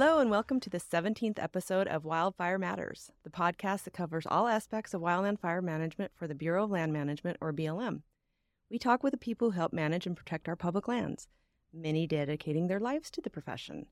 Hello, 0.00 0.18
and 0.18 0.30
welcome 0.30 0.60
to 0.60 0.70
the 0.70 0.80
17th 0.80 1.38
episode 1.38 1.86
of 1.86 2.06
Wildfire 2.06 2.56
Matters, 2.58 3.10
the 3.22 3.28
podcast 3.28 3.84
that 3.84 3.92
covers 3.92 4.26
all 4.26 4.48
aspects 4.48 4.94
of 4.94 5.02
wildland 5.02 5.38
fire 5.38 5.60
management 5.60 6.10
for 6.14 6.26
the 6.26 6.34
Bureau 6.34 6.64
of 6.64 6.70
Land 6.70 6.90
Management, 6.90 7.36
or 7.38 7.52
BLM. 7.52 8.00
We 8.70 8.78
talk 8.78 9.02
with 9.02 9.10
the 9.10 9.18
people 9.18 9.50
who 9.50 9.58
help 9.58 9.74
manage 9.74 10.06
and 10.06 10.16
protect 10.16 10.48
our 10.48 10.56
public 10.56 10.88
lands, 10.88 11.28
many 11.70 12.06
dedicating 12.06 12.66
their 12.66 12.80
lives 12.80 13.10
to 13.10 13.20
the 13.20 13.28
profession. 13.28 13.88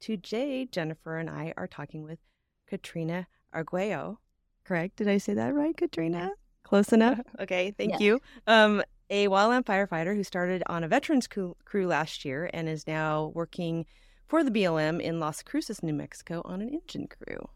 Today, 0.00 0.64
Jennifer 0.64 1.18
and 1.18 1.28
I 1.28 1.52
are 1.58 1.66
talking 1.66 2.02
with 2.02 2.20
Katrina 2.66 3.26
Arguello. 3.52 4.20
Correct? 4.64 4.96
Did 4.96 5.08
I 5.08 5.18
say 5.18 5.34
that 5.34 5.52
right, 5.52 5.76
Katrina? 5.76 6.30
Close 6.62 6.94
enough? 6.94 7.20
Okay, 7.40 7.74
thank 7.76 7.90
Yes. 7.90 8.00
you. 8.00 8.20
Um, 8.46 8.82
a 9.10 9.28
wildland 9.28 9.66
firefighter 9.66 10.16
who 10.16 10.24
started 10.24 10.62
on 10.64 10.82
a 10.82 10.88
veterans 10.88 11.26
crew, 11.26 11.58
crew 11.66 11.86
last 11.86 12.24
year 12.24 12.48
and 12.54 12.70
is 12.70 12.86
now 12.86 13.30
working 13.34 13.84
for 14.32 14.42
the 14.42 14.50
BLM 14.50 14.98
in 14.98 15.20
Las 15.20 15.42
Cruces, 15.42 15.82
New 15.82 15.92
Mexico 15.92 16.40
on 16.46 16.62
an 16.62 16.70
engine 16.70 17.06
crew. 17.06 17.50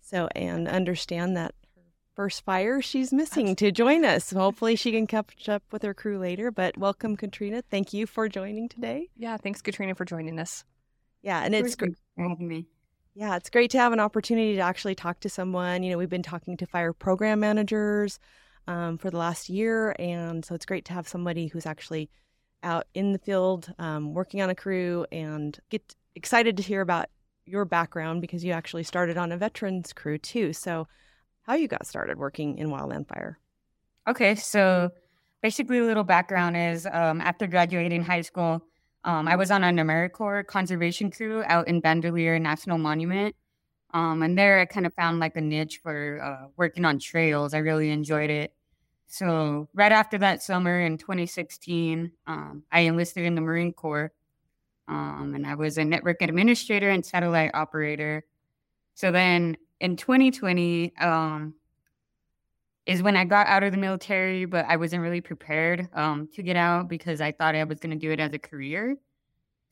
So, 0.00 0.28
and 0.34 0.66
understand 0.66 1.36
that 1.36 1.54
her 1.76 1.82
first 2.16 2.44
fire 2.44 2.82
she's 2.82 3.12
missing 3.12 3.54
to 3.54 3.70
join 3.70 4.04
us. 4.04 4.32
Hopefully 4.32 4.74
she 4.74 4.90
can 4.90 5.06
catch 5.06 5.48
up 5.48 5.62
with 5.70 5.82
her 5.82 5.94
crew 5.94 6.18
later. 6.18 6.50
But 6.50 6.76
welcome, 6.76 7.16
Katrina. 7.16 7.62
Thank 7.70 7.92
you 7.92 8.08
for 8.08 8.28
joining 8.28 8.68
today. 8.68 9.10
Yeah, 9.16 9.36
thanks, 9.36 9.62
Katrina, 9.62 9.94
for 9.94 10.04
joining 10.04 10.40
us. 10.40 10.64
Yeah, 11.22 11.44
and 11.44 11.54
it's 11.54 11.76
great. 11.76 11.94
having 12.18 12.48
me. 12.48 12.66
Yeah, 13.14 13.36
it's 13.36 13.48
great 13.48 13.70
to 13.70 13.78
have 13.78 13.92
an 13.92 14.00
opportunity 14.00 14.56
to 14.56 14.60
actually 14.60 14.96
talk 14.96 15.20
to 15.20 15.28
someone. 15.28 15.84
You 15.84 15.92
know, 15.92 15.98
we've 15.98 16.10
been 16.10 16.24
talking 16.24 16.56
to 16.56 16.66
fire 16.66 16.92
program 16.92 17.38
managers 17.38 18.18
um, 18.66 18.98
for 18.98 19.08
the 19.08 19.18
last 19.18 19.48
year, 19.48 19.94
and 20.00 20.44
so 20.44 20.56
it's 20.56 20.66
great 20.66 20.84
to 20.86 20.94
have 20.94 21.06
somebody 21.06 21.46
who's 21.46 21.64
actually 21.64 22.10
out 22.62 22.86
in 22.94 23.12
the 23.12 23.18
field 23.18 23.72
um, 23.78 24.14
working 24.14 24.40
on 24.40 24.50
a 24.50 24.54
crew 24.54 25.06
and 25.12 25.58
get 25.70 25.94
excited 26.14 26.56
to 26.56 26.62
hear 26.62 26.80
about 26.80 27.06
your 27.44 27.64
background 27.64 28.20
because 28.20 28.44
you 28.44 28.52
actually 28.52 28.82
started 28.82 29.16
on 29.16 29.32
a 29.32 29.36
veterans 29.36 29.92
crew 29.92 30.18
too. 30.18 30.52
So, 30.52 30.86
how 31.42 31.54
you 31.54 31.66
got 31.66 31.86
started 31.86 32.18
working 32.18 32.58
in 32.58 32.68
wildland 32.68 33.08
fire? 33.08 33.38
Okay, 34.08 34.36
so 34.36 34.90
basically, 35.42 35.78
a 35.78 35.84
little 35.84 36.04
background 36.04 36.56
is 36.56 36.86
um, 36.86 37.20
after 37.20 37.46
graduating 37.46 38.04
high 38.04 38.20
school, 38.20 38.62
um, 39.04 39.26
I 39.26 39.36
was 39.36 39.50
on 39.50 39.64
an 39.64 39.76
AmeriCorps 39.76 40.46
conservation 40.46 41.10
crew 41.10 41.42
out 41.46 41.66
in 41.66 41.82
Bandelier 41.82 42.40
National 42.40 42.78
Monument. 42.78 43.34
Um, 43.94 44.22
and 44.22 44.38
there 44.38 44.60
I 44.60 44.64
kind 44.64 44.86
of 44.86 44.94
found 44.94 45.18
like 45.18 45.36
a 45.36 45.40
niche 45.40 45.80
for 45.82 46.20
uh, 46.22 46.48
working 46.56 46.84
on 46.84 46.98
trails. 46.98 47.52
I 47.52 47.58
really 47.58 47.90
enjoyed 47.90 48.30
it. 48.30 48.54
So, 49.12 49.68
right 49.74 49.92
after 49.92 50.16
that 50.16 50.42
summer 50.42 50.80
in 50.80 50.96
2016, 50.96 52.12
um, 52.26 52.62
I 52.72 52.80
enlisted 52.80 53.26
in 53.26 53.34
the 53.34 53.42
Marine 53.42 53.74
Corps. 53.74 54.10
Um, 54.88 55.34
and 55.34 55.46
I 55.46 55.54
was 55.54 55.76
a 55.76 55.84
network 55.84 56.22
administrator 56.22 56.88
and 56.88 57.04
satellite 57.04 57.50
operator. 57.52 58.24
So 58.94 59.12
then 59.12 59.58
in 59.80 59.96
2020, 59.96 60.96
um, 60.96 61.52
is 62.86 63.02
when 63.02 63.14
I 63.14 63.26
got 63.26 63.48
out 63.48 63.62
of 63.62 63.72
the 63.72 63.78
military, 63.78 64.46
but 64.46 64.64
I 64.66 64.76
wasn't 64.76 65.02
really 65.02 65.20
prepared 65.20 65.90
um, 65.92 66.30
to 66.32 66.42
get 66.42 66.56
out 66.56 66.88
because 66.88 67.20
I 67.20 67.32
thought 67.32 67.54
I 67.54 67.64
was 67.64 67.80
going 67.80 67.92
to 67.92 67.98
do 67.98 68.12
it 68.12 68.18
as 68.18 68.32
a 68.32 68.38
career. 68.38 68.96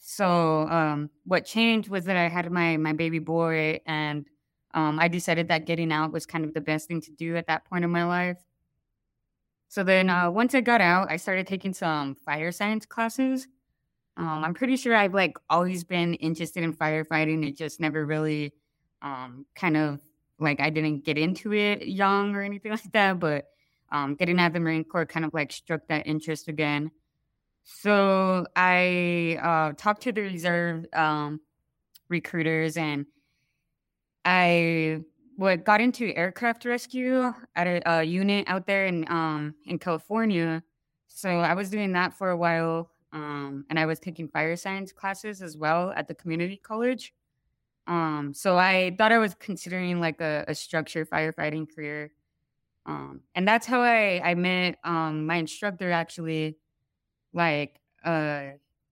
So 0.01 0.69
um, 0.69 1.09
what 1.25 1.47
changed 1.47 1.89
was 1.89 2.05
that 2.05 2.19
I 2.19 2.29
had 2.29 2.51
my 2.53 2.77
my 2.77 2.93
baby 2.93 3.21
boy, 3.21 3.81
and 3.87 4.27
um, 4.75 5.01
I 5.01 5.09
decided 5.09 5.49
that 5.49 5.65
getting 5.65 5.93
out 5.93 6.13
was 6.13 6.27
kind 6.27 6.45
of 6.45 6.53
the 6.53 6.61
best 6.61 6.89
thing 6.89 7.01
to 7.01 7.11
do 7.11 7.37
at 7.37 7.47
that 7.47 7.65
point 7.65 7.85
in 7.85 7.91
my 7.91 8.05
life. 8.05 8.37
So 9.71 9.85
then 9.85 10.11
uh, 10.11 10.29
once 10.29 10.57
I 10.57 10.63
got 10.63 10.81
out, 10.81 11.13
I 11.13 11.17
started 11.17 11.47
taking 11.47 11.73
some 11.73 12.17
fire 12.17 12.51
science 12.51 12.85
classes. 12.85 13.47
Um, 14.17 14.43
I'm 14.45 14.53
pretty 14.53 14.77
sure 14.77 14.97
I've 14.97 15.15
like 15.15 15.39
always 15.49 15.85
been 15.85 16.15
interested 16.15 16.65
in 16.65 16.75
firefighting. 16.75 17.47
It 17.47 17.57
just 17.57 17.79
never 17.79 18.05
really 18.05 18.53
um, 19.01 19.47
kind 19.55 19.77
of 19.77 20.01
like 20.41 20.59
I 20.61 20.71
didn't 20.71 21.05
get 21.05 21.17
into 21.17 21.55
it 21.55 21.87
young 21.87 22.35
or 22.35 22.43
anything 22.43 22.73
like 22.73 22.93
that, 22.93 23.21
but 23.21 23.47
um, 23.93 24.17
getting 24.17 24.41
out 24.41 24.49
of 24.49 24.55
the 24.55 24.61
Marine 24.61 24.83
Corps 24.83 25.07
kind 25.07 25.25
of 25.25 25.33
like 25.33 25.53
struck 25.53 25.87
that 25.87 26.05
interest 26.05 26.49
again. 26.49 26.91
So 27.63 28.47
I 28.57 29.39
uh, 29.41 29.75
talked 29.77 30.03
to 30.03 30.13
the 30.13 30.23
reserve 30.23 30.85
um, 30.93 31.41
recruiters 32.09 32.77
and 32.77 33.07
I 34.25 35.03
what 35.41 35.65
got 35.65 35.81
into 35.81 36.15
aircraft 36.15 36.67
rescue 36.67 37.33
at 37.57 37.67
a, 37.67 37.81
a 37.91 38.03
unit 38.03 38.45
out 38.47 38.67
there 38.67 38.85
in 38.85 39.11
um, 39.11 39.55
in 39.65 39.79
California. 39.79 40.63
So 41.07 41.31
I 41.31 41.55
was 41.55 41.71
doing 41.71 41.93
that 41.93 42.13
for 42.13 42.29
a 42.29 42.37
while, 42.37 42.91
um, 43.15 43.65
and 43.71 43.79
I 43.79 43.87
was 43.87 43.99
taking 43.99 44.29
fire 44.29 44.55
science 44.55 44.93
classes 44.93 45.41
as 45.41 45.57
well 45.57 45.95
at 45.97 46.09
the 46.09 46.15
community 46.15 46.59
college. 46.59 47.15
Um, 47.87 48.35
so 48.35 48.59
I 48.59 48.95
thought 48.99 49.13
I 49.13 49.19
was 49.19 49.35
considering 49.35 49.99
like 49.99 50.21
a, 50.21 50.45
a 50.47 50.55
structured 50.55 51.09
firefighting 51.09 51.75
career. 51.75 52.13
Um, 52.85 53.23
and 53.35 53.49
that's 53.49 53.67
how 53.67 53.81
I, 53.81 54.21
I 54.23 54.35
met 54.35 54.77
um, 54.85 55.25
my 55.25 55.37
instructor 55.37 55.91
actually. 55.91 56.59
Like, 57.33 57.81
uh, 58.05 58.43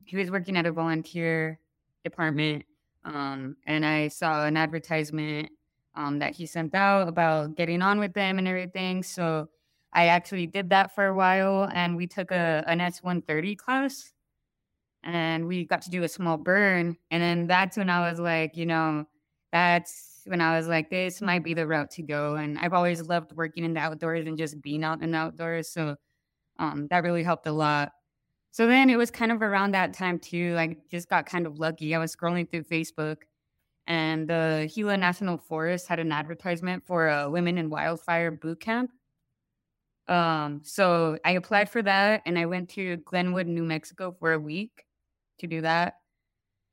he 0.03 0.16
was 0.16 0.31
working 0.31 0.56
at 0.56 0.64
a 0.64 0.72
volunteer 0.72 1.60
department. 2.04 2.64
Um, 3.04 3.56
and 3.66 3.84
I 3.84 4.08
saw 4.08 4.47
an 4.47 4.56
advertisement 4.56 5.50
um, 5.98 6.20
that 6.20 6.34
he 6.34 6.47
sent 6.47 6.75
out 6.75 7.09
about 7.09 7.56
getting 7.56 7.82
on 7.82 7.98
with 7.98 8.14
them 8.14 8.38
and 8.38 8.47
everything. 8.47 9.03
So 9.03 9.48
I 9.92 10.06
actually 10.06 10.47
did 10.47 10.70
that 10.70 10.94
for 10.94 11.06
a 11.06 11.14
while 11.14 11.69
and 11.75 11.97
we 11.97 12.06
took 12.06 12.31
a, 12.31 12.62
an 12.69 12.81
S 12.81 13.03
130 13.03 13.56
class 13.56 14.12
and 15.03 15.48
we 15.48 15.64
got 15.64 15.82
to 15.82 15.91
do 15.91 16.04
a 16.04 16.08
small 16.08 16.37
burn. 16.37 16.97
And 17.10 17.20
then 17.20 17.47
that's 17.48 17.76
when 17.76 17.91
I 17.91 18.08
was 18.08 18.20
like, 18.20 18.56
you 18.56 18.64
know, 18.64 19.06
that's 19.50 20.22
when 20.26 20.41
I 20.41 20.56
was 20.56 20.69
like, 20.69 20.88
this 20.88 21.20
might 21.20 21.42
be 21.42 21.53
the 21.53 21.66
route 21.66 21.91
to 21.92 22.03
go. 22.03 22.37
And 22.37 22.58
I've 22.60 22.75
always 22.75 23.03
loved 23.03 23.32
working 23.32 23.64
in 23.64 23.75
the 23.75 23.81
outdoors 23.81 24.26
and 24.26 24.38
just 24.38 24.62
being 24.62 24.84
out 24.84 25.03
in 25.03 25.10
the 25.10 25.19
outdoors. 25.19 25.69
So 25.69 25.97
um, 26.60 26.87
that 26.91 27.03
really 27.03 27.25
helped 27.25 27.48
a 27.48 27.53
lot. 27.53 27.91
So 28.53 28.69
then 28.69 28.88
it 28.88 28.97
was 28.97 29.10
kind 29.10 29.32
of 29.32 29.42
around 29.42 29.72
that 29.72 29.94
time 29.94 30.20
too. 30.20 30.54
Like, 30.54 30.88
just 30.88 31.08
got 31.08 31.26
kind 31.26 31.47
of 31.47 31.58
lucky. 31.58 31.94
I 31.94 31.98
was 31.98 32.14
scrolling 32.14 32.48
through 32.48 32.64
Facebook 32.64 33.19
and 33.88 34.28
the 34.28 34.71
Gila 34.72 34.99
National 34.99 35.38
Forest 35.38 35.88
had 35.88 35.99
an 35.99 36.12
advertisement 36.12 36.87
for 36.87 37.09
a 37.09 37.28
Women 37.28 37.56
in 37.56 37.71
Wildfire 37.71 38.31
boot 38.31 38.60
camp. 38.60 38.93
Um, 40.06 40.60
so 40.62 41.19
I 41.25 41.32
applied 41.32 41.71
for 41.71 41.82
that 41.82 42.22
and 42.26 42.38
I 42.38 42.44
went 42.44 42.69
to 42.71 42.99
Glenwood, 42.99 43.47
New 43.47 43.65
Mexico 43.65 44.15
for 44.19 44.34
a 44.34 44.38
week 44.38 44.84
to 45.38 45.47
do 45.47 45.62
that. 45.62 45.94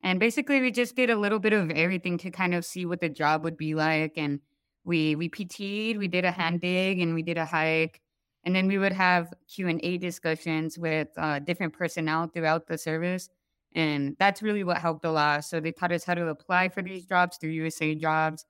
And 0.03 0.19
basically 0.19 0.59
we 0.59 0.71
just 0.71 0.95
did 0.95 1.09
a 1.09 1.15
little 1.15 1.39
bit 1.39 1.53
of 1.53 1.71
everything 1.71 2.17
to 2.19 2.31
kind 2.31 2.53
of 2.53 2.65
see 2.65 2.85
what 2.85 2.99
the 2.99 3.09
job 3.09 3.45
would 3.45 3.57
be 3.57 3.75
like. 3.75 4.13
And 4.17 4.41
we 4.83 5.15
we 5.15 5.29
PT'd, 5.29 5.97
we 5.97 6.09
did 6.09 6.25
a 6.25 6.31
hand 6.31 6.59
dig 6.61 6.99
and 6.99 7.15
we 7.15 7.23
did 7.23 7.37
a 7.37 7.45
hike. 7.45 8.01
And 8.43 8.53
then 8.53 8.67
we 8.67 8.77
would 8.77 8.91
have 8.91 9.33
Q 9.47 9.69
and 9.69 9.79
A 9.83 9.97
discussions 9.97 10.77
with 10.77 11.07
uh, 11.17 11.39
different 11.39 11.73
personnel 11.73 12.27
throughout 12.27 12.67
the 12.67 12.77
service, 12.77 13.29
and 13.75 14.15
that's 14.17 14.41
really 14.41 14.63
what 14.63 14.77
helped 14.79 15.05
a 15.05 15.11
lot. 15.11 15.45
So 15.45 15.59
they 15.59 15.71
taught 15.71 15.91
us 15.91 16.03
how 16.03 16.15
to 16.15 16.27
apply 16.29 16.69
for 16.69 16.81
these 16.81 17.05
jobs 17.05 17.37
through 17.37 17.51
USA 17.51 17.93
Jobs, 17.93 18.45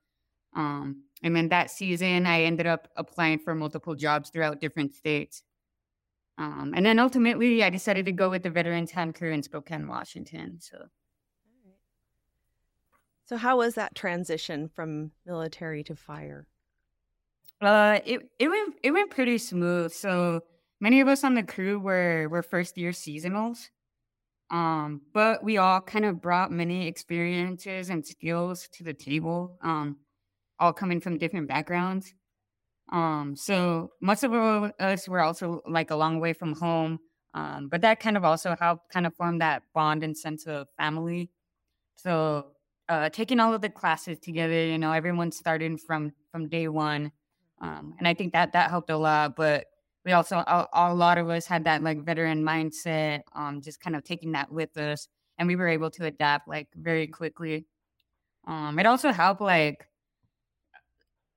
um, 0.54 1.02
and 1.22 1.36
then 1.36 1.50
that 1.50 1.70
season 1.70 2.26
I 2.26 2.44
ended 2.44 2.66
up 2.66 2.88
applying 2.96 3.40
for 3.40 3.54
multiple 3.54 3.94
jobs 3.94 4.30
throughout 4.30 4.60
different 4.60 4.94
states. 4.94 5.42
Um, 6.38 6.72
and 6.74 6.84
then 6.86 6.98
ultimately, 6.98 7.62
I 7.62 7.70
decided 7.70 8.06
to 8.06 8.12
go 8.12 8.30
with 8.30 8.42
the 8.42 8.50
Veterans 8.50 8.90
Hand 8.90 9.14
Crew 9.14 9.32
in 9.32 9.42
Spokane, 9.42 9.88
Washington. 9.88 10.58
So 10.60 10.86
So, 13.26 13.36
how 13.36 13.56
was 13.56 13.74
that 13.74 13.96
transition 13.96 14.68
from 14.68 15.10
military 15.26 15.82
to 15.84 15.96
fire? 15.96 16.46
Uh, 17.60 17.98
it 18.04 18.30
it 18.38 18.48
went 18.48 18.74
it 18.82 18.92
went 18.92 19.10
pretty 19.10 19.38
smooth. 19.38 19.92
So 19.92 20.42
many 20.80 21.00
of 21.00 21.08
us 21.08 21.24
on 21.24 21.34
the 21.34 21.42
crew 21.42 21.80
were 21.80 22.28
were 22.28 22.42
first 22.42 22.78
year 22.78 22.92
seasonals, 22.92 23.70
um, 24.50 25.02
but 25.12 25.42
we 25.42 25.56
all 25.58 25.80
kind 25.80 26.04
of 26.04 26.20
brought 26.20 26.52
many 26.52 26.86
experiences 26.86 27.90
and 27.90 28.06
skills 28.06 28.68
to 28.72 28.84
the 28.84 28.94
table. 28.94 29.58
Um, 29.62 29.96
all 30.58 30.72
coming 30.72 31.00
from 31.00 31.18
different 31.18 31.48
backgrounds. 31.48 32.14
Um, 32.92 33.34
so 33.36 33.90
most 34.00 34.22
of 34.22 34.32
us 34.32 35.08
were 35.08 35.20
also 35.20 35.62
like 35.68 35.90
a 35.90 35.96
long 35.96 36.20
way 36.20 36.32
from 36.32 36.54
home. 36.54 36.98
Um, 37.34 37.68
but 37.68 37.82
that 37.82 38.00
kind 38.00 38.16
of 38.16 38.24
also 38.24 38.56
helped 38.58 38.90
kind 38.90 39.06
of 39.06 39.14
form 39.14 39.38
that 39.38 39.62
bond 39.74 40.02
and 40.02 40.16
sense 40.16 40.46
of 40.46 40.68
family. 40.78 41.30
So 41.96 42.52
uh, 42.88 43.10
taking 43.10 43.40
all 43.40 43.52
of 43.52 43.60
the 43.60 43.68
classes 43.68 44.18
together, 44.20 44.64
you 44.64 44.78
know, 44.78 44.92
everyone 44.92 45.32
started 45.32 45.80
from 45.80 46.12
from 46.30 46.48
day 46.48 46.68
one. 46.68 47.12
Um, 47.60 47.94
and 47.98 48.06
I 48.06 48.14
think 48.14 48.32
that 48.32 48.52
that 48.52 48.70
helped 48.70 48.90
a 48.90 48.96
lot. 48.96 49.36
But 49.36 49.66
we 50.06 50.12
also 50.12 50.36
a, 50.36 50.68
a 50.72 50.94
lot 50.94 51.18
of 51.18 51.28
us 51.28 51.46
had 51.46 51.64
that 51.64 51.82
like 51.82 52.04
veteran 52.04 52.44
mindset, 52.44 53.22
um, 53.34 53.60
just 53.60 53.80
kind 53.80 53.96
of 53.96 54.04
taking 54.04 54.32
that 54.32 54.50
with 54.52 54.76
us, 54.78 55.08
and 55.36 55.48
we 55.48 55.56
were 55.56 55.68
able 55.68 55.90
to 55.90 56.06
adapt 56.06 56.46
like 56.46 56.68
very 56.76 57.08
quickly. 57.08 57.66
Um, 58.46 58.78
it 58.78 58.86
also 58.86 59.10
helped 59.10 59.40
like 59.40 59.88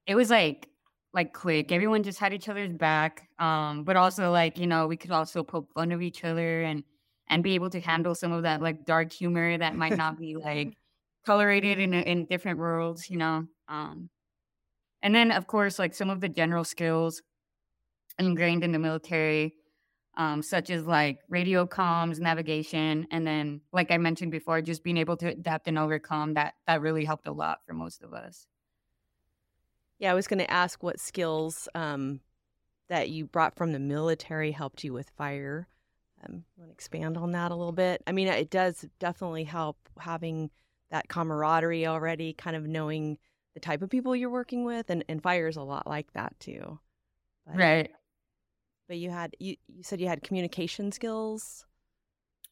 it 0.05 0.13
was 0.13 0.29
like 0.29 0.69
like 1.13 1.33
quick. 1.33 1.71
Everyone 1.71 2.03
just 2.03 2.19
had 2.19 2.31
each 2.31 2.47
other's 2.47 2.71
back. 2.71 3.27
Um, 3.39 3.83
but 3.83 3.95
also 3.95 4.31
like 4.31 4.59
you 4.59 4.67
know 4.67 4.85
we 4.85 4.97
could 4.97 5.11
also 5.11 5.43
poke 5.43 5.73
fun 5.73 5.91
of 5.91 6.03
each 6.03 6.23
other 6.23 6.61
and 6.61 6.83
and 7.27 7.43
be 7.43 7.55
able 7.55 7.71
to 7.71 7.79
handle 7.79 8.13
some 8.13 8.31
of 8.31 8.43
that 8.43 8.61
like 8.61 8.85
dark 8.85 9.11
humor 9.11 9.57
that 9.57 9.75
might 9.75 9.97
not 9.97 10.19
be 10.19 10.35
like 10.35 10.75
tolerated 11.25 11.79
in 11.79 11.95
in 11.95 12.25
different 12.25 12.59
worlds, 12.59 13.09
you 13.09 13.17
know. 13.17 13.47
Um, 13.67 14.11
and 15.01 15.15
then 15.15 15.31
of 15.31 15.47
course, 15.47 15.79
like 15.79 15.95
some 15.95 16.11
of 16.11 16.21
the 16.21 16.29
general 16.29 16.63
skills 16.63 17.23
ingrained 18.19 18.63
in 18.63 18.71
the 18.71 18.79
military, 18.79 19.55
um, 20.17 20.43
such 20.43 20.69
as 20.69 20.85
like 20.85 21.19
radio 21.29 21.65
comms, 21.65 22.19
navigation, 22.19 23.07
and 23.09 23.25
then 23.25 23.61
like 23.71 23.89
I 23.89 23.97
mentioned 23.97 24.31
before, 24.31 24.61
just 24.61 24.83
being 24.83 24.97
able 24.97 25.17
to 25.17 25.29
adapt 25.29 25.67
and 25.67 25.79
overcome 25.79 26.35
that 26.35 26.53
that 26.67 26.81
really 26.81 27.05
helped 27.05 27.27
a 27.27 27.31
lot 27.31 27.59
for 27.65 27.73
most 27.73 28.03
of 28.03 28.13
us. 28.13 28.47
Yeah, 29.97 30.11
I 30.11 30.15
was 30.15 30.27
going 30.27 30.39
to 30.39 30.51
ask 30.51 30.81
what 30.81 30.99
skills 30.99 31.67
um, 31.75 32.21
that 32.87 33.09
you 33.09 33.25
brought 33.25 33.55
from 33.55 33.71
the 33.71 33.79
military 33.79 34.51
helped 34.51 34.83
you 34.83 34.93
with 34.93 35.09
fire. 35.17 35.67
Um, 36.23 36.43
want 36.57 36.69
to 36.69 36.73
expand 36.73 37.17
on 37.17 37.31
that 37.31 37.51
a 37.51 37.55
little 37.55 37.71
bit? 37.71 38.01
I 38.07 38.11
mean, 38.11 38.27
it 38.27 38.49
does 38.49 38.85
definitely 38.99 39.45
help 39.45 39.77
having 39.97 40.51
that 40.91 41.07
camaraderie 41.07 41.87
already, 41.87 42.33
kind 42.33 42.55
of 42.55 42.65
knowing 42.65 43.17
the 43.53 43.59
type 43.59 43.81
of 43.81 43.89
people 43.89 44.15
you're 44.15 44.29
working 44.29 44.65
with, 44.65 44.89
and, 44.89 45.03
and 45.07 45.21
fire 45.21 45.47
is 45.47 45.57
a 45.57 45.63
lot 45.63 45.87
like 45.87 46.11
that 46.13 46.37
too. 46.39 46.79
But, 47.45 47.57
right. 47.57 47.91
But 48.89 48.97
you 48.97 49.11
had 49.11 49.35
you 49.39 49.55
you 49.67 49.83
said 49.83 50.01
you 50.01 50.07
had 50.07 50.23
communication 50.23 50.91
skills. 50.91 51.65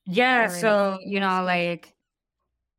Yeah. 0.05 0.47
So 0.47 0.99
you 1.03 1.19
know, 1.19 1.43
like 1.43 1.97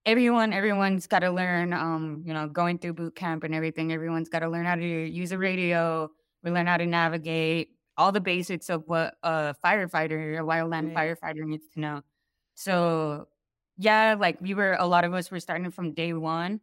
everyone 0.07 0.55
everyone's 0.55 1.07
got 1.07 1.19
to 1.19 1.31
learn 1.31 1.75
um 1.75 2.23
you 2.25 2.33
know 2.33 2.49
going 2.49 2.79
through 2.79 2.95
boot 2.95 3.15
camp 3.15 3.45
and 3.45 3.55
everything 3.55 3.93
everyone's 3.93 4.31
got 4.31 4.39
to 4.39 4.49
learn 4.49 4.65
how 4.65 4.75
to 4.75 4.83
use 4.83 5.33
a 5.33 5.39
radio 5.39 6.09
we 6.43 6.51
learn 6.51 6.67
how 6.67 6.79
to 6.79 6.87
navigate 6.87 7.69
all 7.99 8.11
the 8.11 8.21
basics 8.21 8.71
of 8.71 8.85
what 8.87 9.17
a 9.23 9.55
firefighter 9.63 10.39
a 10.39 10.43
wildland 10.43 10.95
right. 10.95 11.19
firefighter 11.21 11.45
needs 11.45 11.69
to 11.75 11.81
know 11.81 12.01
so 12.55 13.27
yeah 13.77 14.17
like 14.19 14.41
we 14.41 14.55
were 14.55 14.77
a 14.79 14.87
lot 14.87 15.05
of 15.05 15.13
us 15.13 15.31
were 15.31 15.41
starting 15.41 15.71
from 15.71 15.93
day 15.93 16.15
one 16.15 16.59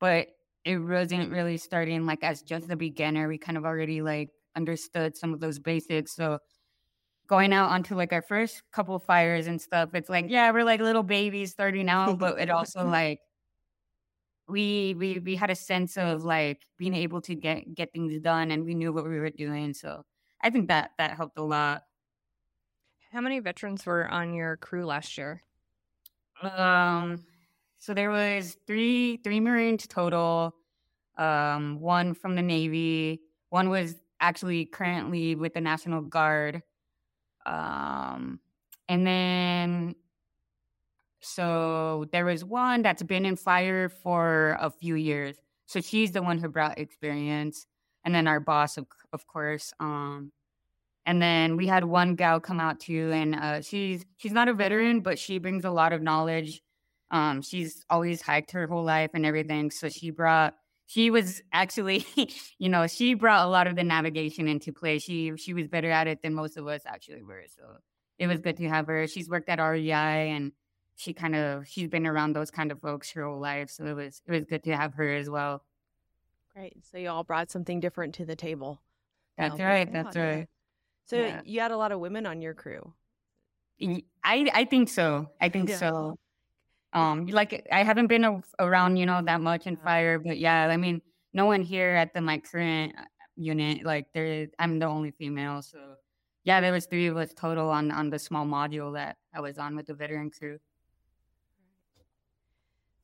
but 0.00 0.28
it 0.64 0.78
wasn't 0.78 1.30
really 1.30 1.58
starting 1.58 2.06
like 2.06 2.24
as 2.24 2.40
just 2.40 2.70
a 2.70 2.76
beginner 2.76 3.28
we 3.28 3.36
kind 3.36 3.58
of 3.58 3.66
already 3.66 4.00
like 4.00 4.30
understood 4.58 5.16
some 5.16 5.32
of 5.32 5.40
those 5.40 5.58
basics 5.58 6.14
so 6.14 6.38
going 7.28 7.52
out 7.52 7.70
onto 7.70 7.94
like 7.94 8.12
our 8.12 8.22
first 8.22 8.62
couple 8.72 8.98
fires 8.98 9.46
and 9.46 9.60
stuff, 9.60 9.90
it's 9.94 10.08
like, 10.08 10.24
yeah, 10.28 10.50
we're 10.50 10.64
like 10.64 10.80
little 10.80 11.02
babies 11.02 11.52
starting 11.52 11.88
out, 11.88 12.18
but 12.18 12.40
it 12.40 12.50
also 12.50 12.84
like 12.88 13.20
we 14.48 14.94
we 14.98 15.18
we 15.18 15.36
had 15.36 15.50
a 15.50 15.54
sense 15.54 15.98
of 15.98 16.24
like 16.24 16.62
being 16.78 16.94
able 16.94 17.20
to 17.20 17.34
get 17.34 17.74
get 17.74 17.92
things 17.92 18.18
done 18.20 18.50
and 18.50 18.64
we 18.64 18.74
knew 18.74 18.92
what 18.92 19.04
we 19.04 19.18
were 19.20 19.30
doing. 19.30 19.74
So 19.74 20.04
I 20.40 20.50
think 20.50 20.68
that 20.68 20.92
that 20.98 21.16
helped 21.16 21.38
a 21.38 21.42
lot. 21.42 21.82
How 23.12 23.20
many 23.20 23.40
veterans 23.40 23.84
were 23.86 24.08
on 24.08 24.32
your 24.34 24.56
crew 24.56 24.86
last 24.86 25.18
year? 25.18 25.42
Um 26.42 27.24
so 27.76 27.92
there 27.92 28.10
was 28.10 28.56
three 28.66 29.18
three 29.18 29.40
Marines 29.40 29.86
total. 29.86 30.54
Um, 31.18 31.80
one 31.80 32.14
from 32.14 32.36
the 32.36 32.42
Navy. 32.42 33.20
One 33.50 33.70
was 33.70 33.96
actually 34.20 34.66
currently 34.66 35.34
with 35.34 35.54
the 35.54 35.60
National 35.60 36.02
Guard. 36.02 36.62
Um, 37.46 38.40
and 38.88 39.06
then, 39.06 39.94
so 41.20 42.06
there 42.12 42.24
was 42.24 42.44
one 42.44 42.82
that's 42.82 43.02
been 43.02 43.24
in 43.24 43.36
fire 43.36 43.88
for 43.88 44.56
a 44.60 44.70
few 44.70 44.94
years. 44.94 45.36
So 45.66 45.80
she's 45.80 46.12
the 46.12 46.22
one 46.22 46.38
who 46.38 46.48
brought 46.48 46.78
experience. 46.78 47.66
And 48.04 48.14
then 48.14 48.26
our 48.26 48.40
boss, 48.40 48.76
of, 48.76 48.86
of 49.12 49.26
course. 49.26 49.72
Um, 49.80 50.32
and 51.08 51.22
then 51.22 51.56
we 51.56 51.66
had 51.66 51.84
one 51.84 52.16
gal 52.16 52.38
come 52.38 52.60
out 52.60 52.80
too, 52.80 53.10
and 53.14 53.34
uh, 53.34 53.62
she's 53.62 54.04
she's 54.18 54.30
not 54.30 54.48
a 54.48 54.52
veteran, 54.52 55.00
but 55.00 55.18
she 55.18 55.38
brings 55.38 55.64
a 55.64 55.70
lot 55.70 55.94
of 55.94 56.02
knowledge. 56.02 56.60
Um, 57.10 57.40
she's 57.40 57.82
always 57.88 58.20
hiked 58.20 58.50
her 58.50 58.66
whole 58.66 58.84
life 58.84 59.12
and 59.14 59.24
everything, 59.24 59.70
so 59.70 59.88
she 59.88 60.10
brought 60.10 60.54
she 60.88 61.10
was 61.10 61.42
actually, 61.52 62.06
you 62.58 62.70
know, 62.70 62.86
she 62.86 63.12
brought 63.12 63.44
a 63.44 63.48
lot 63.48 63.66
of 63.66 63.76
the 63.76 63.84
navigation 63.84 64.48
into 64.48 64.72
play. 64.72 64.98
She 64.98 65.36
she 65.36 65.52
was 65.52 65.68
better 65.68 65.90
at 65.90 66.06
it 66.06 66.22
than 66.22 66.32
most 66.32 66.56
of 66.56 66.66
us 66.66 66.80
actually 66.86 67.22
were. 67.22 67.44
So 67.54 67.62
it 68.18 68.26
was 68.26 68.40
good 68.40 68.56
to 68.56 68.68
have 68.70 68.86
her. 68.86 69.06
She's 69.06 69.28
worked 69.28 69.50
at 69.50 69.60
REI 69.60 70.30
and 70.30 70.52
she 70.96 71.12
kind 71.12 71.36
of 71.36 71.68
she's 71.68 71.88
been 71.88 72.06
around 72.06 72.32
those 72.32 72.50
kind 72.50 72.72
of 72.72 72.80
folks 72.80 73.10
her 73.12 73.24
whole 73.24 73.38
life. 73.38 73.68
So 73.68 73.84
it 73.84 73.92
was 73.92 74.22
it 74.26 74.32
was 74.32 74.44
good 74.46 74.64
to 74.64 74.74
have 74.74 74.94
her 74.94 75.14
as 75.14 75.28
well. 75.28 75.62
Great. 76.54 76.82
So 76.90 76.96
you 76.96 77.10
all 77.10 77.22
brought 77.22 77.50
something 77.50 77.80
different 77.80 78.14
to 78.14 78.24
the 78.24 78.34
table. 78.34 78.80
That's 79.36 79.60
right. 79.60 79.92
That's 79.92 80.16
right. 80.16 80.48
So 81.04 81.16
yeah. 81.16 81.42
you 81.44 81.60
had 81.60 81.70
a 81.70 81.76
lot 81.76 81.92
of 81.92 82.00
women 82.00 82.24
on 82.24 82.40
your 82.40 82.54
crew. 82.54 82.94
I 83.84 84.00
I 84.24 84.64
think 84.64 84.88
so. 84.88 85.28
I 85.38 85.50
think 85.50 85.68
yeah. 85.68 85.76
so. 85.76 86.18
Um, 86.92 87.26
like 87.26 87.66
I 87.70 87.82
haven't 87.82 88.06
been 88.06 88.24
a, 88.24 88.40
around, 88.58 88.96
you 88.96 89.06
know, 89.06 89.20
that 89.22 89.40
much 89.40 89.66
in 89.66 89.76
fire, 89.76 90.18
but 90.18 90.38
yeah, 90.38 90.68
I 90.68 90.76
mean, 90.76 91.02
no 91.32 91.44
one 91.44 91.62
here 91.62 91.90
at 91.90 92.14
the 92.14 92.20
my 92.20 92.38
current 92.38 92.94
uh, 92.98 93.04
unit, 93.36 93.84
like 93.84 94.06
there, 94.14 94.48
I'm 94.58 94.78
the 94.78 94.86
only 94.86 95.10
female, 95.10 95.62
so 95.62 95.78
yeah, 96.44 96.62
there 96.62 96.72
was 96.72 96.86
three 96.86 97.06
of 97.08 97.16
us 97.18 97.34
total 97.34 97.68
on 97.68 97.90
on 97.90 98.08
the 98.08 98.18
small 98.18 98.46
module 98.46 98.94
that 98.94 99.18
I 99.34 99.40
was 99.40 99.58
on 99.58 99.76
with 99.76 99.86
the 99.86 99.94
veteran 99.94 100.30
crew. 100.30 100.58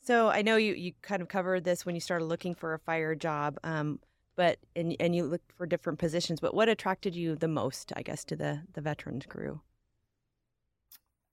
So 0.00 0.28
I 0.28 0.42
know 0.42 0.56
you 0.56 0.74
you 0.74 0.92
kind 1.02 1.20
of 1.20 1.28
covered 1.28 1.64
this 1.64 1.84
when 1.84 1.94
you 1.94 2.00
started 2.00 2.24
looking 2.24 2.54
for 2.54 2.74
a 2.74 2.78
fire 2.78 3.14
job, 3.14 3.58
um, 3.64 4.00
but 4.36 4.58
and 4.74 4.96
and 4.98 5.14
you 5.14 5.24
looked 5.24 5.52
for 5.52 5.66
different 5.66 5.98
positions. 5.98 6.40
But 6.40 6.54
what 6.54 6.68
attracted 6.68 7.14
you 7.14 7.36
the 7.36 7.48
most, 7.48 7.92
I 7.96 8.02
guess, 8.02 8.24
to 8.24 8.36
the 8.36 8.62
the 8.72 8.80
veterans 8.80 9.26
crew? 9.26 9.60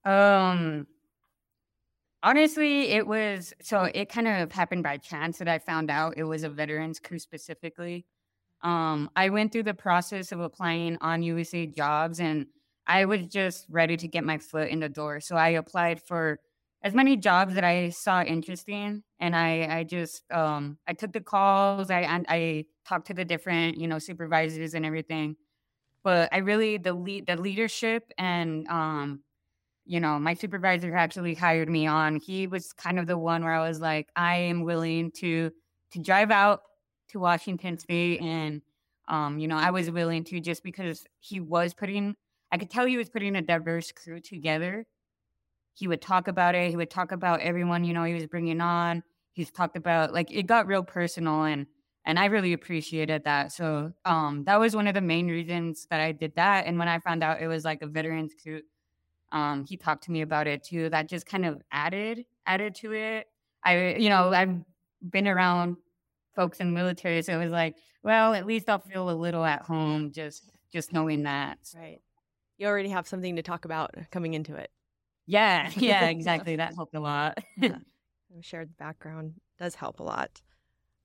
Um, 0.04 0.86
Honestly, 2.22 2.90
it 2.90 3.06
was 3.06 3.52
so 3.62 3.84
it 3.94 4.08
kind 4.08 4.28
of 4.28 4.52
happened 4.52 4.84
by 4.84 4.96
chance 4.96 5.38
that 5.38 5.48
I 5.48 5.58
found 5.58 5.90
out 5.90 6.14
it 6.16 6.24
was 6.24 6.44
a 6.44 6.48
veterans 6.48 7.00
crew 7.00 7.18
specifically. 7.18 8.06
Um, 8.62 9.10
I 9.16 9.30
went 9.30 9.52
through 9.52 9.64
the 9.64 9.74
process 9.74 10.32
of 10.32 10.40
applying 10.40 10.98
on 11.00 11.22
USA 11.24 11.66
jobs 11.66 12.20
and 12.20 12.46
I 12.86 13.06
was 13.06 13.26
just 13.28 13.66
ready 13.70 13.96
to 13.98 14.08
get 14.08 14.24
my 14.24 14.38
foot 14.38 14.68
in 14.70 14.80
the 14.80 14.88
door. 14.88 15.20
So 15.20 15.36
I 15.36 15.50
applied 15.50 16.02
for 16.02 16.40
as 16.82 16.94
many 16.94 17.16
jobs 17.16 17.54
that 17.54 17.64
I 17.64 17.90
saw 17.90 18.22
interesting 18.22 19.04
and 19.20 19.36
I, 19.36 19.78
I 19.80 19.84
just 19.84 20.24
um, 20.32 20.78
I 20.88 20.94
took 20.94 21.12
the 21.12 21.20
calls, 21.20 21.90
I 21.90 22.02
I 22.28 22.66
talked 22.86 23.08
to 23.08 23.14
the 23.14 23.24
different, 23.24 23.78
you 23.78 23.88
know, 23.88 23.98
supervisors 24.00 24.74
and 24.74 24.86
everything. 24.86 25.36
But 26.04 26.30
I 26.32 26.38
really 26.38 26.78
the 26.78 26.92
lead 26.94 27.26
the 27.26 27.36
leadership 27.36 28.10
and 28.18 28.66
um 28.68 29.22
you 29.84 30.00
know, 30.00 30.18
my 30.18 30.34
supervisor 30.34 30.94
actually 30.94 31.34
hired 31.34 31.68
me 31.68 31.86
on. 31.86 32.16
He 32.16 32.46
was 32.46 32.72
kind 32.72 32.98
of 32.98 33.06
the 33.06 33.18
one 33.18 33.42
where 33.42 33.52
I 33.52 33.66
was 33.66 33.80
like, 33.80 34.08
I 34.16 34.36
am 34.36 34.62
willing 34.64 35.10
to 35.16 35.50
to 35.92 35.98
drive 36.00 36.30
out 36.30 36.62
to 37.10 37.18
Washington 37.18 37.78
State, 37.78 38.20
and 38.20 38.62
um, 39.08 39.38
you 39.38 39.48
know, 39.48 39.56
I 39.56 39.70
was 39.70 39.90
willing 39.90 40.24
to 40.24 40.40
just 40.40 40.62
because 40.62 41.04
he 41.20 41.40
was 41.40 41.74
putting, 41.74 42.14
I 42.52 42.58
could 42.58 42.70
tell 42.70 42.86
he 42.86 42.96
was 42.96 43.10
putting 43.10 43.36
a 43.36 43.42
diverse 43.42 43.92
crew 43.92 44.20
together. 44.20 44.86
He 45.74 45.88
would 45.88 46.00
talk 46.02 46.28
about 46.28 46.54
it. 46.54 46.70
He 46.70 46.76
would 46.76 46.90
talk 46.90 47.12
about 47.12 47.40
everyone, 47.40 47.84
you 47.84 47.94
know, 47.94 48.04
he 48.04 48.14
was 48.14 48.26
bringing 48.26 48.60
on. 48.60 49.02
He's 49.32 49.50
talked 49.50 49.76
about 49.76 50.12
like 50.12 50.30
it 50.30 50.46
got 50.46 50.66
real 50.66 50.82
personal, 50.82 51.44
and 51.44 51.66
and 52.04 52.18
I 52.18 52.26
really 52.26 52.52
appreciated 52.52 53.24
that. 53.24 53.52
So 53.52 53.92
um, 54.04 54.44
that 54.44 54.60
was 54.60 54.76
one 54.76 54.86
of 54.86 54.94
the 54.94 55.00
main 55.00 55.28
reasons 55.28 55.86
that 55.90 56.00
I 56.00 56.12
did 56.12 56.34
that. 56.36 56.66
And 56.66 56.78
when 56.78 56.88
I 56.88 56.98
found 56.98 57.22
out 57.22 57.40
it 57.40 57.46
was 57.48 57.64
like 57.64 57.82
a 57.82 57.86
veterans 57.86 58.32
crew 58.42 58.62
um, 59.32 59.64
he 59.64 59.76
talked 59.76 60.04
to 60.04 60.12
me 60.12 60.20
about 60.20 60.46
it 60.46 60.62
too. 60.62 60.90
That 60.90 61.08
just 61.08 61.26
kind 61.26 61.44
of 61.44 61.60
added 61.72 62.26
added 62.46 62.74
to 62.76 62.92
it. 62.92 63.26
I, 63.64 63.94
you 63.94 64.08
know, 64.08 64.32
I've 64.32 64.60
been 65.08 65.26
around 65.26 65.76
folks 66.36 66.60
in 66.60 66.68
the 66.68 66.74
military, 66.74 67.22
so 67.22 67.38
it 67.38 67.42
was 67.42 67.52
like, 67.52 67.76
well, 68.02 68.34
at 68.34 68.46
least 68.46 68.68
I'll 68.68 68.78
feel 68.78 69.10
a 69.10 69.12
little 69.12 69.44
at 69.44 69.62
home 69.62 70.12
just 70.12 70.50
just 70.72 70.92
knowing 70.92 71.24
that. 71.24 71.58
Right. 71.74 72.00
You 72.58 72.66
already 72.66 72.90
have 72.90 73.08
something 73.08 73.36
to 73.36 73.42
talk 73.42 73.64
about 73.64 73.94
coming 74.10 74.34
into 74.34 74.54
it. 74.54 74.70
Yeah, 75.26 75.70
yeah, 75.76 76.08
exactly. 76.08 76.56
that 76.56 76.74
helped 76.74 76.94
a 76.94 77.00
lot. 77.00 77.38
yeah. 77.56 77.78
Shared 78.40 78.76
background 78.78 79.34
does 79.58 79.74
help 79.74 80.00
a 80.00 80.02
lot. 80.02 80.40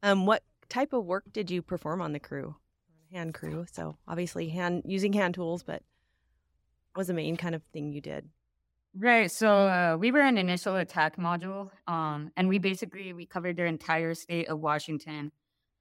Um, 0.01 0.25
what 0.25 0.43
type 0.69 0.93
of 0.93 1.05
work 1.05 1.25
did 1.33 1.51
you 1.51 1.61
perform 1.61 2.01
on 2.01 2.13
the 2.13 2.19
crew? 2.19 2.55
Hand 3.11 3.33
crew. 3.33 3.65
So 3.71 3.97
obviously 4.07 4.47
hand 4.49 4.83
using 4.85 5.11
hand 5.11 5.33
tools, 5.33 5.61
but 5.61 5.83
was 6.97 7.07
the 7.07 7.13
main 7.13 7.37
kind 7.37 7.55
of 7.55 7.61
thing 7.73 7.91
you 7.91 8.01
did? 8.01 8.27
Right. 8.99 9.29
So 9.29 9.47
uh, 9.49 9.97
we 9.99 10.11
were 10.11 10.21
an 10.21 10.37
initial 10.37 10.77
attack 10.77 11.17
module, 11.17 11.69
um, 11.87 12.31
and 12.35 12.49
we 12.49 12.57
basically 12.57 13.13
we 13.13 13.25
covered 13.25 13.57
the 13.57 13.65
entire 13.65 14.15
state 14.15 14.49
of 14.49 14.59
Washington. 14.59 15.31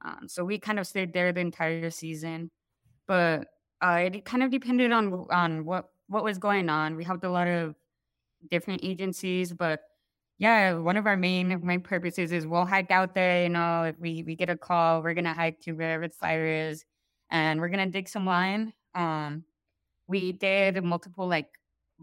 Um, 0.04 0.28
so 0.28 0.44
we 0.44 0.58
kind 0.58 0.78
of 0.78 0.86
stayed 0.86 1.14
there 1.14 1.32
the 1.32 1.40
entire 1.40 1.90
season, 1.90 2.50
but 3.06 3.48
uh, 3.80 4.08
it 4.12 4.24
kind 4.24 4.42
of 4.42 4.50
depended 4.50 4.92
on 4.92 5.26
on 5.30 5.64
what 5.64 5.88
what 6.08 6.24
was 6.24 6.38
going 6.38 6.68
on. 6.68 6.96
We 6.96 7.04
helped 7.04 7.24
a 7.24 7.30
lot 7.30 7.48
of 7.48 7.74
different 8.50 8.82
agencies, 8.84 9.52
but 9.52 9.80
yeah, 10.38 10.74
one 10.74 10.98
of 10.98 11.06
our 11.06 11.16
main 11.16 11.60
main 11.64 11.80
purposes 11.80 12.32
is 12.32 12.46
we'll 12.46 12.66
hike 12.66 12.90
out 12.90 13.14
there. 13.14 13.44
You 13.44 13.48
know, 13.48 13.84
if 13.84 13.98
we 13.98 14.22
we 14.24 14.36
get 14.36 14.50
a 14.50 14.56
call, 14.56 15.02
we're 15.02 15.14
gonna 15.14 15.34
hike 15.34 15.60
to 15.62 15.72
wherever 15.72 16.06
the 16.06 16.14
fire 16.14 16.46
is, 16.46 16.84
and 17.30 17.60
we're 17.60 17.70
gonna 17.70 17.86
dig 17.86 18.08
some 18.08 18.26
line. 18.26 18.74
Um, 18.94 19.44
we 20.08 20.32
did 20.32 20.82
multiple 20.82 21.26
like 21.28 21.48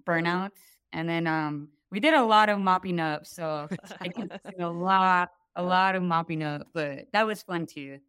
burnouts 0.06 0.60
and 0.92 1.08
then 1.08 1.28
um 1.28 1.70
we 1.94 2.00
did 2.00 2.16
a 2.16 2.24
lot 2.24 2.50
of 2.50 2.58
mopping 2.58 3.00
up, 3.00 3.28
so 3.28 3.70
I 4.02 4.08
can 4.08 4.28
see 4.50 4.60
a 4.60 4.68
lot, 4.68 5.30
a 5.56 5.62
lot 5.62 5.94
of 5.94 6.02
mopping 6.02 6.42
up, 6.42 6.66
but 6.74 7.06
that 7.14 7.28
was 7.28 7.44
fun 7.44 7.68
too. 7.68 8.00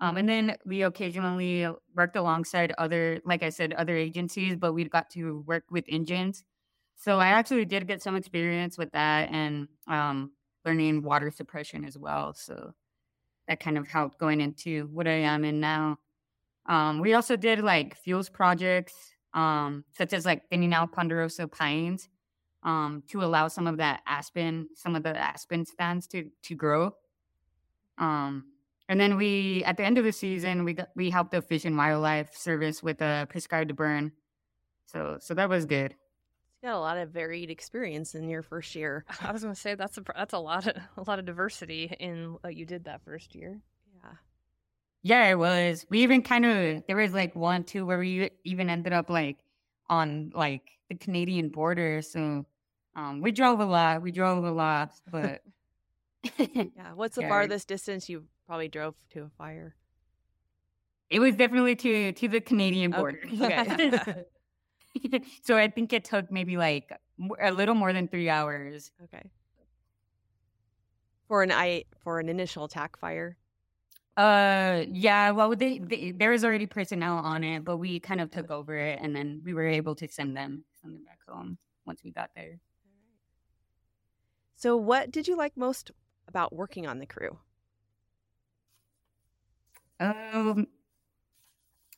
Um, 0.00 0.16
and 0.16 0.28
then 0.28 0.56
we 0.66 0.82
occasionally 0.82 1.68
worked 1.94 2.16
alongside 2.16 2.74
other, 2.76 3.20
like 3.24 3.44
I 3.44 3.50
said, 3.50 3.74
other 3.74 3.96
agencies, 3.96 4.56
but 4.56 4.72
we 4.72 4.82
got 4.88 5.08
to 5.10 5.44
work 5.46 5.62
with 5.70 5.84
engines. 5.88 6.42
So 6.96 7.20
I 7.20 7.28
actually 7.28 7.64
did 7.64 7.86
get 7.86 8.02
some 8.02 8.16
experience 8.16 8.76
with 8.76 8.90
that 8.90 9.30
and 9.30 9.68
um, 9.86 10.32
learning 10.64 11.04
water 11.04 11.30
suppression 11.30 11.84
as 11.84 11.96
well. 11.96 12.34
So 12.34 12.72
that 13.46 13.60
kind 13.60 13.78
of 13.78 13.86
helped 13.86 14.18
going 14.18 14.40
into 14.40 14.88
what 14.92 15.06
I 15.06 15.12
am 15.12 15.44
in 15.44 15.60
now. 15.60 15.98
Um, 16.66 16.98
we 16.98 17.14
also 17.14 17.36
did 17.36 17.60
like 17.60 17.96
fuels 17.96 18.28
projects, 18.28 19.11
um, 19.34 19.84
such 19.96 20.12
as 20.12 20.24
like 20.24 20.48
thinning 20.48 20.74
out 20.74 20.92
ponderosa 20.92 21.48
pines 21.48 22.08
um, 22.62 23.02
to 23.08 23.22
allow 23.22 23.48
some 23.48 23.66
of 23.66 23.78
that 23.78 24.02
aspen, 24.06 24.68
some 24.74 24.94
of 24.94 25.02
the 25.02 25.16
aspen 25.16 25.66
stands 25.66 26.06
to 26.08 26.30
to 26.42 26.54
grow. 26.54 26.94
Um, 27.98 28.44
and 28.88 29.00
then 29.00 29.16
we, 29.16 29.62
at 29.64 29.76
the 29.76 29.84
end 29.84 29.96
of 29.96 30.04
the 30.04 30.12
season, 30.12 30.64
we 30.64 30.74
got, 30.74 30.88
we 30.94 31.08
helped 31.08 31.30
the 31.30 31.40
Fish 31.40 31.64
and 31.64 31.76
Wildlife 31.76 32.34
Service 32.36 32.82
with 32.82 33.00
a 33.00 33.26
prescribed 33.28 33.74
burn. 33.76 34.12
So 34.86 35.18
so 35.20 35.34
that 35.34 35.48
was 35.48 35.64
good. 35.64 35.94
You 36.62 36.68
got 36.68 36.76
a 36.76 36.80
lot 36.80 36.98
of 36.98 37.10
varied 37.10 37.50
experience 37.50 38.14
in 38.14 38.28
your 38.28 38.42
first 38.42 38.74
year. 38.74 39.04
I 39.20 39.32
was 39.32 39.42
going 39.42 39.54
to 39.54 39.60
say 39.60 39.74
that's 39.74 39.98
a 39.98 40.02
that's 40.14 40.34
a 40.34 40.38
lot 40.38 40.66
of 40.66 40.76
a 40.96 41.02
lot 41.08 41.18
of 41.18 41.24
diversity 41.24 41.94
in 41.98 42.36
what 42.40 42.54
you 42.54 42.66
did 42.66 42.84
that 42.84 43.02
first 43.04 43.34
year. 43.34 43.60
Yeah. 45.02 45.28
It 45.28 45.38
was. 45.38 45.86
We 45.90 46.02
even 46.02 46.22
kind 46.22 46.44
of 46.46 46.84
there 46.86 46.96
was 46.96 47.12
like 47.12 47.34
one 47.34 47.64
too 47.64 47.84
where 47.86 47.98
we 47.98 48.30
even 48.44 48.68
ended 48.70 48.92
up 48.92 49.10
like 49.10 49.38
on 49.88 50.30
like 50.34 50.62
the 50.88 50.94
Canadian 50.96 51.48
border. 51.48 52.02
So 52.02 52.46
um, 52.94 53.20
we 53.20 53.32
drove 53.32 53.60
a 53.60 53.64
lot. 53.64 54.02
We 54.02 54.12
drove 54.12 54.44
a 54.44 54.50
lot, 54.52 54.92
but 55.10 55.42
Yeah. 56.38 56.92
What's 56.94 57.16
the 57.16 57.22
Yeah. 57.22 57.28
farthest 57.28 57.68
distance 57.68 58.08
you 58.08 58.24
probably 58.46 58.68
drove 58.68 58.94
to 59.10 59.22
a 59.24 59.28
fire? 59.30 59.74
it 61.10 61.18
was 61.20 61.34
definitely 61.36 61.76
to 61.76 62.12
to 62.12 62.28
the 62.28 62.40
Canadian 62.40 62.90
border. 62.92 63.20
Okay. 63.40 64.24
so 65.42 65.56
I 65.56 65.68
think 65.68 65.92
it 65.92 66.04
took 66.04 66.30
maybe 66.30 66.56
like 66.56 66.90
a 67.40 67.50
little 67.52 67.74
more 67.74 67.92
than 67.92 68.08
three 68.08 68.28
hours. 68.28 68.92
okay. 69.04 69.30
For 71.28 71.42
an 71.42 71.50
I 71.52 71.84
for 71.98 72.18
an 72.20 72.28
initial 72.28 72.64
attack 72.64 72.96
fire. 72.98 73.36
Uh, 74.16 74.84
yeah. 74.90 75.30
Well, 75.30 75.56
they, 75.56 75.78
they 75.78 76.10
there 76.10 76.30
was 76.30 76.44
already 76.44 76.66
personnel 76.66 77.16
on 77.16 77.42
it, 77.44 77.64
but 77.64 77.78
we 77.78 77.98
kind 77.98 78.20
of 78.20 78.30
took 78.30 78.50
over 78.50 78.76
it, 78.76 78.98
and 79.00 79.16
then 79.16 79.40
we 79.44 79.54
were 79.54 79.66
able 79.66 79.94
to 79.96 80.08
send 80.08 80.36
them 80.36 80.64
send 80.82 80.94
them 80.94 81.04
back 81.04 81.20
home 81.26 81.56
once 81.86 82.02
we 82.04 82.10
got 82.10 82.30
there. 82.36 82.60
So, 84.56 84.76
what 84.78 85.10
did 85.10 85.28
you 85.28 85.36
like 85.36 85.58
most 85.58 85.90
about 86.26 86.54
working 86.54 86.86
on 86.86 86.98
the 86.98 87.06
crew? 87.06 87.40
Um, 90.00 90.66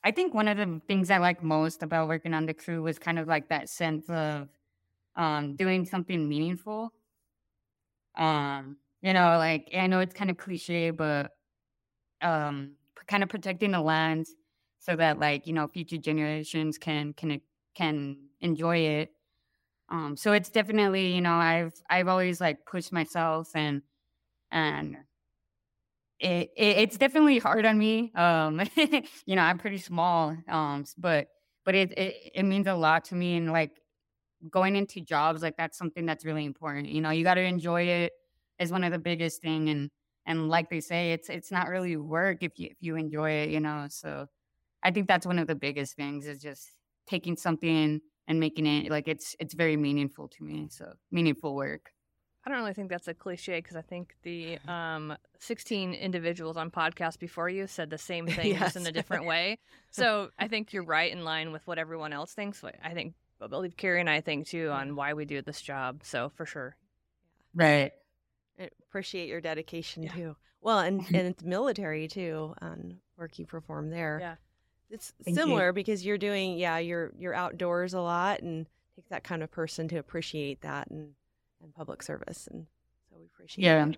I 0.03 0.11
think 0.11 0.33
one 0.33 0.47
of 0.47 0.57
the 0.57 0.81
things 0.87 1.09
I 1.09 1.17
like 1.17 1.41
most 1.43 1.81
about 1.81 2.07
working 2.07 2.33
on 2.33 2.45
the 2.45 2.53
crew 2.53 2.83
was 2.83 2.99
kind 2.99 3.17
of 3.17 3.27
like 3.27 3.49
that 3.49 3.69
sense 3.69 4.09
of 4.09 4.49
um 5.15 5.55
doing 5.55 5.85
something 5.85 6.27
meaningful. 6.29 6.93
Um, 8.15 8.77
you 9.01 9.13
know, 9.13 9.37
like 9.37 9.69
I 9.75 9.87
know 9.87 9.99
it's 9.99 10.13
kind 10.13 10.29
of 10.29 10.37
cliche, 10.37 10.91
but 10.91 11.31
um 12.25 12.73
kind 13.07 13.23
of 13.23 13.29
protecting 13.29 13.71
the 13.71 13.81
land 13.81 14.27
so 14.79 14.95
that 14.97 15.19
like, 15.19 15.47
you 15.47 15.53
know, 15.53 15.67
future 15.67 15.97
generations 15.97 16.79
can 16.79 17.13
can 17.13 17.41
can 17.75 18.17
enjoy 18.41 18.79
it. 18.79 19.11
Um, 19.89 20.17
so 20.17 20.33
it's 20.33 20.49
definitely, 20.49 21.13
you 21.15 21.21
know, 21.21 21.33
I've 21.33 21.73
I've 21.89 22.07
always 22.07 22.41
like 22.41 22.65
pushed 22.65 22.91
myself 22.93 23.51
and 23.55 23.83
and 24.51 24.97
it, 26.19 26.51
it 26.55 26.77
it's 26.77 26.97
definitely 26.97 27.39
hard 27.39 27.65
on 27.65 27.77
me. 27.77 28.11
Um, 28.15 28.61
you 29.25 29.35
know, 29.35 29.41
I'm 29.41 29.57
pretty 29.57 29.77
small, 29.77 30.35
um, 30.47 30.85
but 30.97 31.27
but 31.65 31.75
it, 31.75 31.91
it 31.97 32.15
it 32.35 32.43
means 32.43 32.67
a 32.67 32.73
lot 32.73 33.05
to 33.05 33.15
me. 33.15 33.35
And 33.35 33.51
like 33.51 33.71
going 34.51 34.75
into 34.75 35.01
jobs, 35.01 35.41
like 35.43 35.57
that's 35.57 35.77
something 35.77 36.05
that's 36.05 36.25
really 36.25 36.45
important. 36.45 36.89
You 36.89 37.01
know, 37.01 37.11
you 37.11 37.23
got 37.23 37.35
to 37.35 37.43
enjoy 37.43 37.83
it 37.83 38.13
is 38.59 38.71
one 38.71 38.83
of 38.83 38.91
the 38.93 38.99
biggest 38.99 39.41
thing. 39.41 39.69
And 39.69 39.91
and 40.25 40.49
like 40.49 40.69
they 40.69 40.81
say, 40.81 41.11
it's 41.11 41.29
it's 41.29 41.51
not 41.51 41.69
really 41.69 41.97
work 41.97 42.39
if 42.41 42.59
you 42.59 42.67
if 42.71 42.77
you 42.79 42.95
enjoy 42.95 43.31
it. 43.31 43.49
You 43.49 43.59
know, 43.59 43.87
so 43.89 44.27
I 44.83 44.91
think 44.91 45.07
that's 45.07 45.25
one 45.25 45.39
of 45.39 45.47
the 45.47 45.55
biggest 45.55 45.95
things 45.95 46.27
is 46.27 46.41
just 46.41 46.69
taking 47.07 47.35
something 47.37 48.01
and 48.27 48.39
making 48.39 48.65
it 48.65 48.89
like 48.91 49.07
it's 49.07 49.35
it's 49.39 49.53
very 49.53 49.77
meaningful 49.77 50.27
to 50.29 50.43
me. 50.43 50.67
So 50.69 50.93
meaningful 51.11 51.55
work. 51.55 51.91
I 52.45 52.51
don't 52.51 52.59
really 52.59 52.73
think 52.73 52.89
that's 52.89 53.07
a 53.07 53.13
cliche 53.15 53.57
because 53.57 53.75
I 53.75 53.81
think 53.81 54.13
the 54.21 54.59
um, 54.67 55.17
16 55.39 55.95
individuals 55.95 56.57
on 56.57 56.69
podcast 56.69 57.17
before 57.17 57.49
you 57.49 57.65
said 57.65 57.89
the 57.89 57.97
same 57.97 58.27
thing 58.27 58.55
just 58.55 58.75
in 58.75 58.85
a 58.85 58.91
different 58.99 59.25
way. 59.25 59.57
So 59.89 60.29
I 60.37 60.47
think 60.47 60.71
you're 60.71 60.83
right 60.83 61.11
in 61.11 61.23
line 61.23 61.51
with 61.51 61.65
what 61.65 61.79
everyone 61.79 62.13
else 62.13 62.33
thinks. 62.33 62.63
I 62.63 62.93
think, 62.93 63.15
I 63.41 63.47
believe 63.47 63.75
Carrie 63.75 63.99
and 63.99 64.09
I 64.09 64.21
think 64.21 64.45
too 64.47 64.69
on 64.69 64.95
why 64.95 65.13
we 65.13 65.25
do 65.25 65.41
this 65.41 65.59
job. 65.59 66.01
So 66.03 66.29
for 66.35 66.45
sure. 66.45 66.75
Right. 67.55 67.93
I 68.59 68.69
appreciate 68.87 69.27
your 69.27 69.41
dedication 69.41 70.03
Yeah. 70.03 70.11
too. 70.13 70.35
Well, 70.61 70.79
and 70.79 70.99
and 71.07 71.27
it's 71.27 71.43
military 71.43 72.07
too, 72.07 72.53
on 72.61 72.99
work 73.17 73.37
you 73.39 73.45
perform 73.45 73.89
there. 73.89 74.17
Yeah. 74.21 74.35
It's 74.89 75.13
Thank 75.23 75.35
you. 75.37 75.43
similar 75.43 75.71
because 75.73 76.05
you're 76.05 76.17
doing 76.17 76.57
yeah, 76.57 76.77
you're 76.77 77.11
you're 77.17 77.33
outdoors 77.33 77.93
a 77.93 78.01
lot 78.01 78.41
and 78.41 78.65
take 78.95 79.09
that 79.09 79.23
kind 79.23 79.43
of 79.43 79.51
person 79.51 79.87
to 79.89 79.97
appreciate 79.97 80.61
that 80.61 80.89
and 80.89 81.13
and 81.61 81.73
public 81.73 82.03
service 82.03 82.47
and 82.51 82.67
so 83.09 83.17
we 83.17 83.25
appreciate 83.25 83.63
Yeah. 83.65 83.87
it. 83.87 83.97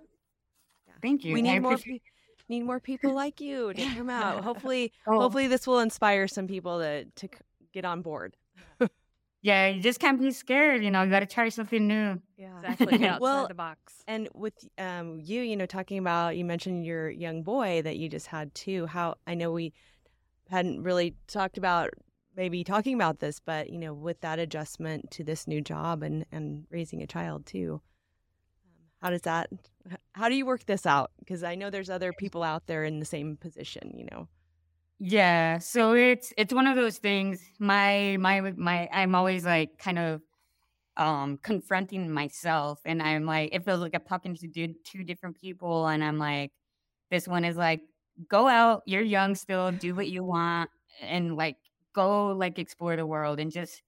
Thank 1.02 1.24
you. 1.26 1.34
We 1.34 1.40
I 1.40 1.44
need 1.44 1.60
more 1.60 1.74
appreciate- 1.74 2.02
pe- 2.04 2.12
need 2.50 2.64
more 2.64 2.80
people 2.80 3.14
like 3.14 3.42
you 3.42 3.74
to 3.74 3.86
come 3.96 4.10
out. 4.10 4.44
Hopefully 4.44 4.94
Oh. 5.06 5.20
hopefully 5.20 5.48
this 5.48 5.68
will 5.68 5.80
inspire 5.80 6.28
some 6.28 6.48
people 6.48 6.80
to 6.80 7.04
to 7.06 7.30
get 7.74 7.86
on 7.86 8.02
board. 8.02 8.36
Yeah, 9.48 9.68
you 9.68 9.82
just 9.82 10.02
can't 10.02 10.20
be 10.20 10.32
scared. 10.32 10.84
You 10.84 10.92
know, 10.92 11.04
you 11.04 11.10
got 11.10 11.22
to 11.22 11.26
try 11.26 11.48
something 11.48 11.88
new. 11.88 12.22
Yeah. 12.38 12.48
Exactly. 12.58 12.98
Yeah, 12.98 13.14
outside 13.14 13.22
Well, 13.22 13.48
the 13.48 13.54
box. 13.54 14.04
And 14.08 14.28
with 14.34 14.68
um, 14.78 15.20
you, 15.22 15.42
you 15.42 15.56
know, 15.56 15.66
talking 15.66 16.00
about 16.00 16.36
you 16.36 16.44
mentioned 16.44 16.86
your 16.86 17.10
young 17.10 17.44
boy 17.44 17.82
that 17.84 17.98
you 17.98 18.10
just 18.10 18.28
had 18.28 18.54
too. 18.56 18.88
How 18.88 19.16
I 19.26 19.36
know 19.36 19.52
we 19.52 19.74
hadn't 20.50 20.84
really 20.84 21.16
talked 21.28 21.58
about 21.58 21.92
maybe 22.36 22.64
talking 22.64 22.96
about 22.96 23.20
this, 23.20 23.40
but 23.40 23.70
you 23.70 23.78
know, 23.78 23.94
with 23.94 24.20
that 24.22 24.38
adjustment 24.38 25.12
to 25.12 25.24
this 25.24 25.48
new 25.48 25.62
job 25.62 26.04
and 26.04 26.26
and 26.32 26.66
raising 26.72 27.02
a 27.02 27.08
child 27.08 27.46
too, 27.46 27.80
um, 28.66 28.72
how 29.02 29.12
does 29.12 29.22
that? 29.22 29.50
How 30.14 30.28
do 30.28 30.36
you 30.36 30.46
work 30.46 30.66
this 30.66 30.86
out? 30.86 31.12
Because 31.20 31.44
I 31.44 31.56
know 31.56 31.70
there's 31.70 31.92
other 31.92 32.12
people 32.12 32.44
out 32.44 32.66
there 32.66 32.84
in 32.84 33.00
the 33.00 33.06
same 33.06 33.38
position. 33.38 33.94
You 33.96 34.08
know. 34.12 34.28
Yeah, 35.00 35.60
so 35.60 35.94
it's 35.94 36.34
it's 36.38 36.54
one 36.54 36.66
of 36.68 36.76
those 36.76 36.98
things. 36.98 37.42
My 37.60 38.18
my 38.20 38.42
my 38.56 38.90
I'm 38.92 39.14
always 39.14 39.46
like 39.46 39.78
kind 39.78 40.00
of 40.00 40.22
um 40.98 41.38
confronting 41.44 42.12
myself 42.12 42.82
and 42.86 43.02
I'm 43.04 43.26
like 43.26 43.54
it 43.56 43.66
feels 43.66 43.82
like 43.82 43.96
I'm 43.96 44.04
talking 44.04 44.36
to 44.38 44.48
do, 44.48 44.74
two 44.86 45.04
different 45.04 45.38
people 45.40 45.88
and 45.88 46.04
I'm 46.04 46.20
like 46.20 46.52
this 47.12 47.28
one 47.28 47.46
is 47.46 47.58
like 47.58 47.82
go 48.30 48.48
out, 48.48 48.84
you're 48.88 49.02
young 49.04 49.36
still, 49.36 49.72
do 49.72 49.96
what 49.96 50.10
you 50.10 50.24
want 50.24 50.70
and 51.02 51.38
like 51.38 51.58
go 51.96 52.30
like 52.30 52.60
explore 52.60 52.96
the 52.98 53.06
world 53.08 53.40
and 53.40 53.52
just 53.52 53.84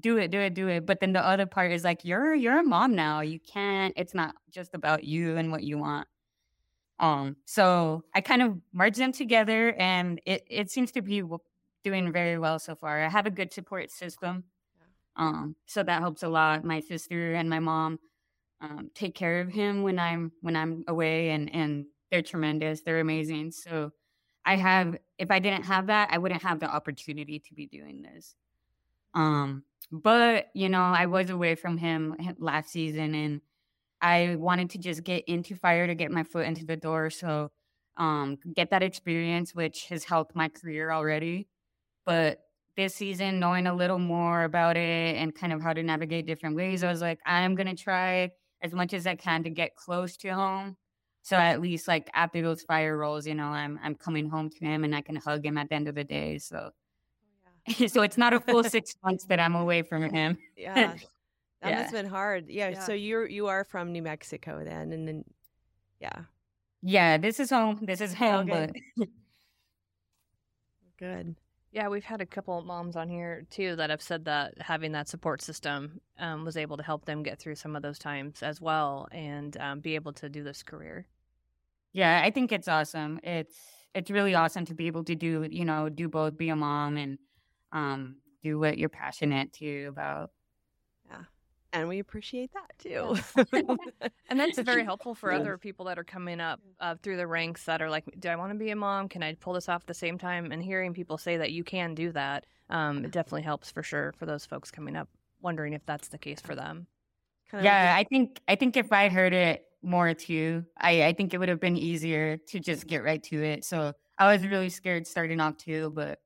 do 0.00 0.18
it, 0.18 0.30
do 0.32 0.40
it, 0.40 0.54
do 0.54 0.68
it. 0.68 0.86
But 0.86 1.00
then 1.00 1.12
the 1.14 1.24
other 1.26 1.46
part 1.46 1.72
is 1.72 1.84
like 1.84 2.04
you're 2.04 2.34
you're 2.34 2.60
a 2.60 2.64
mom 2.64 2.94
now. 2.96 3.20
You 3.22 3.40
can't 3.40 3.94
it's 3.96 4.14
not 4.14 4.36
just 4.50 4.74
about 4.74 5.04
you 5.04 5.36
and 5.38 5.52
what 5.52 5.64
you 5.64 5.78
want. 5.78 6.08
Um, 7.02 7.36
so 7.46 8.04
I 8.14 8.22
kind 8.22 8.42
of 8.42 8.58
merged 8.72 8.98
them 8.98 9.12
together, 9.12 9.74
and 9.78 10.22
it 10.26 10.44
it 10.50 10.70
seems 10.72 10.92
to 10.94 11.02
be 11.02 11.24
doing 11.84 12.12
very 12.12 12.38
well 12.38 12.60
so 12.60 12.76
far. 12.76 13.02
I 13.04 13.10
have 13.10 13.26
a 13.26 13.30
good 13.32 13.52
support 13.52 13.90
system, 13.92 14.44
um, 15.16 15.56
so 15.66 15.82
that 15.82 16.00
helps 16.00 16.22
a 16.22 16.28
lot. 16.28 16.64
My 16.64 16.80
sister 16.80 17.34
and 17.34 17.50
my 17.50 17.60
mom 17.60 17.98
um, 18.60 18.90
take 18.94 19.14
care 19.14 19.40
of 19.40 19.48
him 19.50 19.82
when 19.82 19.98
I'm 19.98 20.32
when 20.42 20.56
I'm 20.56 20.84
away, 20.88 21.30
and 21.30 21.54
and 21.54 21.86
they're 22.10 22.22
tremendous. 22.22 22.82
They're 22.82 23.00
amazing. 23.00 23.52
So 23.52 23.92
I 24.44 24.56
have 24.56 24.96
if 25.18 25.30
I 25.30 25.40
didn't 25.40 25.64
have 25.64 25.88
that, 25.88 26.10
I 26.12 26.18
wouldn't 26.18 26.42
have 26.42 26.60
the 26.60 26.68
opportunity 26.70 27.40
to 27.40 27.54
be 27.54 27.66
doing 27.66 28.02
this. 28.02 28.36
Um, 29.14 29.64
but 29.90 30.48
you 30.54 30.68
know, 30.68 30.82
I 30.82 31.06
was 31.06 31.30
away 31.30 31.54
from 31.54 31.78
him 31.78 32.16
last 32.38 32.70
season, 32.70 33.14
and 33.14 33.40
I 34.02 34.36
wanted 34.36 34.70
to 34.70 34.78
just 34.78 35.04
get 35.04 35.24
into 35.28 35.56
fire 35.56 35.86
to 35.86 35.94
get 35.94 36.10
my 36.10 36.24
foot 36.24 36.46
into 36.46 36.66
the 36.66 36.76
door. 36.76 37.10
So 37.10 37.50
um 37.96 38.38
get 38.54 38.70
that 38.70 38.82
experience, 38.82 39.54
which 39.54 39.86
has 39.88 40.04
helped 40.04 40.36
my 40.36 40.48
career 40.48 40.90
already. 40.92 41.48
But 42.06 42.40
this 42.76 42.94
season, 42.94 43.40
knowing 43.40 43.66
a 43.66 43.74
little 43.74 43.98
more 43.98 44.44
about 44.44 44.76
it 44.76 45.16
and 45.16 45.34
kind 45.34 45.52
of 45.52 45.62
how 45.62 45.72
to 45.74 45.82
navigate 45.82 46.26
different 46.26 46.56
ways, 46.56 46.82
I 46.84 46.90
was 46.90 47.02
like, 47.02 47.20
I'm 47.26 47.54
gonna 47.54 47.76
try 47.76 48.30
as 48.62 48.72
much 48.72 48.94
as 48.94 49.06
I 49.06 49.16
can 49.16 49.44
to 49.44 49.50
get 49.50 49.76
close 49.76 50.16
to 50.18 50.30
home. 50.30 50.76
So 51.22 51.36
at 51.36 51.60
least 51.60 51.88
like 51.88 52.10
after 52.14 52.42
those 52.42 52.62
fire 52.62 52.96
rolls, 52.98 53.26
you 53.26 53.34
know, 53.34 53.46
I'm 53.46 53.78
I'm 53.82 53.94
coming 53.94 54.28
home 54.28 54.50
to 54.50 54.64
him 54.64 54.84
and 54.84 54.94
I 54.94 55.02
can 55.02 55.16
hug 55.16 55.44
him 55.46 55.58
at 55.58 55.68
the 55.68 55.74
end 55.76 55.88
of 55.88 55.94
the 55.94 56.04
day. 56.04 56.38
So 56.38 56.72
so 57.88 58.02
it's 58.02 58.18
not 58.18 58.32
a 58.34 58.40
full 58.40 58.64
six 58.76 58.94
months 59.04 59.26
that 59.26 59.40
I'm 59.40 59.54
away 59.54 59.82
from 59.82 60.10
him. 60.10 60.38
Yeah. 60.56 60.96
That 61.62 61.70
Yeah. 61.70 61.74
must 61.74 61.90
have 61.92 62.02
been 62.04 62.10
hard. 62.10 62.48
Yeah, 62.50 62.70
Yeah. 62.70 62.74
So 62.74 62.92
you're 62.92 63.26
you 63.28 63.46
are 63.48 63.64
from 63.64 63.92
New 63.92 64.02
Mexico 64.02 64.64
then, 64.64 64.92
and 64.92 65.06
then 65.08 65.24
yeah, 66.00 66.24
Yeah, 66.82 67.16
this 67.18 67.38
is 67.40 67.50
home. 67.50 67.80
This 67.86 68.00
is 68.00 68.14
home, 68.14 68.48
Okay. 68.48 68.48
but 68.48 68.72
good. 70.98 71.36
Yeah, 71.70 71.88
we've 71.88 72.04
had 72.04 72.20
a 72.20 72.26
couple 72.26 72.60
moms 72.62 72.96
on 72.96 73.08
here 73.08 73.46
too 73.50 73.76
that 73.76 73.88
have 73.88 74.02
said 74.02 74.26
that 74.26 74.60
having 74.60 74.92
that 74.92 75.08
support 75.08 75.40
system 75.40 76.00
um, 76.18 76.44
was 76.44 76.56
able 76.56 76.76
to 76.76 76.82
help 76.82 77.06
them 77.06 77.22
get 77.22 77.38
through 77.38 77.54
some 77.54 77.74
of 77.76 77.82
those 77.82 77.98
times 77.98 78.42
as 78.42 78.60
well 78.60 79.08
and 79.10 79.56
um, 79.56 79.80
be 79.80 79.94
able 79.94 80.12
to 80.14 80.28
do 80.28 80.42
this 80.44 80.62
career. 80.62 81.06
yeah, 81.92 82.22
I 82.24 82.30
think 82.30 82.52
it's 82.52 82.68
awesome. 82.68 83.20
It's 83.22 83.58
it's 83.94 84.10
really 84.10 84.34
awesome 84.34 84.64
to 84.66 84.74
be 84.74 84.86
able 84.86 85.04
to 85.04 85.14
do, 85.14 85.46
you 85.50 85.64
know, 85.64 85.88
do 85.88 86.08
both, 86.08 86.36
be 86.36 86.48
a 86.48 86.56
mom 86.56 86.96
and 86.96 87.18
um 87.72 88.16
do 88.42 88.58
what 88.58 88.78
you're 88.78 88.88
passionate 88.88 89.52
to 89.54 89.84
about. 89.86 90.30
And 91.72 91.88
we 91.88 91.98
appreciate 91.98 92.50
that 92.52 92.72
too. 92.78 93.16
And 94.28 94.40
that's 94.40 94.58
very 94.58 94.84
helpful 94.90 95.14
for 95.14 95.32
other 95.32 95.58
people 95.58 95.86
that 95.86 95.98
are 95.98 96.04
coming 96.04 96.40
up 96.40 96.60
uh, 96.80 96.94
through 97.02 97.18
the 97.18 97.26
ranks 97.26 97.64
that 97.64 97.82
are 97.82 97.90
like, 97.90 98.04
do 98.18 98.28
I 98.28 98.36
want 98.36 98.52
to 98.52 98.58
be 98.58 98.70
a 98.70 98.76
mom? 98.76 99.08
Can 99.08 99.22
I 99.22 99.34
pull 99.34 99.52
this 99.52 99.68
off 99.68 99.82
at 99.82 99.86
the 99.86 99.94
same 99.94 100.18
time? 100.18 100.52
And 100.52 100.62
hearing 100.62 100.94
people 100.94 101.18
say 101.18 101.36
that 101.36 101.52
you 101.52 101.64
can 101.64 101.94
do 101.94 102.12
that, 102.12 102.46
um, 102.70 103.04
it 103.04 103.10
definitely 103.10 103.42
helps 103.42 103.70
for 103.70 103.82
sure 103.82 104.14
for 104.18 104.24
those 104.24 104.46
folks 104.46 104.70
coming 104.70 104.96
up, 104.96 105.08
wondering 105.40 105.74
if 105.74 105.84
that's 105.84 106.08
the 106.08 106.18
case 106.18 106.40
for 106.40 106.54
them. 106.54 106.86
Kind 107.50 107.60
of 107.60 107.64
Yeah, 107.66 107.94
I 107.96 108.04
think 108.04 108.40
I 108.48 108.56
think 108.56 108.76
if 108.76 108.92
I 108.92 109.08
heard 109.10 109.34
it 109.34 109.64
more 109.82 110.14
too, 110.14 110.64
I 110.78 111.04
I 111.04 111.12
think 111.12 111.34
it 111.34 111.38
would 111.38 111.50
have 111.50 111.60
been 111.60 111.76
easier 111.76 112.38
to 112.48 112.60
just 112.60 112.86
get 112.86 113.04
right 113.04 113.22
to 113.24 113.42
it. 113.42 113.64
So 113.64 113.92
I 114.18 114.32
was 114.32 114.46
really 114.46 114.70
scared 114.70 115.06
starting 115.06 115.40
off 115.40 115.58
too, 115.58 115.92
but 115.94 116.20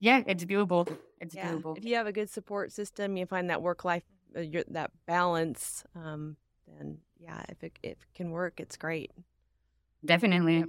yeah, 0.00 0.22
it's 0.26 0.44
doable. 0.44 0.88
It's 1.20 1.34
yeah. 1.34 1.52
doable. 1.52 1.78
If 1.78 1.84
you 1.84 1.94
have 1.94 2.08
a 2.08 2.12
good 2.12 2.28
support 2.28 2.72
system, 2.72 3.16
you 3.16 3.26
find 3.26 3.50
that 3.50 3.62
work 3.62 3.84
life, 3.84 4.02
your, 4.40 4.64
that 4.68 4.90
balance. 5.06 5.84
Um, 5.94 6.36
then 6.66 6.98
yeah, 7.18 7.42
if 7.48 7.62
it, 7.62 7.78
if 7.82 7.92
it 7.92 8.14
can 8.14 8.30
work, 8.30 8.60
it's 8.60 8.76
great. 8.76 9.10
Definitely. 10.04 10.64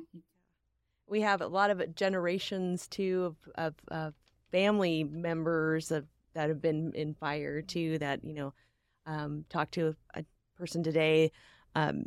we 1.08 1.22
have 1.22 1.42
a 1.42 1.48
lot 1.48 1.70
of 1.70 1.96
generations 1.96 2.88
too 2.88 3.36
of, 3.56 3.56
of, 3.56 3.76
of 3.90 4.14
family 4.52 5.04
members 5.04 5.92
of 5.92 6.06
that 6.34 6.50
have 6.50 6.62
been 6.62 6.92
in 6.94 7.14
fire 7.14 7.62
too 7.62 7.98
that 7.98 8.24
you 8.24 8.34
know 8.34 8.54
um, 9.06 9.44
talked 9.50 9.74
to 9.74 9.96
a, 10.16 10.20
a 10.20 10.26
person 10.58 10.84
today 10.84 11.32
um, 11.76 12.06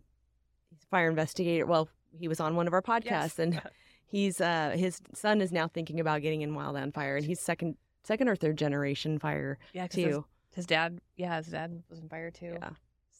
he's 0.71 0.83
a 0.83 0.87
fire 0.87 1.09
investigator 1.09 1.67
well 1.67 1.89
he 2.19 2.29
was 2.29 2.41
on 2.41 2.57
one 2.57 2.67
of 2.67 2.73
our 2.73 2.83
podcasts 2.83 3.39
and 3.39 3.61
he's 4.07 4.41
uh, 4.41 4.75
his 4.77 5.01
son 5.15 5.41
is 5.41 5.53
now 5.53 5.67
thinking 5.67 6.01
about 6.01 6.23
getting 6.23 6.43
in 6.43 6.53
wildland 6.53 6.95
fire 6.95 7.17
and 7.17 7.27
he's 7.27 7.41
second 7.41 7.77
second 8.05 8.29
or 8.29 8.37
third 8.37 8.57
generation 8.57 9.19
fire 9.19 9.59
Yeah, 9.73 9.89
too 9.89 10.25
his 10.57 10.67
dad, 10.67 10.99
yeah, 11.17 11.37
his 11.37 11.47
dad 11.47 11.83
was 11.89 12.01
in 12.01 12.09
fire 12.09 12.31
too. 12.33 12.57
yeah 12.61 12.71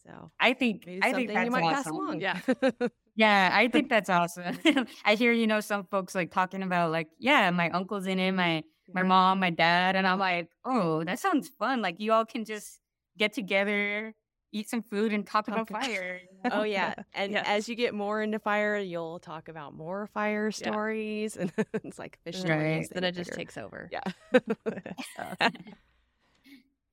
so 0.03 0.31
I 0.39 0.53
think 0.53 0.83
I 1.01 1.11
think 1.13 1.31
that's 1.33 1.45
you 1.45 1.51
might 1.51 1.63
awesome. 1.63 1.75
pass 1.75 1.87
along 1.87 2.21
Yeah. 2.21 2.39
Yeah, 3.15 3.49
I 3.51 3.67
think 3.67 3.89
that's 3.89 4.11
awesome. 4.11 4.59
I 5.05 5.15
hear 5.15 5.31
you 5.31 5.47
know 5.47 5.59
some 5.59 5.85
folks 5.85 6.13
like 6.13 6.29
talking 6.31 6.61
about 6.61 6.91
like, 6.91 7.07
yeah, 7.17 7.49
my 7.49 7.69
uncle's 7.71 8.05
in 8.05 8.19
it, 8.19 8.31
my 8.33 8.63
my 8.93 9.01
mom, 9.03 9.39
my 9.39 9.49
dad, 9.49 9.95
and 9.95 10.05
I'm 10.05 10.19
like, 10.19 10.49
oh, 10.63 11.03
that 11.03 11.17
sounds 11.19 11.49
fun. 11.49 11.81
Like 11.81 11.99
you 11.99 12.13
all 12.13 12.25
can 12.25 12.45
just 12.45 12.79
get 13.17 13.33
together, 13.33 14.13
eat 14.51 14.69
some 14.69 14.83
food, 14.83 15.13
and 15.13 15.25
talk 15.25 15.47
about 15.47 15.67
fire. 15.67 16.21
Oh 16.51 16.61
yeah, 16.61 16.93
and 17.15 17.31
Yes. 17.33 17.45
as 17.47 17.67
you 17.67 17.73
get 17.75 17.95
more 17.95 18.21
into 18.21 18.37
fire, 18.37 18.77
you'll 18.77 19.17
talk 19.19 19.49
about 19.49 19.73
more 19.73 20.05
fire 20.13 20.51
Yeah. 20.51 20.69
stories, 20.69 21.35
and 21.37 21.51
it's 21.83 21.97
like 21.97 22.19
fish 22.23 22.35
And 22.35 22.49
Right. 22.49 22.85
stories. 22.85 22.89
Then 22.93 23.03
it 23.03 23.13
just 23.15 23.31
figure. 23.31 23.37
takes 23.39 23.57
over. 23.57 23.89
Yeah. 23.91 24.03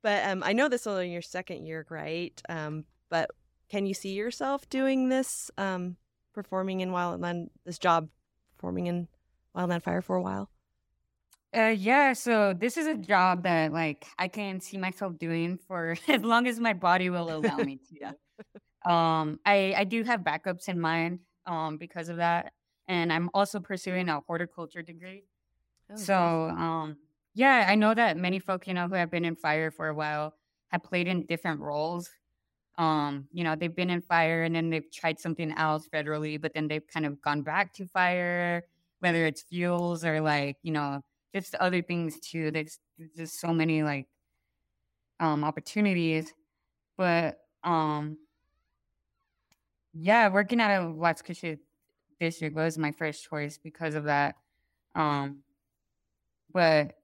But 0.05 0.23
um, 0.23 0.43
I 0.45 0.53
know 0.53 0.69
this 0.69 0.81
is 0.81 0.87
only 0.87 1.11
your 1.11 1.23
second 1.23 1.65
year, 1.65 1.83
right? 1.89 2.39
Um, 2.47 2.85
but 3.09 3.31
can 3.69 3.87
you 3.87 3.95
see 3.95 4.13
yourself 4.13 4.69
doing 4.69 5.09
this, 5.09 5.49
um, 5.57 5.95
performing 6.31 6.81
in 6.81 6.91
wildland, 6.91 7.49
this 7.65 7.79
job, 7.79 8.07
performing 8.55 8.85
in 8.85 9.07
wildland 9.57 9.81
fire 9.81 10.03
for 10.03 10.15
a 10.15 10.21
while? 10.21 10.51
Uh, 11.57 11.73
yeah, 11.75 12.13
so 12.13 12.53
this 12.53 12.77
is 12.77 12.85
a 12.85 12.93
job 12.93 13.41
that 13.43 13.73
like 13.73 14.05
I 14.19 14.27
can 14.27 14.59
see 14.59 14.77
myself 14.77 15.17
doing 15.17 15.57
for 15.67 15.95
as 16.07 16.21
long 16.21 16.45
as 16.45 16.59
my 16.59 16.73
body 16.73 17.09
will 17.09 17.35
allow 17.35 17.57
me 17.57 17.79
to. 17.89 18.15
Um, 18.85 19.39
I 19.43 19.73
I 19.75 19.83
do 19.85 20.03
have 20.03 20.19
backups 20.19 20.69
in 20.69 20.79
mind 20.79 21.21
um 21.47 21.77
because 21.77 22.07
of 22.09 22.17
that, 22.17 22.53
and 22.87 23.11
I'm 23.11 23.31
also 23.33 23.59
pursuing 23.59 24.09
a 24.09 24.19
horticulture 24.19 24.83
degree. 24.83 25.23
Oh, 25.91 25.95
So, 25.95 26.15
um, 26.49 26.97
yeah, 27.35 27.67
I 27.69 27.75
know 27.75 27.93
that 27.93 28.17
many 28.17 28.39
folk, 28.39 28.67
you 28.67 28.73
know, 28.73 28.87
who 28.87 28.95
have 28.95 29.11
been 29.11 29.25
in 29.25 29.35
fire 29.35 29.71
for 29.71 29.89
a 29.89 29.95
while 29.95 30.35
have 30.69 30.83
played 30.83 31.07
in 31.07 31.25
different 31.27 31.61
roles. 31.61 32.09
Um, 32.77 33.27
you 33.33 33.43
know, 33.43 33.55
they've 33.55 33.75
been 33.75 33.91
in 33.91 34.01
fire 34.01 34.43
and 34.43 34.55
then 34.55 34.69
they've 34.71 34.91
tried 34.91 35.19
something 35.19 35.51
else 35.53 35.89
federally, 35.89 36.41
but 36.41 36.53
then 36.53 36.67
they've 36.67 36.87
kind 36.87 37.05
of 37.05 37.21
gone 37.21 37.43
back 37.43 37.73
to 37.75 37.87
fire, 37.87 38.63
whether 38.99 39.25
it's 39.27 39.43
fuels 39.43 40.05
or 40.05 40.21
like, 40.21 40.57
you 40.63 40.71
know, 40.73 41.01
just 41.35 41.55
other 41.55 41.81
things 41.81 42.19
too. 42.19 42.51
There's, 42.51 42.79
just 43.17 43.41
so 43.41 43.53
many 43.53 43.83
like 43.83 44.07
um 45.19 45.43
opportunities. 45.43 46.33
But 46.97 47.39
um 47.63 48.17
yeah, 49.93 50.29
working 50.29 50.59
at 50.59 50.81
a 50.81 50.83
Watskusha 50.85 51.57
district 52.19 52.55
was 52.55 52.77
my 52.77 52.91
first 52.91 53.23
choice 53.29 53.57
because 53.57 53.95
of 53.95 54.05
that. 54.05 54.35
Um, 54.95 55.43
but 56.53 56.95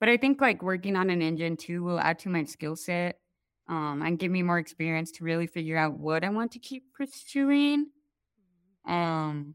but 0.00 0.08
I 0.08 0.16
think 0.16 0.40
like 0.40 0.62
working 0.62 0.96
on 0.96 1.10
an 1.10 1.22
engine 1.22 1.56
too 1.56 1.84
will 1.84 2.00
add 2.00 2.18
to 2.20 2.30
my 2.30 2.44
skill 2.44 2.76
set, 2.76 3.20
um, 3.68 4.02
and 4.02 4.18
give 4.18 4.32
me 4.32 4.42
more 4.42 4.58
experience 4.58 5.12
to 5.12 5.24
really 5.24 5.46
figure 5.46 5.76
out 5.76 5.98
what 5.98 6.24
I 6.24 6.30
want 6.30 6.52
to 6.52 6.58
keep 6.58 6.92
pursuing. 6.94 7.86
Um, 8.86 9.54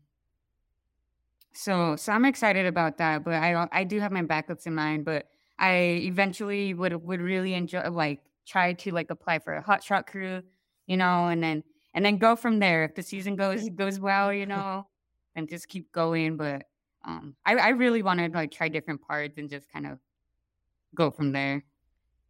so 1.53 1.95
so 1.95 2.11
I'm 2.11 2.25
excited 2.25 2.65
about 2.65 2.97
that, 2.97 3.23
but 3.23 3.33
I 3.33 3.67
I 3.71 3.83
do 3.83 3.99
have 3.99 4.11
my 4.11 4.21
backups 4.21 4.67
in 4.67 4.75
mind, 4.75 5.05
but 5.05 5.27
I 5.57 6.01
eventually 6.03 6.73
would 6.73 6.93
would 7.03 7.21
really 7.21 7.53
enjoy 7.53 7.89
like 7.89 8.21
try 8.45 8.73
to 8.73 8.91
like 8.91 9.09
apply 9.09 9.39
for 9.39 9.53
a 9.53 9.61
hot 9.61 9.83
shot 9.83 10.07
crew, 10.07 10.43
you 10.87 10.97
know, 10.97 11.27
and 11.27 11.41
then 11.41 11.63
and 11.93 12.05
then 12.05 12.17
go 12.17 12.35
from 12.35 12.59
there. 12.59 12.83
If 12.83 12.95
the 12.95 13.03
season 13.03 13.35
goes 13.35 13.69
goes 13.75 13.99
well, 13.99 14.33
you 14.33 14.45
know, 14.45 14.87
and 15.35 15.49
just 15.49 15.67
keep 15.69 15.91
going. 15.91 16.37
But 16.37 16.65
um, 17.05 17.35
I 17.45 17.55
I 17.55 17.69
really 17.69 18.03
want 18.03 18.19
to 18.19 18.27
like 18.29 18.51
try 18.51 18.67
different 18.69 19.01
parts 19.01 19.37
and 19.37 19.49
just 19.49 19.71
kind 19.71 19.87
of 19.87 19.99
go 20.95 21.11
from 21.11 21.31
there. 21.31 21.63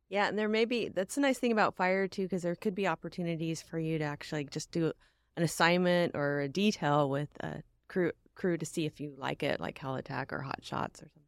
Yeah, 0.09 0.27
and 0.27 0.37
there 0.37 0.49
may 0.49 0.65
be 0.65 0.89
that's 0.89 1.17
a 1.17 1.21
nice 1.21 1.39
thing 1.39 1.51
about 1.51 1.75
fire 1.75 2.07
too, 2.07 2.23
because 2.23 2.43
there 2.43 2.55
could 2.55 2.75
be 2.75 2.87
opportunities 2.87 3.61
for 3.61 3.79
you 3.79 3.97
to 3.97 4.03
actually 4.03 4.45
just 4.45 4.71
do 4.71 4.91
an 5.37 5.43
assignment 5.43 6.15
or 6.15 6.41
a 6.41 6.47
detail 6.49 7.09
with 7.09 7.29
a 7.41 7.61
crew 7.87 8.11
crew 8.35 8.57
to 8.57 8.65
see 8.65 8.85
if 8.85 8.99
you 8.99 9.13
like 9.17 9.43
it, 9.43 9.59
like 9.59 9.79
Helitack 9.79 10.31
or 10.31 10.41
Hot 10.41 10.59
Shots 10.61 11.01
or 11.01 11.05
something. 11.13 11.21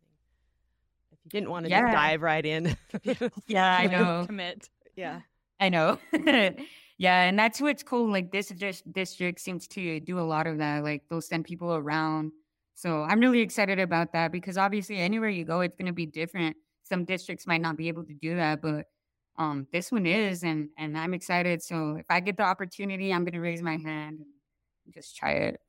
If 1.12 1.20
you 1.24 1.30
didn't 1.32 1.50
want 1.50 1.66
to 1.66 1.70
Yeah. 1.72 1.82
just 1.82 1.94
dive 1.94 2.22
right 2.22 2.46
in. 2.46 2.78
Yeah, 3.48 3.78
I 3.78 3.88
know. 3.88 4.26
Commit. 4.28 4.70
yeah. 4.96 5.22
I 5.60 5.70
know. 5.70 5.98
yeah, 6.98 7.24
and 7.24 7.38
that's 7.40 7.60
what's 7.60 7.82
cool. 7.82 8.12
Like 8.12 8.32
this 8.32 8.50
dis- 8.50 8.84
district 8.92 9.40
seems 9.40 9.68
to 9.70 10.00
do 10.02 10.20
a 10.20 10.22
lot 10.22 10.46
of 10.46 10.60
that. 10.60 10.84
Like 10.84 11.04
they'll 11.10 11.20
send 11.22 11.46
people 11.46 11.74
around. 11.74 12.32
So 12.76 13.02
I'm 13.02 13.20
really 13.20 13.40
excited 13.40 13.80
about 13.80 14.14
that 14.14 14.32
because 14.32 14.56
obviously 14.58 14.98
anywhere 14.98 15.30
you 15.30 15.46
go, 15.46 15.62
it's 15.62 15.76
going 15.76 15.88
to 15.88 15.94
be 15.94 16.06
different. 16.06 16.56
Some 16.88 17.06
districts 17.06 17.48
might 17.48 17.62
not 17.62 17.78
be 17.78 17.88
able 17.88 18.04
to 18.06 18.14
do 18.14 18.36
that, 18.36 18.62
but 18.62 18.86
um, 19.38 19.68
this 19.72 19.92
one 19.92 20.06
is, 20.06 20.44
and 20.44 20.70
and 20.78 20.98
I'm 20.98 21.14
excited. 21.14 21.62
So 21.62 21.96
if 21.98 22.06
I 22.10 22.20
get 22.20 22.38
the 22.38 22.44
opportunity, 22.44 23.14
I'm 23.14 23.24
going 23.24 23.34
to 23.34 23.40
raise 23.40 23.62
my 23.62 23.78
hand 23.78 24.20
and 24.20 24.94
just 24.94 25.16
try 25.16 25.32
it. 25.32 25.62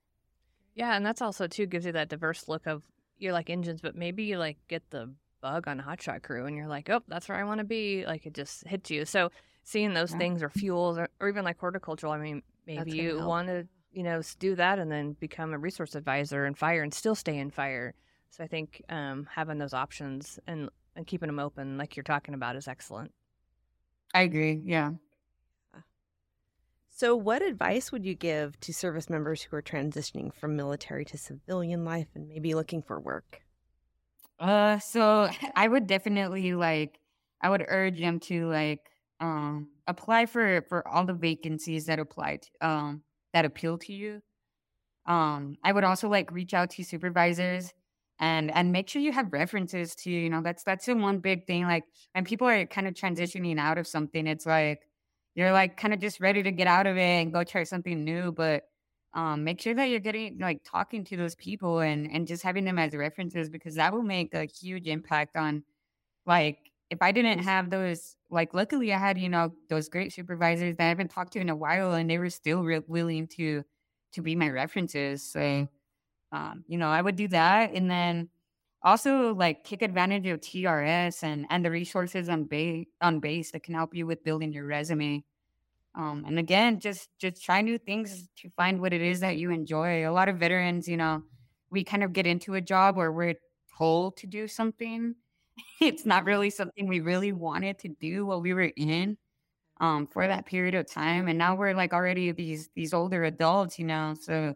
Yeah, 0.75 0.95
and 0.95 1.05
that's 1.05 1.21
also 1.23 1.47
too 1.47 1.67
gives 1.67 1.85
you 1.87 1.93
that 1.93 2.09
diverse 2.09 2.49
look 2.49 2.67
of 2.67 2.83
you're 3.19 3.33
like 3.33 3.51
engines, 3.51 3.81
but 3.81 3.97
maybe 3.97 4.25
you 4.25 4.39
like 4.39 4.59
get 4.69 4.89
the 4.91 5.13
bug 5.41 5.67
on 5.69 5.81
Hotshot 5.81 6.23
Crew, 6.23 6.47
and 6.47 6.57
you're 6.57 6.69
like, 6.69 6.89
oh, 6.89 7.03
that's 7.09 7.29
where 7.29 7.39
I 7.39 7.45
want 7.45 7.59
to 7.59 7.65
be. 7.65 8.07
Like 8.07 8.27
it 8.27 8.35
just 8.35 8.67
hits 8.67 8.91
you. 8.91 9.05
So 9.05 9.31
seeing 9.65 9.93
those 9.93 10.13
Yeah. 10.13 10.19
things 10.19 10.43
or 10.43 10.49
fuels 10.51 10.99
or, 10.99 11.09
or 11.21 11.29
even 11.29 11.45
like 11.45 11.59
horticultural, 11.59 12.13
I 12.13 12.19
mean, 12.19 12.43
maybe 12.67 12.93
you 12.93 13.21
want 13.21 13.49
to 13.49 13.67
you 13.91 14.03
know 14.03 14.23
do 14.39 14.55
that 14.55 14.79
and 14.79 14.91
then 14.91 15.13
become 15.15 15.53
a 15.53 15.59
resource 15.59 15.95
advisor 15.95 16.47
in 16.47 16.55
fire 16.55 16.83
and 16.83 16.95
still 16.95 17.15
stay 17.15 17.37
in 17.39 17.51
fire. 17.51 17.95
So 18.31 18.45
I 18.45 18.47
think 18.47 18.83
um, 18.89 19.27
having 19.35 19.59
those 19.59 19.75
options 19.75 20.39
and 20.47 20.69
and 20.99 21.07
keeping 21.07 21.29
them 21.29 21.39
open, 21.39 21.79
like 21.79 21.97
you're 21.97 22.05
talking 22.05 22.35
about, 22.35 22.57
is 22.57 22.69
excellent. 22.69 23.13
I 24.15 24.23
agree. 24.23 24.61
Yeah. 24.65 24.93
So, 26.91 27.17
what 27.17 27.41
advice 27.41 27.91
would 27.93 28.05
you 28.05 28.15
give 28.15 28.61
to 28.61 28.75
service 28.75 29.09
members 29.09 29.41
who 29.43 29.57
are 29.57 29.63
transitioning 29.63 30.35
from 30.35 30.55
military 30.55 31.07
to 31.07 31.17
civilian 31.17 31.83
life 31.85 32.09
and 32.15 32.29
maybe 32.29 32.55
looking 32.55 32.83
for 32.83 33.01
work? 33.01 33.43
Uh, 34.39 34.79
so 34.79 35.29
I 35.57 35.69
would 35.69 35.87
definitely 35.87 36.55
like, 36.55 37.01
I 37.41 37.51
would 37.51 37.65
urge 37.67 38.01
them 38.01 38.21
to 38.21 38.49
like, 38.49 38.91
um, 39.21 39.71
apply 39.87 40.27
for 40.27 40.63
for 40.69 40.87
all 40.87 41.05
the 41.05 41.15
vacancies 41.15 41.87
that 41.87 41.99
apply 41.99 42.37
to, 42.39 42.51
um, 42.69 43.03
that 43.33 43.45
appeal 43.45 43.79
to 43.79 43.93
you. 43.93 44.23
Um, 45.07 45.57
I 45.65 45.73
would 45.73 45.85
also 45.85 46.09
like 46.09 46.33
reach 46.33 46.55
out 46.55 46.71
to 46.71 46.85
supervisors 46.85 47.73
and 48.21 48.51
and 48.55 48.73
make 48.73 48.89
sure 48.89 49.01
you 49.03 49.13
have 49.13 49.33
references 49.33 49.95
to, 49.97 50.11
you 50.11 50.31
know, 50.31 50.43
that's 50.43 50.65
that's 50.65 50.87
the 50.87 50.95
one 50.97 51.19
big 51.21 51.47
thing. 51.47 51.65
Like 51.65 51.85
when 52.13 52.25
people 52.25 52.49
are 52.49 52.67
kind 52.67 52.89
of 52.89 52.95
transitioning 52.95 53.59
out 53.59 53.79
of 53.79 53.87
something, 53.87 54.27
it's 54.27 54.47
like, 54.47 54.89
you're 55.35 55.53
like 55.53 55.77
kind 55.77 55.95
of 55.95 56.01
just 56.01 56.21
ready 56.21 56.43
to 56.43 56.51
get 56.53 56.67
out 56.67 56.87
of 56.87 56.97
it 56.97 57.01
and 57.01 57.33
go 57.33 57.45
try 57.45 57.65
something 57.65 58.05
new. 58.05 58.33
But 58.33 58.65
um, 59.15 59.45
make 59.45 59.61
sure 59.61 59.75
that 59.75 59.87
you're 59.87 60.01
getting 60.01 60.39
like 60.39 60.63
talking 60.65 61.05
to 61.05 61.17
those 61.17 61.35
people 61.35 61.81
and 61.81 62.11
and 62.11 62.27
just 62.27 62.43
having 62.43 62.65
them 62.65 62.79
as 62.79 62.95
references 62.95 63.49
because 63.49 63.77
that 63.77 63.93
will 63.93 64.03
make 64.03 64.35
a 64.35 64.45
huge 64.47 64.87
impact 64.87 65.37
on 65.37 65.65
like 66.27 66.73
if 66.91 67.03
I 67.03 67.13
didn't 67.13 67.41
have 67.41 67.71
those 67.71 68.17
like 68.31 68.55
luckily 68.55 68.93
I 68.93 68.99
had 68.99 69.19
you 69.19 69.29
know 69.29 69.53
those 69.69 69.89
great 69.89 70.13
supervisors 70.13 70.77
that 70.77 70.85
I 70.85 70.89
haven't 70.89 71.11
talked 71.11 71.33
to 71.35 71.41
in 71.41 71.49
a 71.51 71.57
while 71.57 71.95
and 71.95 72.09
they 72.11 72.19
were 72.19 72.31
still 72.31 72.63
re- 72.65 72.83
willing 72.87 73.27
to 73.39 73.65
to 74.13 74.23
be 74.23 74.37
my 74.37 74.49
references. 74.51 75.23
So 75.23 75.69
um, 76.33 76.65
you 76.69 76.79
know 76.79 76.89
I 76.89 77.03
would 77.03 77.17
do 77.17 77.29
that 77.29 77.73
and 77.75 77.91
then 77.91 78.29
also 78.83 79.35
like 79.35 79.65
take 79.65 79.83
advantage 79.83 80.27
of 80.27 80.41
TRS 80.41 81.23
and 81.23 81.47
and 81.51 81.65
the 81.65 81.71
resources 81.71 82.29
on 82.29 82.45
base 82.45 82.87
on 83.01 83.21
base 83.21 83.51
that 83.53 83.63
can 83.63 83.75
help 83.75 83.95
you 83.95 84.07
with 84.07 84.25
building 84.25 84.53
your 84.53 84.67
resume. 84.67 85.25
Um, 85.95 86.25
and 86.27 86.39
again, 86.39 86.81
just 86.81 87.09
just 87.19 87.43
try 87.43 87.61
new 87.63 87.79
things 87.79 88.29
to 88.37 88.51
find 88.57 88.81
what 88.81 88.93
it 88.93 89.03
is 89.03 89.21
that 89.21 89.37
you 89.39 89.51
enjoy. 89.51 90.09
A 90.09 90.13
lot 90.13 90.29
of 90.29 90.37
veterans, 90.39 90.89
you 90.89 90.97
know, 90.97 91.23
we 91.71 91.85
kind 91.85 92.05
of 92.05 92.13
get 92.13 92.27
into 92.27 92.55
a 92.55 92.61
job 92.61 92.97
where 92.97 93.13
we're 93.13 93.35
told 93.77 94.17
to 94.19 94.27
do 94.27 94.47
something. 94.49 95.15
it's 95.81 96.07
not 96.07 96.25
really 96.25 96.51
something 96.51 96.87
we 96.87 97.01
really 97.01 97.33
wanted 97.33 97.79
to 97.81 97.89
do 97.89 98.27
while 98.27 98.41
we 98.41 98.55
were 98.55 98.73
in 98.77 99.17
um, 99.81 100.07
for 100.07 100.27
that 100.27 100.47
period 100.47 100.75
of 100.75 100.87
time. 100.91 101.29
And 101.29 101.39
now 101.39 101.57
we're 101.57 101.75
like 101.75 101.93
already 101.93 102.33
these 102.33 102.71
these 102.75 102.95
older 102.95 103.25
adults, 103.25 103.79
you 103.79 103.87
know. 103.87 104.15
So 104.21 104.55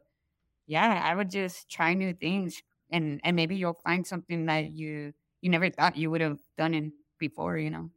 yeah, 0.73 1.01
I 1.05 1.15
would 1.15 1.31
just 1.31 1.69
try 1.69 1.93
new 1.95 2.13
things, 2.15 2.63
and 2.91 3.21
and 3.25 3.37
maybe 3.37 3.55
you'll 3.57 3.81
find 3.85 4.07
something 4.07 4.47
that 4.47 4.71
you 4.73 5.13
you 5.43 5.51
never 5.51 5.69
thought 5.71 5.97
you 5.97 6.11
would 6.11 6.21
have 6.29 6.39
done 6.57 6.73
in 6.75 6.93
before, 7.19 7.59
you 7.59 7.71
know. 7.71 7.91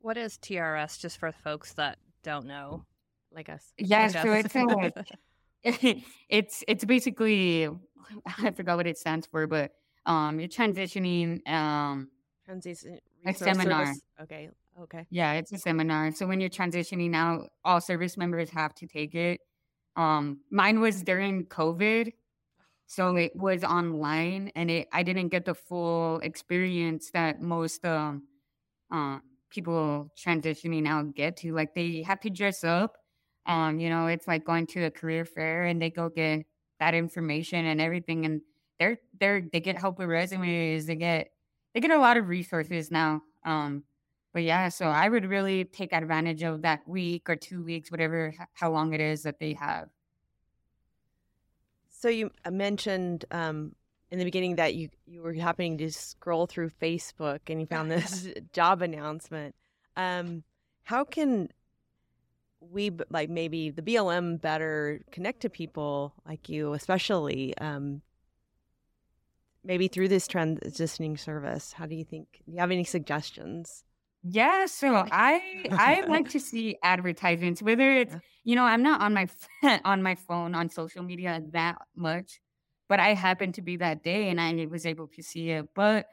What 0.00 0.16
is 0.16 0.38
TRS 0.38 1.00
just 1.00 1.18
for 1.18 1.32
folks 1.32 1.74
that 1.74 1.98
don't 2.22 2.46
know? 2.46 2.84
like 3.34 3.48
us. 3.48 3.72
Yeah, 3.78 4.02
Like 4.02 4.12
so 4.12 4.30
us. 4.32 4.44
it's 4.44 4.54
a, 5.64 6.04
it's 6.28 6.64
it's 6.68 6.84
basically 6.84 7.68
I 8.44 8.50
forgot 8.50 8.76
what 8.76 8.86
it 8.86 8.98
stands 8.98 9.26
for, 9.26 9.46
but 9.46 9.72
um 10.06 10.38
you're 10.38 10.48
transitioning 10.48 11.46
um 11.48 12.08
Transition 12.44 12.98
A 13.26 13.32
seminar. 13.34 13.86
service- 13.86 14.02
Okay. 14.22 14.50
Okay. 14.80 15.06
yeah, 15.10 15.32
it's 15.34 15.52
a 15.52 15.58
seminar. 15.58 16.12
So 16.12 16.26
when 16.26 16.40
you're 16.40 16.50
transitioning 16.50 17.14
out, 17.14 17.48
all 17.64 17.80
service 17.80 18.16
members 18.16 18.50
have 18.50 18.74
to 18.76 18.86
take 18.86 19.14
it. 19.14 19.40
Um 19.96 20.40
mine 20.50 20.80
was 20.80 21.02
during 21.02 21.46
COVID. 21.46 22.12
So 22.86 23.16
it 23.16 23.32
was 23.36 23.64
online 23.64 24.52
and 24.54 24.70
it 24.70 24.88
I 24.92 25.02
didn't 25.02 25.28
get 25.28 25.44
the 25.46 25.54
full 25.54 26.18
experience 26.20 27.10
that 27.12 27.40
most 27.40 27.84
um 27.84 28.24
uh, 28.90 29.18
people 29.50 30.12
transitioning 30.18 30.86
out 30.86 31.14
get 31.14 31.36
to. 31.38 31.52
Like 31.54 31.74
they 31.74 32.02
have 32.02 32.20
to 32.20 32.30
dress 32.30 32.64
up. 32.64 32.96
Um, 33.46 33.80
you 33.80 33.88
know, 33.90 34.06
it's 34.06 34.28
like 34.28 34.44
going 34.44 34.66
to 34.68 34.84
a 34.84 34.90
career 34.90 35.24
fair 35.24 35.64
and 35.64 35.80
they 35.82 35.90
go 35.90 36.08
get 36.08 36.46
that 36.80 36.94
information 36.94 37.66
and 37.66 37.80
everything 37.80 38.24
and 38.26 38.40
they're 38.78 38.98
they're 39.18 39.42
they 39.52 39.60
get 39.60 39.78
help 39.78 39.98
with 39.98 40.08
resumes, 40.08 40.86
they 40.86 40.96
get 40.96 41.30
they 41.74 41.80
get 41.80 41.90
a 41.90 41.98
lot 41.98 42.16
of 42.16 42.28
resources 42.28 42.90
now. 42.90 43.22
Um 43.44 43.84
but 44.32 44.42
yeah, 44.42 44.68
so 44.70 44.86
I 44.86 45.08
would 45.08 45.26
really 45.26 45.64
take 45.64 45.92
advantage 45.92 46.42
of 46.42 46.62
that 46.62 46.86
week 46.88 47.28
or 47.28 47.36
two 47.36 47.62
weeks, 47.62 47.90
whatever 47.90 48.34
how 48.54 48.70
long 48.70 48.94
it 48.94 49.00
is 49.00 49.22
that 49.22 49.38
they 49.38 49.52
have. 49.54 49.88
So 51.90 52.08
you 52.08 52.30
uh, 52.44 52.50
mentioned 52.50 53.26
um, 53.30 53.74
in 54.10 54.18
the 54.18 54.24
beginning 54.24 54.56
that 54.56 54.74
you 54.74 54.88
you 55.06 55.22
were 55.22 55.34
happening 55.34 55.78
to 55.78 55.92
scroll 55.92 56.46
through 56.46 56.70
Facebook 56.70 57.40
and 57.48 57.60
you 57.60 57.66
found 57.66 57.90
this 57.90 58.28
job 58.52 58.82
announcement. 58.82 59.54
Um, 59.96 60.42
how 60.84 61.04
can 61.04 61.50
we 62.60 62.90
like 63.10 63.28
maybe 63.28 63.70
the 63.70 63.82
BLM 63.82 64.40
better 64.40 65.00
connect 65.10 65.42
to 65.42 65.50
people 65.50 66.14
like 66.26 66.48
you, 66.48 66.72
especially 66.72 67.56
um, 67.58 68.00
maybe 69.62 69.88
through 69.88 70.08
this 70.08 70.26
transitioning 70.26 71.18
service? 71.18 71.72
How 71.72 71.84
do 71.84 71.94
you 71.94 72.04
think? 72.04 72.42
Do 72.46 72.52
you 72.52 72.58
have 72.58 72.70
any 72.70 72.84
suggestions? 72.84 73.84
Yeah, 74.22 74.66
so 74.66 75.04
I 75.10 75.70
I 75.76 76.02
like 76.02 76.28
to 76.28 76.40
see 76.40 76.76
advertisements, 76.82 77.60
whether 77.62 77.90
it's 77.92 78.16
you 78.44 78.54
know 78.54 78.64
I'm 78.64 78.82
not 78.82 79.00
on 79.00 79.14
my 79.14 79.26
on 79.84 80.02
my 80.02 80.14
phone 80.14 80.54
on 80.54 80.68
social 80.70 81.02
media 81.02 81.42
that 81.50 81.78
much, 81.96 82.40
but 82.88 83.00
I 83.00 83.14
happened 83.14 83.54
to 83.56 83.62
be 83.62 83.76
that 83.78 84.02
day 84.04 84.28
and 84.30 84.40
I 84.40 84.66
was 84.66 84.86
able 84.86 85.08
to 85.08 85.22
see 85.22 85.50
it. 85.50 85.74
But 85.74 86.06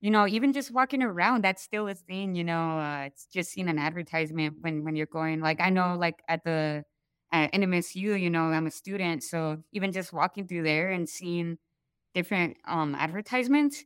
you 0.00 0.10
know, 0.10 0.26
even 0.28 0.52
just 0.52 0.70
walking 0.72 1.02
around, 1.02 1.44
that's 1.44 1.62
still 1.62 1.88
a 1.88 1.94
thing. 1.94 2.34
You 2.36 2.44
know, 2.44 2.78
uh, 2.78 3.04
it's 3.06 3.26
just 3.26 3.52
seeing 3.52 3.68
an 3.68 3.78
advertisement 3.78 4.58
when 4.60 4.84
when 4.84 4.96
you're 4.96 5.06
going. 5.06 5.40
Like 5.40 5.60
I 5.60 5.70
know, 5.70 5.96
like 5.98 6.22
at 6.28 6.44
the 6.44 6.84
at 7.32 7.50
NMSU, 7.54 8.14
you 8.14 8.30
know, 8.30 8.44
I'm 8.46 8.66
a 8.66 8.70
student, 8.70 9.22
so 9.24 9.62
even 9.72 9.92
just 9.92 10.12
walking 10.12 10.46
through 10.48 10.64
there 10.64 10.90
and 10.90 11.08
seeing 11.08 11.58
different 12.14 12.56
um 12.66 12.94
advertisements 12.94 13.84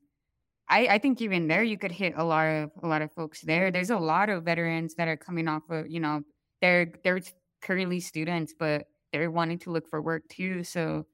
I, 0.71 0.87
I 0.87 0.99
think 0.99 1.21
even 1.21 1.49
there 1.49 1.65
you 1.65 1.77
could 1.77 1.91
hit 1.91 2.15
a 2.17 2.25
lot 2.25 2.47
of 2.47 2.71
a 2.83 2.87
lot 2.87 3.03
of 3.03 3.13
folks 3.13 3.41
there. 3.43 3.71
There's 3.73 3.91
a 3.91 3.99
lot 3.99 4.31
of 4.31 4.45
veterans 4.45 4.95
that 4.95 5.09
are 5.09 5.17
coming 5.17 5.49
off 5.49 5.65
of, 5.69 5.91
you 5.91 5.99
know, 6.01 6.23
they're 6.63 6.93
they're 7.03 7.21
currently 7.61 8.01
students, 8.01 8.55
but 8.59 8.87
they're 9.13 9.31
wanting 9.31 9.59
to 9.61 9.71
look 9.73 9.89
for 9.91 10.01
work 10.01 10.29
too. 10.29 10.63
So 10.63 11.07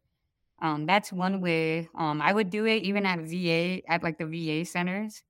um 0.60 0.84
that's 0.86 1.12
one 1.12 1.40
way. 1.40 1.88
Um 1.94 2.20
I 2.20 2.32
would 2.32 2.50
do 2.50 2.66
it 2.66 2.82
even 2.82 3.06
at 3.06 3.20
VA 3.20 3.80
at 3.90 4.02
like 4.02 4.18
the 4.18 4.26
VA 4.26 4.66
centers. 4.66 5.22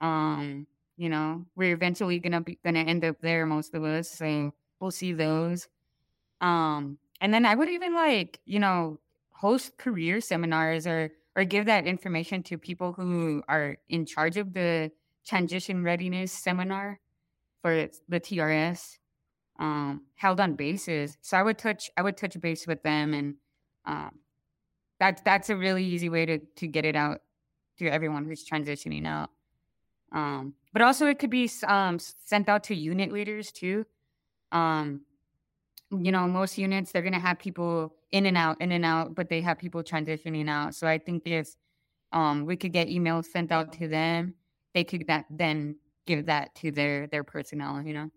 Um, 0.00 0.66
you 0.96 1.08
know, 1.10 1.44
we're 1.54 1.74
eventually 1.74 2.18
gonna 2.20 2.40
be 2.40 2.58
gonna 2.64 2.80
end 2.80 3.04
up 3.04 3.20
there, 3.20 3.44
most 3.46 3.74
of 3.74 3.84
us. 3.84 4.10
So 4.10 4.54
we'll 4.80 4.90
see 4.90 5.12
those. 5.12 5.68
Um 6.40 6.98
and 7.20 7.32
then 7.32 7.44
I 7.44 7.54
would 7.54 7.68
even 7.68 7.94
like, 7.94 8.40
you 8.46 8.58
know, 8.58 9.00
host 9.32 9.76
career 9.76 10.20
seminars 10.22 10.86
or 10.86 11.12
or 11.36 11.44
give 11.44 11.66
that 11.66 11.86
information 11.86 12.42
to 12.44 12.58
people 12.58 12.92
who 12.92 13.42
are 13.48 13.76
in 13.88 14.06
charge 14.06 14.36
of 14.36 14.52
the 14.52 14.90
transition 15.26 15.82
readiness 15.82 16.32
seminar 16.32 17.00
for 17.62 17.88
the 18.08 18.20
TRS 18.20 18.98
um, 19.58 20.02
held 20.14 20.40
on 20.40 20.54
bases. 20.54 21.16
So 21.20 21.36
I 21.36 21.42
would 21.42 21.58
touch 21.58 21.90
I 21.96 22.02
would 22.02 22.16
touch 22.16 22.38
base 22.40 22.66
with 22.66 22.82
them, 22.82 23.14
and 23.14 23.34
um, 23.84 24.18
that's 24.98 25.22
that's 25.22 25.50
a 25.50 25.56
really 25.56 25.84
easy 25.84 26.08
way 26.08 26.26
to 26.26 26.38
to 26.38 26.66
get 26.66 26.84
it 26.84 26.96
out 26.96 27.20
to 27.78 27.88
everyone 27.88 28.24
who's 28.24 28.48
transitioning 28.48 29.06
out. 29.06 29.30
Um, 30.12 30.54
but 30.72 30.82
also 30.82 31.06
it 31.06 31.18
could 31.18 31.30
be 31.30 31.50
um, 31.66 31.98
sent 31.98 32.48
out 32.48 32.64
to 32.64 32.74
unit 32.74 33.12
leaders 33.12 33.50
too. 33.50 33.86
Um, 34.52 35.02
you 36.02 36.12
know, 36.12 36.26
most 36.26 36.58
units 36.58 36.92
they're 36.92 37.02
gonna 37.02 37.18
have 37.20 37.38
people 37.38 37.94
in 38.12 38.26
and 38.26 38.36
out, 38.36 38.60
in 38.60 38.72
and 38.72 38.84
out, 38.84 39.14
but 39.14 39.28
they 39.28 39.40
have 39.40 39.58
people 39.58 39.82
transitioning 39.82 40.48
out. 40.48 40.74
So 40.74 40.86
I 40.86 40.98
think 40.98 41.26
if 41.26 41.48
um 42.12 42.46
we 42.46 42.56
could 42.56 42.72
get 42.72 42.88
emails 42.88 43.26
sent 43.26 43.52
out 43.52 43.72
to 43.74 43.88
them, 43.88 44.34
they 44.74 44.84
could 44.84 45.06
that 45.08 45.26
then 45.30 45.76
give 46.06 46.26
that 46.26 46.54
to 46.56 46.70
their 46.70 47.06
their 47.06 47.24
personnel, 47.24 47.82
you 47.82 47.94
know. 47.94 48.10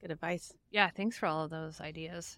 Good 0.00 0.10
advice. 0.10 0.52
Yeah, 0.70 0.90
thanks 0.90 1.16
for 1.16 1.26
all 1.26 1.44
of 1.44 1.50
those 1.50 1.80
ideas. 1.80 2.36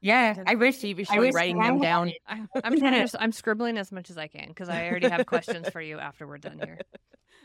Yeah, 0.00 0.34
I 0.46 0.54
wish 0.54 0.78
Steve 0.78 1.00
is 1.00 1.08
I 1.10 1.18
wish 1.18 1.34
writing 1.34 1.58
them 1.58 1.80
down. 1.80 2.12
I, 2.26 2.44
I'm 2.62 2.78
trying 2.78 3.06
to, 3.06 3.20
I'm 3.22 3.32
scribbling 3.32 3.78
as 3.78 3.90
much 3.90 4.10
as 4.10 4.18
I 4.18 4.28
can 4.28 4.48
because 4.48 4.68
I 4.68 4.88
already 4.88 5.08
have 5.08 5.26
questions 5.26 5.68
for 5.68 5.80
you 5.80 5.98
after 5.98 6.26
we're 6.26 6.38
done 6.38 6.58
here. 6.58 6.78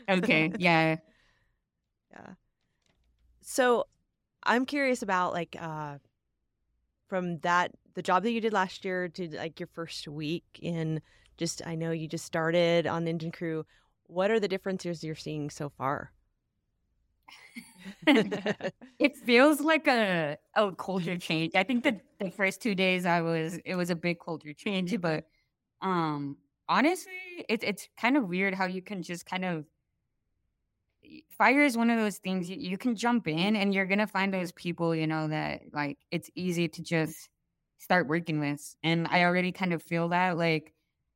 Okay, 0.08 0.52
yeah. 0.58 0.96
Yeah. 2.10 2.34
So 3.40 3.86
I'm 4.44 4.66
curious 4.66 5.02
about 5.02 5.32
like 5.32 5.56
uh 5.60 5.98
from 7.08 7.38
that 7.40 7.72
the 7.94 8.02
job 8.02 8.22
that 8.24 8.32
you 8.32 8.40
did 8.40 8.52
last 8.52 8.84
year 8.84 9.08
to 9.08 9.28
like 9.36 9.60
your 9.60 9.68
first 9.68 10.08
week 10.08 10.44
in 10.60 11.00
just 11.36 11.64
I 11.66 11.74
know 11.74 11.90
you 11.90 12.08
just 12.08 12.24
started 12.24 12.86
on 12.86 13.06
engine 13.08 13.32
crew. 13.32 13.64
What 14.06 14.30
are 14.30 14.40
the 14.40 14.48
differences 14.48 15.02
you're 15.02 15.14
seeing 15.14 15.50
so 15.50 15.70
far? 15.70 16.12
It 18.98 19.16
feels 19.26 19.60
like 19.60 19.86
a 19.88 20.38
a 20.54 20.72
culture 20.72 21.18
change. 21.18 21.54
I 21.54 21.64
think 21.64 21.84
that 21.84 22.00
the 22.20 22.30
first 22.30 22.62
two 22.62 22.74
days 22.74 23.06
I 23.06 23.20
was 23.22 23.58
it 23.64 23.74
was 23.74 23.90
a 23.90 23.96
big 23.96 24.18
culture 24.20 24.52
change, 24.54 24.98
but 25.00 25.24
um 25.82 26.38
honestly, 26.68 27.12
it, 27.48 27.64
it's 27.64 27.88
kind 28.00 28.16
of 28.16 28.28
weird 28.28 28.54
how 28.54 28.66
you 28.66 28.82
can 28.82 29.02
just 29.02 29.26
kind 29.26 29.44
of 29.44 29.66
fire 31.30 31.62
is 31.64 31.76
one 31.76 31.90
of 31.90 31.98
those 31.98 32.18
things 32.18 32.48
you, 32.50 32.56
you 32.56 32.78
can 32.78 32.96
jump 32.96 33.28
in 33.28 33.56
and 33.56 33.74
you're 33.74 33.86
gonna 33.86 34.06
find 34.06 34.32
those 34.32 34.52
people, 34.52 34.94
you 34.94 35.06
know, 35.06 35.28
that 35.28 35.62
like 35.72 35.98
it's 36.10 36.30
easy 36.34 36.68
to 36.68 36.82
just 36.82 37.28
start 37.78 38.06
working 38.08 38.40
with. 38.40 38.76
And 38.82 39.06
I 39.08 39.24
already 39.24 39.52
kind 39.52 39.72
of 39.72 39.82
feel 39.82 40.08
that 40.10 40.36
like 40.38 40.74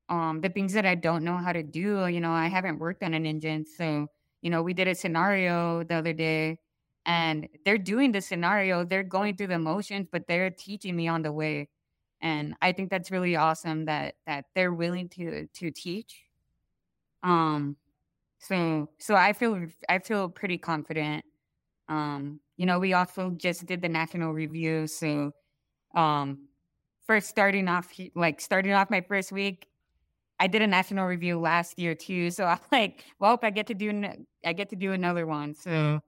um 0.09 0.41
the 0.41 0.49
things 0.51 0.73
that 0.75 0.87
I 0.87 0.95
don't 0.95 1.25
know 1.25 1.37
how 1.39 1.53
to 1.53 1.63
do, 1.63 2.07
you 2.09 2.21
know, 2.21 2.33
I 2.33 2.49
haven't 2.49 2.79
worked 2.79 3.03
on 3.03 3.15
an 3.15 3.27
engine. 3.27 3.65
So, 3.67 4.09
you 4.43 4.51
know, 4.51 4.63
we 4.63 4.75
did 4.75 4.89
a 4.89 4.95
scenario 4.95 5.85
the 5.85 5.95
other 5.97 6.13
day 6.13 6.59
and 7.07 7.49
they're 7.65 7.79
doing 7.79 8.13
the 8.13 8.21
scenario, 8.21 8.85
they're 8.85 9.03
going 9.03 9.37
through 9.37 9.49
the 9.49 9.59
motions, 9.59 10.09
but 10.11 10.27
they're 10.29 10.51
teaching 10.51 10.97
me 10.97 11.09
on 11.09 11.23
the 11.23 11.33
way. 11.33 11.69
And 12.21 12.55
I 12.63 12.73
think 12.73 12.91
that's 12.91 13.11
really 13.11 13.37
awesome 13.37 13.85
that 13.87 14.17
that 14.27 14.47
they're 14.55 14.73
willing 14.75 15.09
to 15.11 15.47
to 15.47 15.71
teach. 15.71 16.25
Um 17.23 17.77
so 18.39 18.89
so 18.99 19.15
I 19.15 19.33
feel 19.33 19.67
I 19.89 19.99
feel 19.99 20.29
pretty 20.29 20.59
confident 20.59 21.25
um 21.89 22.41
you 22.59 22.67
know, 22.67 22.79
we 22.79 22.93
also 22.93 23.31
just 23.31 23.65
did 23.67 23.81
the 23.81 23.89
national 23.89 24.33
review. 24.35 24.87
So, 24.89 25.33
um, 25.95 26.49
first 27.07 27.29
starting 27.29 27.69
off, 27.69 27.93
like 28.15 28.41
starting 28.41 28.73
off 28.73 28.91
my 28.91 29.01
first 29.01 29.33
week, 29.33 29.69
I 30.41 30.49
did 30.49 30.63
a 30.63 30.67
national 30.67 31.07
review 31.07 31.39
last 31.41 31.79
year 31.79 31.95
too. 31.95 32.31
So 32.31 32.45
I'm 32.47 32.59
like, 32.73 33.05
well, 33.21 33.39
I 33.43 33.51
get 33.51 33.69
to 33.69 33.75
do, 33.75 34.05
I 34.45 34.53
get 34.53 34.71
to 34.71 34.77
do 34.77 34.93
another 34.93 35.27
one. 35.27 35.55
So, 35.55 36.01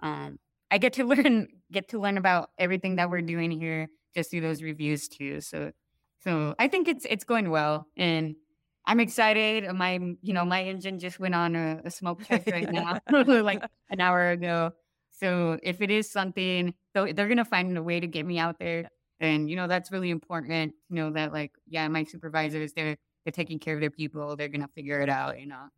um, 0.00 0.38
I 0.70 0.78
get 0.78 0.94
to 0.94 1.04
learn, 1.06 1.48
get 1.70 1.88
to 1.90 2.00
learn 2.00 2.18
about 2.18 2.50
everything 2.58 2.96
that 2.96 3.10
we're 3.10 3.22
doing 3.22 3.50
here 3.50 3.88
just 4.14 4.30
through 4.30 4.42
those 4.42 4.62
reviews 4.62 5.08
too. 5.08 5.40
So, 5.40 5.72
so 6.20 6.54
I 6.58 6.68
think 6.68 6.88
it's 6.88 7.04
it's 7.08 7.24
going 7.24 7.50
well, 7.50 7.86
and 7.96 8.36
I'm 8.84 9.00
excited. 9.00 9.66
Uh, 9.66 9.72
my 9.74 10.00
you 10.22 10.32
know 10.32 10.44
my 10.44 10.64
engine 10.64 10.98
just 10.98 11.20
went 11.20 11.34
on 11.34 11.54
a, 11.54 11.80
a 11.84 11.90
smoke 11.90 12.24
check 12.24 12.46
right 12.48 12.70
now, 12.70 12.98
like 13.10 13.62
an 13.90 14.00
hour 14.00 14.30
ago. 14.30 14.72
So 15.10 15.58
if 15.62 15.80
it 15.80 15.90
is 15.90 16.10
something, 16.10 16.74
so 16.94 17.06
they're 17.12 17.28
gonna 17.28 17.44
find 17.44 17.76
a 17.76 17.82
way 17.82 18.00
to 18.00 18.06
get 18.06 18.26
me 18.26 18.38
out 18.38 18.58
there, 18.58 18.90
and 19.20 19.48
you 19.48 19.56
know 19.56 19.68
that's 19.68 19.92
really 19.92 20.10
important. 20.10 20.74
You 20.88 20.96
know 20.96 21.10
that 21.12 21.32
like 21.32 21.52
yeah, 21.68 21.86
my 21.88 22.04
supervisors 22.04 22.72
they're 22.72 22.96
they're 23.24 23.32
taking 23.32 23.58
care 23.58 23.74
of 23.74 23.80
their 23.80 23.90
people. 23.90 24.36
They're 24.36 24.48
gonna 24.48 24.68
figure 24.74 25.00
it 25.00 25.08
out. 25.08 25.38
You 25.38 25.46
know, 25.46 25.68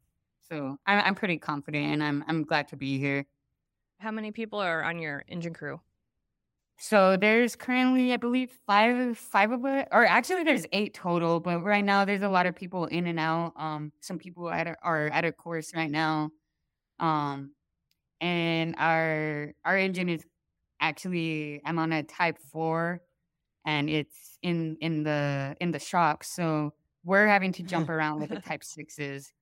so 0.49 0.79
I'm 0.87 1.05
I'm 1.05 1.15
pretty 1.15 1.39
confident, 1.39 1.93
and 1.93 2.03
I'm 2.03 2.25
I'm 2.27 2.45
glad 2.45 2.69
to 2.69 2.77
be 2.77 2.99
here. 2.99 3.27
How 3.99 4.11
many 4.11 4.33
people 4.33 4.59
are 4.61 4.83
on 4.83 4.99
your 4.99 5.25
engine 5.29 5.55
crew? 5.55 5.81
So 6.77 7.17
there's 7.17 7.57
currently, 7.57 8.13
I 8.13 8.17
believe, 8.17 8.51
five 8.67 9.17
five 9.17 9.53
of 9.53 9.65
it, 9.65 9.89
or 9.93 10.05
actually 10.07 10.43
there's 10.45 10.67
eight 10.73 10.95
total. 10.95 11.41
But 11.41 11.63
right 11.63 11.85
now 11.85 12.05
there's 12.05 12.23
a 12.23 12.29
lot 12.29 12.47
of 12.47 12.55
people 12.57 12.87
in 12.87 13.07
and 13.07 13.19
out. 13.19 13.53
Um, 13.57 13.93
some 14.01 14.19
people 14.19 14.51
at 14.51 14.67
a, 14.67 14.77
are 14.83 15.07
at 15.09 15.25
a 15.25 15.33
course 15.33 15.73
right 15.75 15.91
now. 15.91 16.31
Um, 16.99 17.53
and 18.21 18.75
our 18.79 19.53
our 19.65 19.77
engine 19.77 20.09
is 20.09 20.25
actually 20.81 21.61
I'm 21.65 21.79
on 21.79 21.93
a 21.93 22.03
Type 22.03 22.39
Four, 22.51 23.03
and 23.65 23.89
it's 23.89 24.39
in 24.43 24.77
in 24.81 25.05
the 25.05 25.57
in 25.61 25.71
the 25.71 25.79
shop. 25.79 26.25
So 26.25 26.75
we're 27.05 27.29
having 27.29 27.53
to 27.53 27.63
jump 27.63 27.89
around 27.89 28.21
with 28.21 28.31
the 28.31 28.41
Type 28.49 28.65
Sixes. 28.65 29.33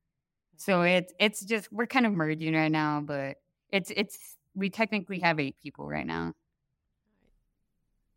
So 0.57 0.83
it's 0.83 1.12
it's 1.18 1.45
just 1.45 1.73
we're 1.73 1.87
kind 1.87 2.07
of 2.07 2.12
merging 2.12 2.55
right 2.55 2.71
now, 2.71 3.01
but 3.01 3.37
it's 3.71 3.90
it's 3.97 4.37
we 4.55 4.71
technically 4.71 5.21
have 5.21 5.40
eight 5.40 5.57
people 5.62 5.88
right 5.88 6.07
now. 6.07 6.35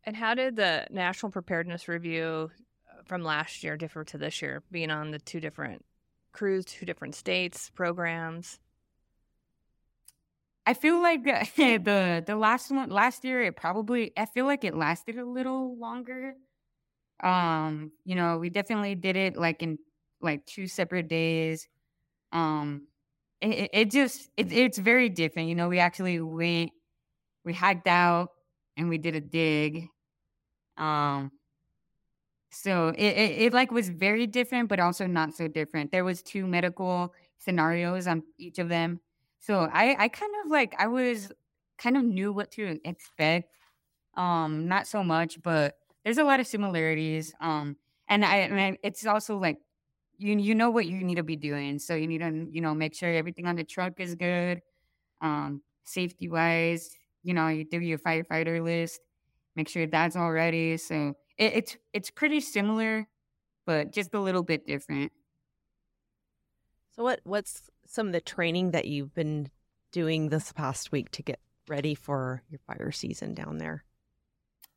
And 0.06 0.14
how 0.14 0.34
did 0.34 0.54
the 0.54 0.86
National 0.90 1.32
Preparedness 1.32 1.88
Review 1.88 2.50
uh, 2.88 3.02
from 3.04 3.24
last 3.24 3.64
year 3.64 3.76
differ 3.76 4.04
to 4.04 4.18
this 4.18 4.40
year, 4.40 4.62
being 4.70 4.90
on 4.90 5.10
the 5.10 5.18
two 5.18 5.40
different 5.40 5.84
crews, 6.32 6.64
two 6.64 6.86
different 6.86 7.16
states, 7.16 7.70
programs? 7.70 8.60
I 10.64 10.74
feel 10.74 11.02
like 11.02 11.24
the 11.56 12.22
the 12.24 12.36
last 12.36 12.70
one 12.70 12.90
last 12.90 13.24
year 13.24 13.42
it 13.42 13.56
probably 13.56 14.12
I 14.16 14.26
feel 14.26 14.46
like 14.46 14.64
it 14.64 14.76
lasted 14.76 15.18
a 15.18 15.24
little 15.24 15.76
longer. 15.76 16.34
Um, 17.22 17.92
you 18.04 18.14
know, 18.14 18.38
we 18.38 18.50
definitely 18.50 18.94
did 18.94 19.16
it 19.16 19.36
like 19.36 19.62
in 19.62 19.78
like 20.20 20.46
two 20.46 20.68
separate 20.68 21.08
days. 21.08 21.66
Um, 22.32 22.86
it, 23.40 23.70
it 23.72 23.90
just 23.90 24.28
it, 24.36 24.52
it's 24.52 24.78
very 24.78 25.08
different. 25.08 25.48
You 25.48 25.56
know, 25.56 25.68
we 25.68 25.78
actually 25.80 26.20
went, 26.20 26.70
we 27.44 27.52
hiked 27.52 27.88
out 27.88 28.30
and 28.76 28.88
we 28.88 28.98
did 28.98 29.14
a 29.14 29.20
dig, 29.20 29.88
um, 30.76 31.32
so 32.50 32.88
it, 32.88 33.16
it, 33.16 33.42
it 33.42 33.52
like 33.52 33.70
was 33.70 33.88
very 33.88 34.26
different, 34.26 34.68
but 34.68 34.80
also 34.80 35.06
not 35.06 35.34
so 35.34 35.48
different. 35.48 35.92
There 35.92 36.04
was 36.04 36.22
two 36.22 36.46
medical 36.46 37.12
scenarios 37.38 38.06
on 38.06 38.22
each 38.38 38.58
of 38.58 38.68
them. 38.68 39.00
So 39.40 39.68
I, 39.72 39.94
I 39.98 40.08
kind 40.08 40.32
of 40.44 40.50
like 40.50 40.74
I 40.78 40.86
was 40.86 41.30
kind 41.78 41.96
of 41.96 42.04
knew 42.04 42.32
what 42.32 42.50
to 42.52 42.78
expect. 42.84 43.50
Um, 44.16 44.68
not 44.68 44.86
so 44.86 45.04
much, 45.04 45.42
but 45.42 45.76
there's 46.04 46.18
a 46.18 46.24
lot 46.24 46.40
of 46.40 46.46
similarities. 46.46 47.34
Um, 47.40 47.76
and 48.08 48.24
I, 48.24 48.36
and 48.36 48.60
I 48.60 48.78
it's 48.82 49.04
also 49.06 49.36
like 49.36 49.58
you 50.18 50.38
you 50.38 50.54
know 50.54 50.70
what 50.70 50.86
you 50.86 51.04
need 51.04 51.16
to 51.16 51.22
be 51.22 51.36
doing. 51.36 51.78
So 51.78 51.94
you 51.94 52.06
need 52.06 52.20
to 52.20 52.46
you 52.50 52.60
know 52.62 52.74
make 52.74 52.94
sure 52.94 53.12
everything 53.12 53.46
on 53.46 53.56
the 53.56 53.64
truck 53.64 54.00
is 54.00 54.14
good. 54.14 54.62
Um, 55.20 55.62
safety 55.84 56.28
wise, 56.28 56.90
you 57.22 57.34
know 57.34 57.48
you 57.48 57.64
do 57.64 57.80
your 57.80 57.98
firefighter 57.98 58.62
list 58.62 59.00
make 59.56 59.68
sure 59.68 59.86
that's 59.86 60.14
all 60.14 60.30
ready. 60.30 60.76
So 60.76 61.14
it, 61.38 61.52
it's 61.54 61.76
it's 61.92 62.10
pretty 62.10 62.40
similar, 62.40 63.08
but 63.64 63.92
just 63.92 64.14
a 64.14 64.20
little 64.20 64.42
bit 64.42 64.66
different. 64.66 65.12
So 66.94 67.02
what 67.02 67.20
what's 67.24 67.70
some 67.86 68.06
of 68.08 68.12
the 68.12 68.20
training 68.20 68.72
that 68.72 68.86
you've 68.86 69.14
been 69.14 69.50
doing 69.92 70.28
this 70.28 70.52
past 70.52 70.92
week 70.92 71.10
to 71.12 71.22
get 71.22 71.40
ready 71.68 71.94
for 71.94 72.42
your 72.50 72.60
fire 72.66 72.92
season 72.92 73.34
down 73.34 73.58
there? 73.58 73.84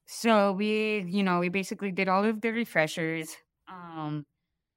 So 0.05 0.53
we, 0.53 1.05
you 1.07 1.21
know, 1.21 1.39
we 1.39 1.49
basically 1.49 1.91
did 1.91 2.09
all 2.09 2.25
of 2.25 2.41
the 2.41 2.51
refreshers. 2.51 3.35
Um, 3.67 4.25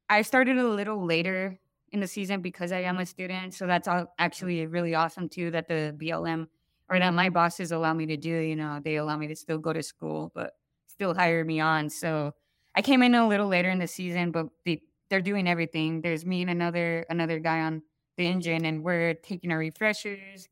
I 0.08 0.22
started 0.22 0.58
a 0.58 0.68
little 0.68 1.06
later 1.06 1.58
in 1.90 2.00
the 2.00 2.06
season 2.06 2.42
because 2.42 2.70
I 2.70 2.80
am 2.80 2.98
a 2.98 3.06
student, 3.06 3.54
so 3.54 3.66
that's 3.66 3.88
all 3.88 4.12
actually 4.18 4.66
really 4.66 4.94
awesome 4.94 5.28
too. 5.28 5.50
That 5.50 5.68
the 5.68 5.96
BLM 5.96 6.48
or 6.88 6.98
that 6.98 7.14
my 7.14 7.30
bosses 7.30 7.72
allow 7.72 7.94
me 7.94 8.06
to 8.06 8.16
do. 8.16 8.30
You 8.30 8.56
know, 8.56 8.80
they 8.82 8.96
allow 8.96 9.16
me 9.16 9.26
to 9.28 9.36
still 9.36 9.58
go 9.58 9.72
to 9.72 9.82
school, 9.82 10.32
but 10.34 10.54
still 10.86 11.14
hire 11.14 11.44
me 11.44 11.60
on. 11.60 11.90
So 11.90 12.34
I 12.74 12.82
came 12.82 13.02
in 13.02 13.14
a 13.14 13.26
little 13.26 13.48
later 13.48 13.70
in 13.70 13.78
the 13.78 13.86
season, 13.86 14.30
but 14.30 14.46
they, 14.64 14.82
they're 15.10 15.20
doing 15.20 15.48
everything. 15.48 16.00
There's 16.00 16.24
me 16.24 16.42
and 16.42 16.50
another 16.50 17.04
another 17.10 17.38
guy 17.38 17.60
on 17.60 17.82
the 18.16 18.26
engine, 18.26 18.64
and 18.64 18.82
we're 18.82 19.14
taking 19.14 19.50
our 19.50 19.58
refreshers. 19.58 20.48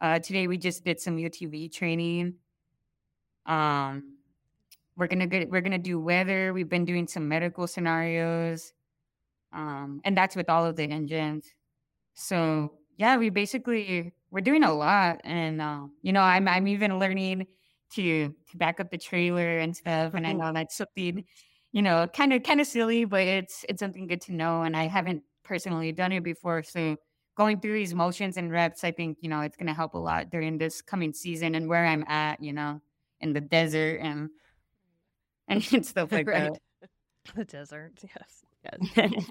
Uh, 0.00 0.18
today 0.18 0.46
we 0.46 0.58
just 0.58 0.84
did 0.84 1.00
some 1.00 1.16
UTV 1.16 1.72
training. 1.72 2.34
Um, 3.46 4.16
we're 4.96 5.06
gonna 5.06 5.26
get 5.26 5.48
we're 5.50 5.60
gonna 5.60 5.78
do 5.78 5.98
weather. 6.00 6.52
We've 6.52 6.68
been 6.68 6.84
doing 6.84 7.06
some 7.06 7.28
medical 7.28 7.66
scenarios, 7.66 8.72
um, 9.52 10.00
and 10.04 10.16
that's 10.16 10.36
with 10.36 10.50
all 10.50 10.66
of 10.66 10.76
the 10.76 10.84
engines. 10.84 11.46
So 12.14 12.72
yeah, 12.96 13.16
we 13.16 13.30
basically 13.30 14.12
we're 14.32 14.40
doing 14.40 14.64
a 14.64 14.72
lot, 14.72 15.20
and 15.24 15.60
uh, 15.60 15.82
you 16.00 16.12
know, 16.12 16.22
I'm 16.22 16.48
I'm 16.48 16.66
even 16.66 16.98
learning 16.98 17.46
to 17.94 18.34
to 18.50 18.56
back 18.56 18.80
up 18.80 18.90
the 18.90 18.98
trailer 18.98 19.58
and 19.58 19.76
stuff. 19.76 20.14
And 20.14 20.26
I 20.26 20.32
know 20.32 20.52
that's 20.52 20.76
something, 20.76 21.24
you 21.72 21.82
know, 21.82 22.08
kind 22.08 22.32
of 22.32 22.42
kind 22.42 22.60
of 22.60 22.66
silly, 22.66 23.04
but 23.04 23.20
it's 23.20 23.64
it's 23.68 23.80
something 23.80 24.06
good 24.06 24.22
to 24.22 24.32
know. 24.32 24.62
And 24.62 24.74
I 24.74 24.88
haven't 24.88 25.22
personally 25.44 25.92
done 25.92 26.12
it 26.12 26.24
before, 26.24 26.62
so 26.62 26.96
going 27.36 27.60
through 27.60 27.74
these 27.74 27.94
motions 27.94 28.38
and 28.38 28.50
reps, 28.50 28.84
I 28.84 28.90
think 28.90 29.18
you 29.20 29.28
know 29.28 29.42
it's 29.42 29.56
going 29.56 29.66
to 29.66 29.74
help 29.74 29.92
a 29.94 29.98
lot 29.98 30.30
during 30.30 30.56
this 30.56 30.80
coming 30.80 31.12
season 31.12 31.54
and 31.54 31.68
where 31.68 31.84
I'm 31.84 32.04
at, 32.08 32.42
you 32.42 32.54
know, 32.54 32.80
in 33.20 33.34
the 33.34 33.40
desert 33.42 34.00
and 34.02 34.30
and 35.48 35.84
stuff 35.84 36.10
like 36.10 36.26
right. 36.26 36.52
that. 36.52 36.58
The 37.36 37.44
desert, 37.44 37.92
yes, 38.02 38.44
yes. 38.96 39.30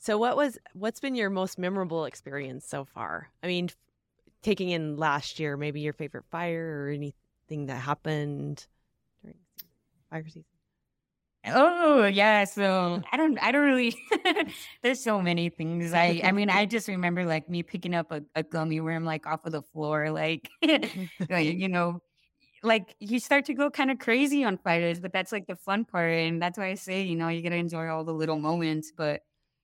So 0.00 0.16
what 0.16 0.36
was 0.36 0.58
what's 0.72 0.98
been 0.98 1.14
your 1.14 1.28
most 1.28 1.58
memorable 1.58 2.06
experience 2.06 2.66
so 2.66 2.86
far? 2.86 3.30
I 3.42 3.46
mean, 3.46 3.68
taking 4.42 4.70
in 4.70 4.96
last 4.96 5.38
year, 5.38 5.56
maybe 5.58 5.80
your 5.82 5.92
favorite 5.92 6.24
fire 6.30 6.84
or 6.84 6.88
anything 6.88 7.66
that 7.66 7.76
happened 7.76 8.66
during 9.22 9.36
fire 10.10 10.24
season. 10.26 10.44
Oh 11.46 12.06
yeah, 12.06 12.44
so 12.44 13.02
I 13.12 13.16
don't 13.16 13.38
I 13.42 13.52
don't 13.52 13.66
really 13.66 13.94
there's 14.82 15.02
so 15.02 15.20
many 15.22 15.48
things. 15.48 15.92
I 15.92 16.20
I 16.24 16.32
mean 16.32 16.50
I 16.50 16.66
just 16.66 16.88
remember 16.88 17.24
like 17.24 17.48
me 17.48 17.62
picking 17.62 17.94
up 17.94 18.10
a, 18.12 18.22
a 18.34 18.42
gummy 18.42 18.80
worm 18.80 19.04
like 19.04 19.26
off 19.26 19.44
of 19.46 19.52
the 19.52 19.62
floor, 19.62 20.10
like, 20.10 20.50
like 21.30 21.46
you 21.46 21.68
know, 21.68 22.02
like 22.62 22.94
you 23.00 23.20
start 23.20 23.46
to 23.46 23.54
go 23.54 23.70
kind 23.70 23.90
of 23.90 23.98
crazy 23.98 24.44
on 24.44 24.58
fires, 24.58 25.00
but 25.00 25.12
that's 25.12 25.32
like 25.32 25.46
the 25.46 25.56
fun 25.56 25.84
part. 25.84 26.12
And 26.12 26.42
that's 26.42 26.58
why 26.58 26.68
I 26.70 26.74
say, 26.74 27.02
you 27.02 27.16
know, 27.16 27.28
you 27.28 27.42
gotta 27.42 27.56
enjoy 27.56 27.88
all 27.88 28.04
the 28.04 28.14
little 28.14 28.38
moments. 28.38 28.92
But 28.96 29.22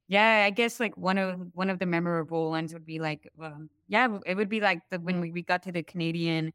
yeah, 0.08 0.44
I 0.46 0.50
guess 0.50 0.78
like 0.78 0.96
one 0.96 1.18
of 1.18 1.40
one 1.54 1.68
of 1.70 1.78
the 1.78 1.86
memorable 1.86 2.50
ones 2.50 2.72
would 2.72 2.86
be 2.86 2.98
like, 3.00 3.28
um, 3.42 3.70
yeah, 3.88 4.18
it 4.26 4.36
would 4.36 4.48
be 4.48 4.60
like 4.60 4.80
the 4.90 5.00
when 5.00 5.20
we, 5.20 5.32
we 5.32 5.42
got 5.42 5.62
to 5.64 5.72
the 5.72 5.82
Canadian 5.82 6.52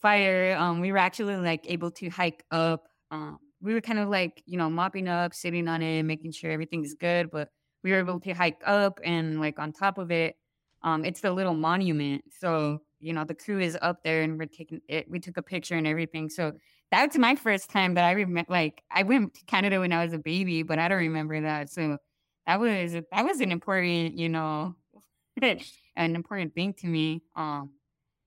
fire. 0.00 0.56
Um, 0.58 0.80
we 0.80 0.92
were 0.92 0.98
actually 0.98 1.36
like 1.36 1.64
able 1.70 1.90
to 1.92 2.08
hike 2.10 2.44
up. 2.50 2.88
Um, 3.10 3.38
we 3.62 3.74
were 3.74 3.80
kind 3.80 3.98
of 3.98 4.08
like 4.08 4.42
you 4.46 4.58
know 4.58 4.70
mopping 4.70 5.08
up, 5.08 5.34
sitting 5.34 5.68
on 5.68 5.82
it, 5.82 6.02
making 6.04 6.32
sure 6.32 6.50
everything's 6.50 6.94
good. 6.94 7.30
But 7.30 7.48
we 7.82 7.92
were 7.92 7.98
able 7.98 8.20
to 8.20 8.32
hike 8.34 8.60
up 8.66 9.00
and 9.04 9.40
like 9.40 9.58
on 9.58 9.72
top 9.72 9.98
of 9.98 10.10
it, 10.10 10.36
um, 10.82 11.04
it's 11.04 11.20
the 11.22 11.32
little 11.32 11.54
monument. 11.54 12.24
So 12.38 12.80
you 13.00 13.12
know 13.14 13.24
the 13.24 13.34
crew 13.34 13.60
is 13.60 13.78
up 13.80 14.02
there 14.04 14.22
and 14.22 14.38
we're 14.38 14.46
taking 14.46 14.80
it. 14.88 15.10
We 15.10 15.20
took 15.20 15.36
a 15.38 15.42
picture 15.42 15.76
and 15.76 15.86
everything. 15.86 16.28
So 16.28 16.52
that's 16.90 17.16
my 17.16 17.36
first 17.36 17.70
time 17.70 17.94
that 17.94 18.04
I 18.04 18.12
remember. 18.12 18.50
Like 18.50 18.82
I 18.90 19.02
went 19.04 19.34
to 19.34 19.44
Canada 19.46 19.80
when 19.80 19.92
I 19.92 20.04
was 20.04 20.12
a 20.12 20.18
baby, 20.18 20.62
but 20.62 20.78
I 20.78 20.88
don't 20.88 20.98
remember 20.98 21.40
that. 21.40 21.70
So 21.70 21.98
that 22.46 22.60
was 22.60 22.92
that 22.92 23.24
was 23.24 23.40
an 23.40 23.52
important, 23.52 24.18
you 24.18 24.28
know, 24.28 24.74
an 25.42 26.14
important 26.14 26.54
thing 26.54 26.74
to 26.74 26.86
me. 26.86 27.22
Um, 27.36 27.70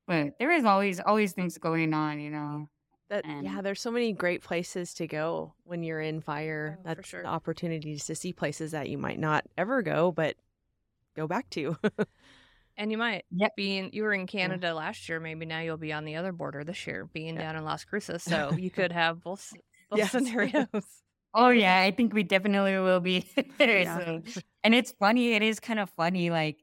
but 0.08 0.34
there 0.40 0.52
is 0.52 0.66
always 0.66 1.00
always 1.00 1.34
things 1.34 1.58
going 1.58 1.94
on, 1.94 2.20
you 2.20 2.30
know. 2.30 2.70
That 3.10 3.26
and, 3.26 3.46
yeah, 3.46 3.62
there's 3.62 3.82
so 3.82 3.92
many 3.92 4.14
great 4.14 4.42
places 4.42 4.94
to 4.96 5.08
go 5.08 5.54
when 5.64 5.84
you're 5.84 6.02
in 6.02 6.22
fire. 6.22 6.78
Oh, 6.80 6.84
That's 6.86 7.08
sure. 7.08 7.26
opportunities 7.26 8.06
to 8.06 8.16
see 8.16 8.34
places 8.34 8.72
that 8.72 8.90
you 8.90 8.98
might 8.98 9.20
not 9.20 9.46
ever 9.58 9.82
go, 9.82 10.12
but 10.12 10.36
go 11.16 11.28
back 11.28 11.50
to. 11.52 11.78
And 12.76 12.92
you 12.92 12.98
might 12.98 13.26
Yep. 13.32 13.56
be 13.56 13.78
in, 13.78 13.90
you 13.94 14.04
were 14.04 14.14
in 14.14 14.26
Canada 14.26 14.74
last 14.74 15.08
year. 15.08 15.20
Maybe 15.20 15.46
now 15.46 15.60
you'll 15.60 15.78
be 15.78 15.94
on 15.94 16.06
the 16.06 16.16
other 16.16 16.32
border 16.32 16.64
this 16.64 16.88
year, 16.88 17.06
being 17.14 17.36
Yeah. 17.36 17.42
down 17.44 17.56
in 17.56 17.64
Las 17.64 17.86
Cruces. 17.86 18.24
So 18.24 18.56
you 18.58 18.72
could 18.72 18.92
have 18.92 19.22
both 19.22 19.54
both 19.90 20.00
Yes. 20.00 20.12
scenarios. 20.12 21.04
Oh 21.34 21.50
yeah, 21.50 21.82
I 21.82 21.92
think 21.92 22.14
we 22.14 22.24
definitely 22.24 22.74
will 22.78 23.00
be 23.00 23.28
there. 23.58 23.86
Yeah. 23.86 23.86
So, 23.86 24.22
and 24.64 24.76
it's 24.76 24.92
funny. 24.92 25.34
It 25.34 25.42
is 25.42 25.60
kind 25.60 25.80
of 25.80 25.90
funny. 25.90 26.30
Like, 26.30 26.60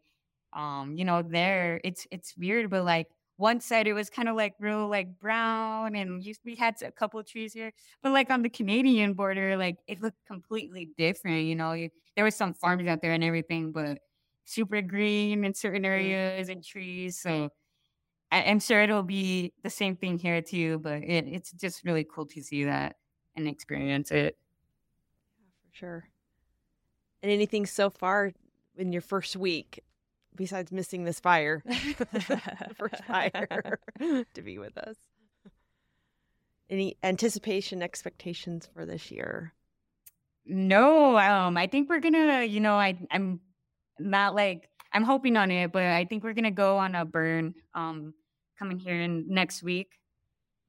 um, 0.53 0.97
you 0.97 1.05
know, 1.05 1.23
there 1.23 1.81
it's 1.85 2.07
it's 2.11 2.37
weird, 2.37 2.71
but 2.71 2.85
like 2.85 3.09
one 3.37 3.61
side 3.61 3.87
it 3.89 3.95
was 3.95 4.11
kind 4.11 4.29
of 4.29 4.37
like 4.37 4.55
real 4.61 4.89
like 4.89 5.19
brown, 5.19 5.97
and 5.97 6.25
you, 6.25 6.35
we 6.45 6.55
had 6.55 6.81
a 6.83 6.93
couple 6.93 7.19
of 7.19 7.27
trees 7.27 7.53
here, 7.53 7.73
but 8.03 8.13
like 8.13 8.31
on 8.31 8.43
the 8.43 8.49
Canadian 8.51 9.15
border, 9.15 9.57
like 9.57 9.79
it 9.89 10.01
looked 10.01 10.25
completely 10.27 10.91
different. 10.97 11.45
You 11.47 11.57
know, 11.57 11.73
you, 11.73 11.91
there 12.15 12.25
was 12.25 12.37
some 12.37 12.55
farms 12.55 12.87
out 12.89 13.03
there 13.03 13.13
and 13.13 13.25
everything, 13.25 13.73
but 13.73 13.99
super 14.45 14.83
green 14.83 15.45
in 15.45 15.55
certain 15.55 15.85
areas 15.85 16.49
and 16.49 16.63
trees. 16.65 17.19
So. 17.21 17.51
I, 18.31 18.45
I'm 18.45 18.61
sure 18.61 18.83
it'll 18.83 19.03
be 19.03 19.53
the 19.63 19.71
same 19.71 19.97
thing 19.97 20.19
here 20.19 20.43
too, 20.43 20.79
but 20.81 21.03
it, 21.03 21.27
it's 21.29 21.53
just 21.53 21.85
really 21.85 22.05
cool 22.05 22.27
to 22.27 22.43
see 22.43 22.65
that 22.65 22.97
and 23.37 23.49
experience 23.49 24.11
it. 24.11 24.37
Sure. 25.73 26.09
And 27.23 27.31
anything 27.31 27.67
so 27.67 27.91
far 27.91 28.33
in 28.77 28.93
your 28.93 29.03
first 29.03 29.37
week, 29.37 29.83
besides 30.35 30.73
missing 30.73 31.05
this 31.05 31.21
fire, 31.21 31.63
first 32.79 33.05
fire 33.05 33.79
to 34.35 34.43
be 34.43 34.59
with 34.59 34.77
us? 34.79 34.97
Any 36.69 36.97
anticipation, 37.03 37.83
expectations 37.83 38.69
for 38.73 38.87
this 38.87 39.11
year? 39.11 39.53
No, 40.47 41.19
um, 41.19 41.57
I 41.57 41.67
think 41.67 41.89
we're 41.89 42.01
gonna, 42.01 42.45
you 42.45 42.61
know, 42.61 42.75
I 42.75 42.99
I'm 43.11 43.41
not 43.99 44.35
like 44.35 44.69
I'm 44.93 45.05
hoping 45.05 45.37
on 45.37 45.51
it, 45.51 45.73
but 45.73 45.83
I 45.83 46.05
think 46.05 46.25
we're 46.25 46.33
gonna 46.33 46.51
go 46.51 46.79
on 46.79 46.95
a 46.95 47.05
burn 47.05 47.55
um 47.75 48.15
coming 48.59 48.79
here 48.79 49.01
in 49.01 49.27
next 49.29 49.63
week. 49.63 49.99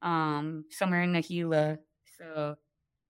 Um 0.02 0.64
somewhere 0.70 1.02
in 1.02 1.12
the 1.12 1.22
Gila. 1.22 1.78
So 2.18 2.56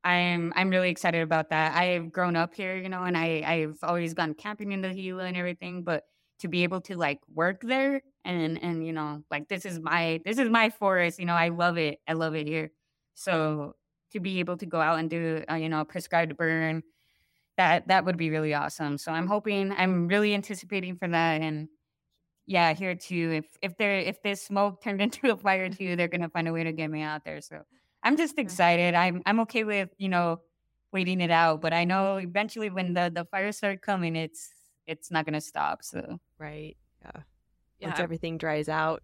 I'm 0.05 0.53
I'm 0.57 0.71
really 0.71 0.91
excited 0.91 1.23
about 1.23 1.51
that. 1.51 1.77
I've 1.77 2.13
grown 2.13 2.37
up 2.37 2.55
here, 2.55 2.77
you 2.77 2.89
know, 2.89 3.05
and 3.05 3.17
I 3.17 3.43
I've 3.47 3.79
always 3.83 4.15
gone 4.15 4.35
camping 4.35 4.73
in 4.73 4.83
the 4.83 4.93
Gila 4.93 5.25
and 5.25 5.37
everything, 5.37 5.83
but 5.85 6.05
to 6.41 6.49
be 6.49 6.65
able 6.65 6.81
to 6.83 6.97
like 6.97 7.21
work 7.33 7.63
there 7.63 8.03
and 8.25 8.63
and 8.63 8.85
you 8.87 8.93
know, 8.93 9.23
like 9.31 9.49
this 9.49 9.65
is 9.65 9.79
my 9.81 10.21
this 10.25 10.39
is 10.39 10.49
my 10.51 10.71
forest, 10.71 11.19
you 11.19 11.27
know, 11.27 11.35
I 11.35 11.49
love 11.49 11.79
it. 11.79 12.01
I 12.09 12.15
love 12.15 12.35
it 12.35 12.47
here. 12.49 12.73
So 13.15 13.77
to 14.13 14.21
be 14.21 14.39
able 14.41 14.57
to 14.59 14.67
go 14.67 14.81
out 14.81 14.99
and 14.99 15.11
do 15.11 15.43
uh, 15.51 15.55
you 15.55 15.69
know 15.69 15.85
prescribed 15.85 16.37
burn 16.37 16.83
that 17.57 17.89
that 17.89 18.05
would 18.05 18.17
be 18.17 18.31
really 18.31 18.55
awesome 18.55 18.97
so 18.97 19.13
i'm 19.13 19.27
hoping 19.27 19.73
i'm 19.73 20.07
really 20.09 20.35
anticipating 20.35 20.97
for 20.97 21.09
that 21.09 21.41
and 21.41 21.69
yeah 22.47 22.73
here 22.75 22.95
too 22.95 23.31
if 23.33 23.47
if 23.63 23.77
there 23.79 23.99
if 23.99 24.23
this 24.23 24.43
smoke 24.43 24.83
turned 24.83 25.01
into 25.07 25.33
a 25.33 25.37
fire 25.37 25.69
too 25.69 25.97
they're 25.97 26.09
gonna 26.09 26.29
find 26.29 26.49
a 26.49 26.53
way 26.53 26.65
to 26.65 26.73
get 26.73 26.91
me 26.91 27.03
out 27.03 27.25
there 27.25 27.41
so 27.41 27.63
i'm 28.03 28.17
just 28.17 28.39
excited 28.39 28.95
i'm 28.95 29.23
i'm 29.27 29.41
okay 29.41 29.65
with 29.65 29.89
you 29.99 30.09
know 30.09 30.41
waiting 30.93 31.21
it 31.21 31.31
out 31.31 31.61
but 31.61 31.73
i 31.73 31.85
know 31.85 32.17
eventually 32.17 32.69
when 32.71 32.93
the 32.95 33.11
the 33.15 33.25
fires 33.27 33.57
start 33.57 33.81
coming 33.83 34.17
it's 34.17 34.51
it's 34.87 35.11
not 35.11 35.25
gonna 35.25 35.41
stop 35.41 35.83
so 35.83 36.19
Right. 36.39 36.77
Yeah. 37.05 37.23
Yeah, 37.79 37.87
Once 37.89 37.99
I'm- 37.99 38.05
everything 38.05 38.37
dries 38.39 38.69
out. 38.69 39.03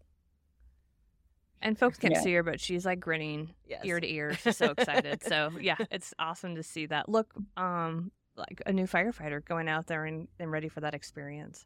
And 1.61 1.77
folks 1.79 1.99
can't 1.99 2.15
Yeah. 2.15 2.21
see 2.21 2.35
her, 2.35 2.43
but 2.45 2.61
she's 2.61 2.87
like 2.87 3.01
grinning 3.01 3.53
Yes. 3.67 3.85
ear 3.85 3.99
to 3.99 4.09
ear. 4.09 4.35
She's 4.35 4.57
so 4.57 4.71
excited. 4.71 5.23
so 5.27 5.51
yeah, 5.61 5.77
it's 5.91 6.15
awesome 6.19 6.55
to 6.55 6.63
see 6.63 6.87
that. 6.87 7.09
Look, 7.09 7.33
um, 7.57 8.13
like 8.37 8.63
a 8.67 8.73
new 8.73 8.87
firefighter 8.87 9.45
going 9.45 9.69
out 9.69 9.89
there 9.89 10.05
and, 10.05 10.29
and 10.39 10.51
ready 10.53 10.69
for 10.69 10.81
that 10.81 10.95
experience. 10.95 11.65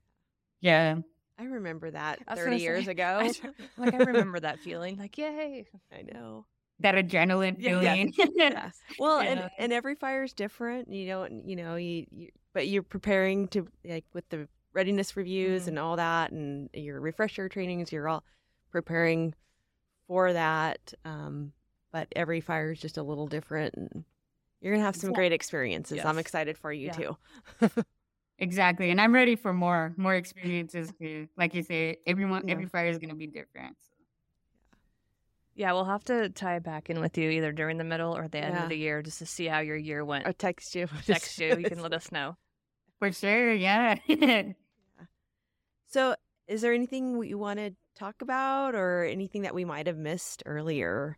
yeah 0.60 0.96
I 1.38 1.44
remember 1.44 1.90
that 1.90 2.20
I 2.28 2.34
30 2.36 2.56
years 2.58 2.84
say, 2.86 2.92
ago. 2.92 3.18
I 3.20 3.32
like 3.76 3.94
I 3.94 3.98
remember 3.98 4.40
that 4.40 4.58
feeling. 4.60 4.96
Like 4.98 5.18
yay! 5.18 5.66
I 5.92 6.02
know. 6.02 6.46
That 6.82 6.94
adrenaline 6.94 7.56
Yeah, 7.58 7.80
feeling 7.80 8.12
Yes. 8.34 8.80
Well, 8.98 9.20
and 9.20 9.40
Yeah. 9.40 9.48
and 9.58 9.72
every 9.72 9.94
fire 9.94 10.22
is 10.24 10.32
different. 10.32 10.92
You 10.92 11.06
don't, 11.06 11.48
you 11.48 11.56
know, 11.56 11.76
you, 11.76 12.06
you 12.10 12.28
but 12.54 12.68
you're 12.68 12.82
preparing 12.82 13.48
to 13.48 13.66
like 13.84 14.04
with 14.12 14.28
the 14.30 14.48
readiness 14.72 15.16
reviews 15.16 15.64
Mhm. 15.64 15.68
and 15.68 15.78
all 15.78 15.96
that, 15.96 16.30
and 16.32 16.68
your 16.74 17.00
refresher 17.00 17.48
trainings. 17.48 17.92
You're 17.92 18.08
all 18.08 18.24
preparing 18.70 19.34
for 20.08 20.32
that. 20.32 20.94
Um, 21.04 21.52
but 21.92 22.08
every 22.16 22.40
fire 22.40 22.72
is 22.72 22.80
just 22.80 22.98
a 22.98 23.02
little 23.02 23.26
different, 23.26 23.74
and 23.74 24.04
you're 24.60 24.74
gonna 24.74 24.84
have 24.84 24.96
some 24.96 25.10
Yeah. 25.10 25.16
great 25.16 25.32
experiences. 25.32 26.04
I'm 26.04 26.18
excited 26.18 26.58
for 26.58 26.72
you 26.72 26.88
Yeah. 26.88 26.92
too. 26.92 27.16
Exactly, 28.38 28.90
and 28.90 29.00
I'm 29.00 29.14
ready 29.14 29.36
for 29.36 29.52
more 29.52 29.94
more 29.96 30.14
experiences 30.14 30.92
too. 31.00 31.28
Like 31.36 31.54
you 31.54 31.62
say, 31.62 31.98
everyone 32.06 32.42
Yeah. 32.44 32.52
every 32.52 32.66
fire 32.66 32.88
is 32.88 32.98
gonna 32.98 33.14
be 33.14 33.26
different. 33.28 33.76
So. 33.80 33.91
Yeah, 35.62 35.74
we'll 35.74 35.84
have 35.84 36.02
to 36.06 36.28
tie 36.28 36.56
it 36.56 36.64
back 36.64 36.90
in 36.90 36.98
with 37.00 37.16
you 37.16 37.30
either 37.30 37.52
during 37.52 37.78
the 37.78 37.84
middle 37.84 38.16
or 38.16 38.26
the 38.26 38.38
end 38.38 38.56
Yeah. 38.56 38.64
of 38.64 38.68
the 38.68 38.76
year 38.76 39.00
just 39.00 39.20
to 39.20 39.26
see 39.26 39.46
how 39.46 39.60
your 39.60 39.76
year 39.76 40.04
went. 40.04 40.26
Or 40.26 40.32
text 40.32 40.74
you. 40.74 40.88
Text 41.06 41.38
you. 41.38 41.56
You 41.56 41.68
can 41.68 41.80
let 41.80 41.92
us 41.92 42.10
know. 42.10 42.36
For 42.98 43.12
sure, 43.12 43.52
yeah. 43.52 43.94
So, 45.86 46.16
is 46.48 46.62
there 46.62 46.72
anything 46.72 47.22
you 47.22 47.38
want 47.38 47.60
to 47.60 47.76
talk 47.94 48.22
about, 48.22 48.74
or 48.74 49.04
anything 49.04 49.42
that 49.42 49.54
we 49.54 49.64
might 49.64 49.86
have 49.86 49.96
missed 49.98 50.42
earlier? 50.46 51.16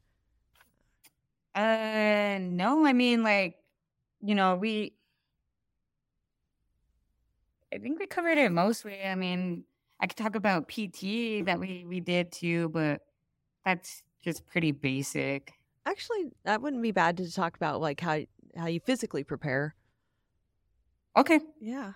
uh, 1.55 2.37
no, 2.43 2.85
I 2.85 2.93
mean, 2.93 3.23
like, 3.23 3.55
you 4.21 4.35
know, 4.35 4.57
we. 4.57 4.93
I 7.73 7.79
think 7.79 7.99
we 7.99 8.07
covered 8.07 8.37
it 8.37 8.53
mostly. 8.53 9.03
I 9.03 9.15
mean, 9.15 9.65
I 10.01 10.07
could 10.07 10.19
talk 10.19 10.35
about 10.35 10.69
PT 10.69 11.47
that 11.47 11.59
we 11.59 11.87
we 11.89 12.01
did 12.01 12.31
too, 12.31 12.69
but 12.69 13.01
that's 13.65 14.03
just 14.25 14.47
pretty 14.47 14.73
basic. 14.73 15.53
Actually, 15.87 16.33
that 16.45 16.63
wouldn't 16.63 16.83
be 16.83 16.93
bad 16.93 17.17
to 17.19 17.31
talk 17.33 17.57
about, 17.57 17.81
like 17.81 18.01
how 18.01 18.21
how 18.57 18.67
you 18.67 18.81
physically 18.81 19.25
prepare. 19.25 19.75
Okay, 21.17 21.41
Yeah. 21.61 21.95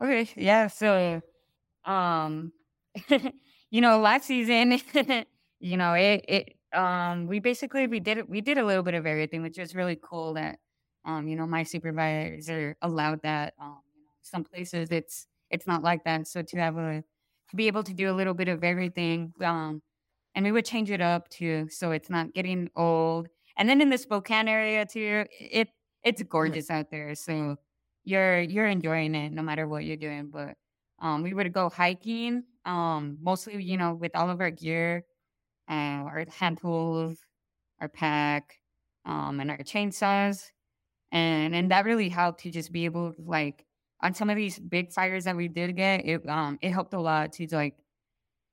Okay, 0.00 0.28
yeah. 0.36 0.66
So, 0.66 1.22
um, 1.84 2.52
you 3.70 3.80
know, 3.80 4.00
last 4.00 4.26
season, 4.26 4.80
you 5.60 5.76
know, 5.76 5.94
it 5.94 6.24
it 6.28 6.54
um 6.76 7.26
we 7.28 7.40
basically 7.40 7.86
we 7.86 8.00
did 8.00 8.28
we 8.28 8.40
did 8.40 8.58
a 8.58 8.64
little 8.64 8.82
bit 8.82 8.94
of 8.94 9.06
everything, 9.06 9.42
which 9.42 9.58
was 9.58 9.74
really 9.74 9.98
cool 10.02 10.34
that 10.34 10.58
um 11.04 11.28
you 11.28 11.36
know 11.36 11.46
my 11.46 11.62
supervisor 11.64 12.76
allowed 12.82 13.22
that. 13.22 13.54
Um, 13.60 13.80
you 13.96 14.02
know, 14.04 14.10
some 14.22 14.44
places 14.44 14.90
it's 14.90 15.26
it's 15.50 15.66
not 15.66 15.82
like 15.82 16.04
that. 16.04 16.26
So 16.28 16.42
to 16.42 16.56
have 16.58 16.76
a 16.78 17.04
to 17.50 17.56
be 17.56 17.66
able 17.68 17.84
to 17.84 17.94
do 17.94 18.10
a 18.10 18.14
little 18.16 18.34
bit 18.34 18.48
of 18.48 18.64
everything, 18.64 19.32
um, 19.42 19.82
and 20.34 20.44
we 20.44 20.52
would 20.52 20.64
change 20.64 20.90
it 20.90 21.00
up 21.00 21.28
too, 21.28 21.68
so 21.70 21.92
it's 21.92 22.10
not 22.10 22.34
getting 22.34 22.70
old. 22.76 23.28
And 23.56 23.68
then 23.68 23.80
in 23.80 23.90
the 23.90 23.98
Spokane 23.98 24.48
area 24.48 24.86
too, 24.86 25.26
it 25.40 25.68
it's 26.02 26.22
gorgeous 26.22 26.70
out 26.70 26.90
there. 26.90 27.14
So 27.14 27.56
you're 28.04 28.40
you're 28.40 28.66
enjoying 28.66 29.14
it 29.14 29.32
no 29.32 29.42
matter 29.42 29.66
what 29.68 29.84
you're 29.84 29.96
doing. 29.96 30.30
But 30.30 30.56
um, 31.00 31.22
we 31.22 31.34
would 31.34 31.52
go 31.52 31.70
hiking, 31.70 32.44
um, 32.64 33.18
mostly 33.22 33.62
you 33.62 33.76
know 33.76 33.94
with 33.94 34.16
all 34.16 34.30
of 34.30 34.40
our 34.40 34.50
gear, 34.50 35.04
uh, 35.70 35.72
our 35.72 36.26
hand 36.30 36.58
tools, 36.60 37.18
our 37.80 37.88
pack, 37.88 38.58
um, 39.06 39.40
and 39.40 39.50
our 39.50 39.58
chainsaws, 39.58 40.50
and 41.12 41.54
and 41.54 41.70
that 41.70 41.84
really 41.84 42.08
helped 42.08 42.40
to 42.42 42.50
just 42.50 42.72
be 42.72 42.84
able 42.86 43.12
to 43.14 43.22
like 43.22 43.64
on 44.02 44.14
some 44.14 44.30
of 44.30 44.36
these 44.36 44.58
big 44.58 44.92
fires 44.92 45.24
that 45.24 45.36
we 45.36 45.48
did 45.48 45.76
get, 45.76 46.04
it 46.06 46.28
um 46.28 46.58
it 46.62 46.70
helped 46.72 46.94
a 46.94 47.00
lot 47.00 47.32
to 47.34 47.46
like 47.52 47.76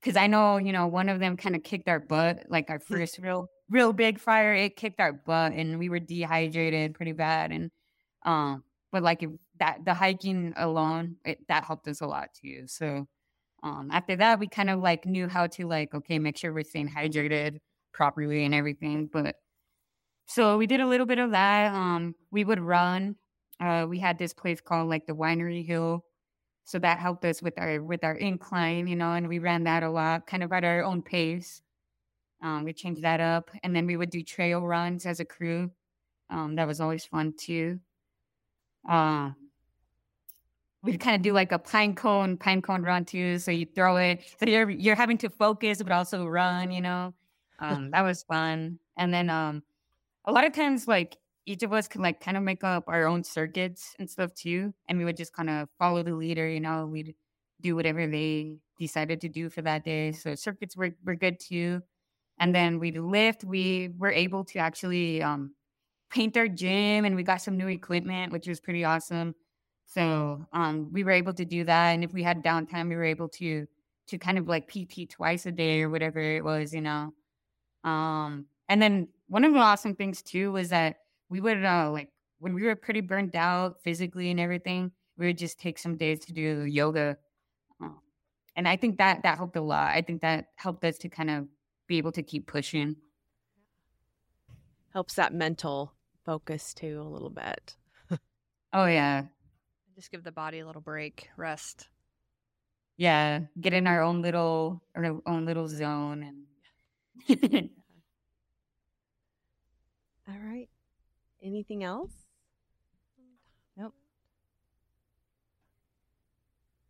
because 0.02 0.18
I 0.18 0.28
know 0.28 0.58
you 0.58 0.72
know 0.72 0.88
one 0.88 1.10
of 1.10 1.20
them 1.20 1.38
kind 1.38 1.56
of 1.56 1.64
kicked 1.64 1.90
our 1.90 2.00
butt, 2.00 2.46
like 2.50 2.70
our 2.70 2.80
first 2.80 3.20
real 3.20 3.48
real 3.70 3.94
big 3.94 4.20
fire, 4.20 4.54
it 4.54 4.76
kicked 4.76 4.99
our 4.99 5.14
butt, 5.14 5.54
and 5.54 5.80
we 5.80 5.89
were 5.89 5.99
dehydrated 5.99 6.95
pretty 6.95 7.14
bad, 7.14 7.52
and 7.52 7.72
um 8.26 8.64
but 8.91 9.04
like 9.04 9.24
if 9.24 9.32
that 9.60 9.84
the 9.86 9.93
hiking 9.93 10.54
alone 10.58 11.16
it, 11.26 11.39
that 11.47 11.64
helped 11.64 11.88
us 11.88 12.02
a 12.02 12.08
lot 12.08 12.30
too 12.39 12.64
so 12.68 13.06
um 13.64 13.89
after 13.91 14.16
that 14.16 14.39
we 14.39 14.47
kind 14.47 14.70
of 14.70 14.80
like 14.80 15.06
knew 15.06 15.28
how 15.28 15.47
to 15.47 15.68
like 15.68 15.93
okay 15.93 16.20
make 16.20 16.38
sure 16.38 16.54
we're 16.54 16.64
staying 16.64 16.89
hydrated 16.89 17.58
properly 17.93 18.45
and 18.45 18.56
everything 18.56 19.08
but 19.12 19.36
so 20.28 20.58
we 20.58 20.68
did 20.68 20.80
a 20.80 20.88
little 20.88 21.06
bit 21.06 21.20
of 21.20 21.32
that 21.32 21.74
um 21.74 22.16
we 22.32 22.43
would 22.43 22.60
run 22.60 23.16
uh 23.60 23.86
we 23.88 23.99
had 23.99 24.18
this 24.18 24.34
place 24.34 24.62
called 24.62 24.89
like 24.89 25.06
the 25.06 25.14
winery 25.14 25.66
hill 25.66 26.04
so 26.64 26.80
that 26.80 26.99
helped 26.99 27.26
us 27.26 27.41
with 27.41 27.57
our 27.57 27.82
with 27.82 28.03
our 28.03 28.16
incline 28.16 28.88
you 28.88 28.95
know 28.95 29.14
and 29.14 29.28
we 29.28 29.39
ran 29.39 29.64
that 29.64 29.84
a 29.84 29.89
lot 29.89 30.28
kind 30.28 30.43
of 30.43 30.51
at 30.51 30.64
our 30.64 30.84
own 30.84 31.01
pace 31.01 31.62
um 32.41 32.64
we 32.64 32.74
changed 32.74 33.01
that 33.03 33.20
up 33.20 33.49
and 33.64 33.76
then 33.76 33.86
we 33.86 33.97
would 33.97 34.09
do 34.09 34.24
trail 34.24 34.62
runs 34.62 35.05
as 35.05 35.20
a 35.20 35.26
crew 35.26 35.72
um 36.30 36.55
that 36.55 36.68
was 36.68 36.80
always 36.82 37.05
fun 37.05 37.34
too 37.38 37.80
um, 38.88 39.36
we 40.84 40.97
kind 40.97 41.16
of 41.16 41.22
do 41.22 41.34
like 41.34 41.51
a 41.51 41.59
pine 41.59 41.95
cone, 41.95 42.38
pine 42.38 42.62
cone 42.62 42.82
run 42.82 43.05
too. 43.05 43.38
So 43.38 43.51
you 43.51 43.66
throw 43.66 43.97
it, 43.97 44.24
so 44.39 44.49
you're 44.49 44.70
you're 44.70 44.95
having 44.95 45.18
to 45.20 45.30
focus 45.30 45.82
but 45.82 45.91
also 45.91 46.26
run. 46.26 46.72
You 46.72 46.82
know, 46.82 47.14
um, 47.59 47.91
that 47.91 48.01
was 48.01 48.24
fun. 48.24 48.80
And 48.97 49.14
then 49.14 49.30
um, 49.30 49.64
a 50.26 50.32
lot 50.32 50.45
of 50.45 50.53
times 50.53 50.88
like 50.88 51.18
each 51.46 51.64
of 51.64 51.74
us 51.74 51.88
could 51.88 52.02
like 52.02 52.22
kind 52.22 52.38
of 52.38 52.44
make 52.44 52.64
up 52.64 52.86
our 52.88 53.08
own 53.08 53.24
circuits 53.24 53.96
and 54.00 54.10
stuff 54.10 54.34
too, 54.34 54.74
and 54.88 54.98
we 54.98 55.06
would 55.06 55.18
just 55.18 55.34
kind 55.34 55.50
of 55.50 55.70
follow 55.80 56.04
the 56.04 56.14
leader. 56.14 56.48
You 56.48 56.60
know, 56.60 56.86
we'd 56.86 57.16
do 57.62 57.76
whatever 57.76 58.08
they 58.08 58.58
decided 58.80 59.22
to 59.22 59.30
do 59.30 59.50
for 59.50 59.62
that 59.62 59.86
day. 59.86 60.12
So 60.12 60.36
circuits 60.36 60.76
were, 60.76 60.92
were 61.06 61.16
good 61.16 61.39
too. 61.39 61.82
And 62.39 62.54
then 62.54 62.80
we 62.80 62.92
lift, 62.92 63.44
we 63.44 63.89
were 63.98 64.12
able 64.12 64.44
to 64.46 64.60
actually 64.60 65.22
um, 65.22 65.54
paint 66.10 66.36
our 66.36 66.48
gym 66.48 67.06
and 67.06 67.16
we 67.16 67.24
got 67.24 67.42
some 67.42 67.56
new 67.56 67.68
equipment, 67.68 68.32
which 68.32 68.48
was 68.48 68.60
pretty 68.60 68.84
awesome. 68.84 69.36
So 69.86 70.46
um, 70.52 70.92
we 70.92 71.04
were 71.04 71.12
able 71.12 71.34
to 71.34 71.46
do 71.46 71.64
that. 71.66 71.92
And 71.92 72.04
if 72.04 72.14
we 72.14 72.24
had 72.24 72.44
downtime, 72.44 72.89
we 72.89 72.96
were 72.96 73.04
able 73.04 73.30
to 73.30 73.68
to 74.08 74.18
kind 74.18 74.38
of 74.38 74.48
like 74.48 74.68
PT 74.68 75.10
twice 75.10 75.46
a 75.46 75.52
day 75.52 75.84
or 75.84 75.89
whatever 75.89 76.20
it 76.20 76.44
was, 76.44 76.74
you 76.74 76.82
know. 76.82 77.14
Um, 77.84 78.48
and 78.68 78.82
then 78.82 79.08
one 79.28 79.46
of 79.46 79.54
the 79.54 79.60
awesome 79.60 79.96
things 79.96 80.22
too 80.22 80.52
was 80.52 80.70
that 80.70 80.98
we 81.32 81.40
would 81.40 81.64
uh, 81.64 81.90
like 81.90 82.10
when 82.40 82.54
we 82.54 82.64
were 82.64 82.76
pretty 82.76 83.00
burnt 83.00 83.36
out 83.36 83.82
physically 83.84 84.30
and 84.30 84.40
everything, 84.40 84.92
we 85.18 85.28
would 85.28 85.38
just 85.38 85.60
take 85.60 85.80
some 85.80 85.96
days 85.96 86.26
to 86.26 86.34
do 86.34 86.66
yoga. 86.66 87.18
Um, 87.80 88.00
and 88.56 88.68
I 88.68 88.76
think 88.76 88.98
that 88.98 89.24
that 89.24 89.38
helped 89.38 89.56
a 89.56 89.62
lot. 89.62 89.96
I 89.96 90.02
think 90.02 90.22
that 90.22 90.48
helped 90.56 90.84
us 90.84 90.98
to 91.00 91.10
kind 91.10 91.30
of 91.30 91.48
be 91.88 91.98
able 91.98 92.12
to 92.12 92.22
keep 92.22 92.48
pushing. 92.48 92.98
Helps 94.94 95.14
that 95.16 95.34
mental 95.34 95.94
focus 96.26 96.74
too 96.74 97.02
a 97.02 97.08
little 97.08 97.30
bit. 97.30 97.78
oh 98.74 98.86
yeah. 98.86 99.24
Just 99.96 100.12
give 100.12 100.26
the 100.26 100.34
body 100.34 100.60
a 100.60 100.66
little 100.66 100.82
break, 100.82 101.30
rest. 101.38 101.88
Yeah, 102.98 103.40
get 103.60 103.74
in 103.74 103.88
our 103.88 104.02
own 104.02 104.22
little 104.22 104.84
our 104.96 105.22
own 105.26 105.46
little 105.46 105.70
zone 105.70 106.24
and 107.30 107.70
All 110.28 110.38
right. 110.38 110.68
Anything 111.42 111.84
else? 111.84 112.12
Nope. 113.78 113.94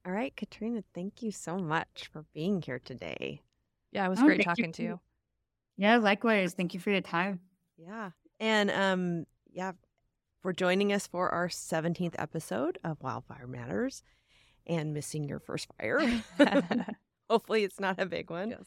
All 0.06 0.12
right, 0.12 0.36
Katrina, 0.36 0.84
thank 0.94 1.22
you 1.22 1.32
so 1.32 1.58
much 1.58 2.10
for 2.12 2.26
being 2.34 2.62
here 2.62 2.80
today. 2.80 3.42
Yeah, 3.92 4.06
it 4.06 4.10
was 4.10 4.20
Oh, 4.20 4.26
great 4.26 4.44
thank 4.44 4.58
you 4.58 4.64
talking 4.64 4.72
to 4.74 4.84
you. 4.84 5.00
Yeah, 5.78 5.98
likewise. 5.98 6.54
Thank 6.54 6.74
you 6.74 6.80
for 6.80 6.92
your 6.92 7.02
time. 7.02 7.40
Yeah. 7.78 8.12
And 8.40 8.72
um 8.72 9.26
yeah, 9.52 9.74
for 10.42 10.54
joining 10.54 10.92
us 10.94 11.08
for 11.08 11.30
our 11.30 11.50
17th 11.50 12.16
episode 12.18 12.78
of 12.84 13.02
Wildfire 13.02 13.48
Matters 13.48 14.04
and 14.68 14.94
missing 14.94 15.28
your 15.28 15.40
first 15.40 15.68
fire. 15.80 16.02
Hopefully 17.30 17.64
it's 17.64 17.80
not 17.80 18.00
a 18.00 18.06
big 18.06 18.30
one. 18.30 18.52
Yes. 18.52 18.66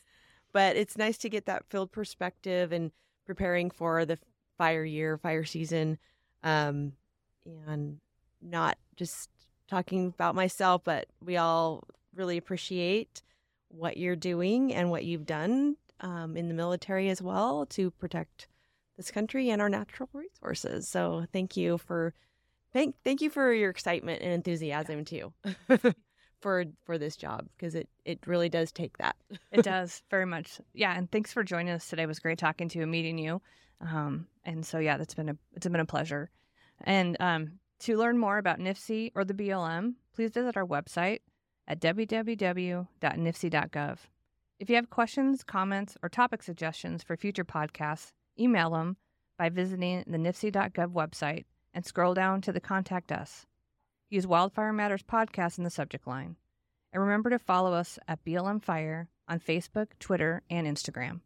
But 0.53 0.76
it's 0.76 0.97
nice 0.97 1.18
to 1.18 1.28
get 1.28 1.47
that 1.47 1.64
field 1.68 1.91
perspective 1.93 2.72
and 2.72 2.93
preparing 3.26 3.70
for 3.70 4.05
the 4.05 4.18
fire 4.59 4.84
year, 4.84 5.18
fire 5.18 5.44
season 5.44 5.98
um 6.42 6.92
and 7.66 7.98
not 8.42 8.78
just 8.96 9.30
talking 9.68 10.09
about 10.09 10.34
myself, 10.34 10.82
but 10.84 11.07
we 11.24 11.36
all 11.36 11.84
really 12.14 12.36
appreciate 12.36 13.22
what 13.68 13.96
you're 13.96 14.16
doing 14.16 14.72
and 14.72 14.90
what 14.90 15.05
you've 15.05 15.26
done 15.26 15.76
um, 16.00 16.36
in 16.36 16.48
the 16.48 16.55
military 16.55 17.09
as 17.09 17.20
well 17.22 17.66
to 17.66 17.90
protect 17.92 18.46
this 18.96 19.11
country 19.11 19.50
and 19.50 19.61
our 19.61 19.68
natural 19.68 20.09
resources. 20.12 20.88
So 20.88 21.26
thank 21.32 21.57
you 21.57 21.78
for 21.78 22.14
thank 22.72 22.94
thank 23.05 23.20
you 23.20 23.30
for 23.30 23.52
your 23.52 23.70
excitement 23.70 24.22
and 24.22 24.32
enthusiasm 24.32 25.05
too 25.05 25.32
for 26.45 26.64
for 26.84 26.99
this 26.99 27.16
job 27.16 27.49
because 27.57 27.74
it 27.74 27.88
it 28.05 28.18
really 28.26 28.51
does 28.51 28.70
take 28.70 28.99
that. 28.99 29.16
it 29.51 29.62
does 29.72 30.03
very 30.11 30.26
much. 30.26 30.61
Yeah, 30.74 30.95
and 30.95 31.11
thanks 31.11 31.32
for 31.32 31.42
joining 31.42 31.72
us 31.72 31.88
today. 31.88 32.03
It 32.03 32.07
was 32.07 32.18
great 32.18 32.36
talking 32.36 32.68
to 32.68 32.78
you 32.78 32.82
and 32.82 32.92
meeting 32.92 33.16
you. 33.16 33.40
Um, 33.80 34.26
and 34.45 34.66
so 34.66 34.78
yeah, 34.78 34.99
that's 34.99 35.14
been 35.14 35.30
a 35.30 35.38
it's 35.55 35.66
been 35.66 35.80
a 35.80 35.86
pleasure. 35.86 36.28
And 36.82 37.16
um, 37.18 37.53
to 37.80 37.97
learn 37.97 38.18
more 38.18 38.36
about 38.36 38.59
NIFC 38.59 39.12
or 39.14 39.24
the 39.24 39.32
BLM, 39.32 39.95
please 40.14 40.32
visit 40.32 40.55
our 40.59 40.66
website 40.66 41.20
at 41.66 41.80
www.nifc.gov. 41.80 42.86
If 44.61 44.68
you 44.68 44.76
have 44.76 44.90
questions, 44.90 45.42
comments, 45.42 45.97
or 46.03 46.11
topic 46.11 46.42
suggestions 46.42 47.03
for 47.03 47.16
future 47.16 47.47
podcasts, 47.47 48.12
email 48.38 48.68
them 48.68 48.99
by 49.38 49.49
visiting 49.49 50.05
the 50.07 50.18
nifc.gov 50.18 50.92
website 50.92 51.45
and 51.72 51.86
scroll 51.86 52.12
down 52.12 52.42
to 52.42 52.53
the 52.53 52.61
Contact 52.61 53.11
Us. 53.12 53.47
Use 54.14 54.26
Wildfire 54.28 54.72
Matters 54.72 55.02
Podcast 55.02 55.58
in 55.58 55.64
the 55.64 55.70
subject 55.70 56.06
line. 56.06 56.36
And 56.92 57.02
remember 57.02 57.30
to 57.30 57.38
follow 57.40 57.72
us 57.72 57.98
at 58.06 58.24
BLM 58.24 58.62
Fire 58.62 59.08
on 59.26 59.40
Facebook, 59.40 59.88
Twitter, 59.98 60.42
and 60.48 60.68
Instagram. 60.68 61.20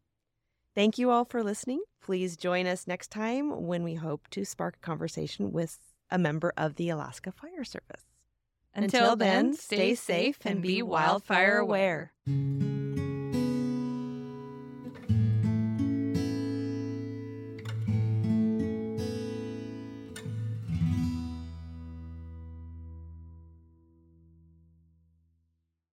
Thank 0.74 0.96
you 0.96 1.10
all 1.10 1.26
for 1.26 1.42
listening. 1.42 1.82
Please 2.02 2.36
join 2.36 2.66
us 2.66 2.86
next 2.86 3.10
time 3.10 3.66
when 3.66 3.82
we 3.82 3.96
hope 3.96 4.28
to 4.30 4.44
spark 4.46 4.76
a 4.76 4.86
conversation 4.86 5.52
with 5.52 5.78
a 6.10 6.18
member 6.18 6.54
of 6.56 6.76
the 6.76 6.88
Alaska 6.88 7.30
Fire 7.30 7.64
Service. 7.64 8.06
Until 8.74 9.16
then, 9.16 9.52
stay 9.54 9.94
safe 9.94 10.38
and 10.46 10.62
be 10.62 10.80
wildfire 10.80 11.58
aware. 11.58 12.12
aware. 12.26 12.77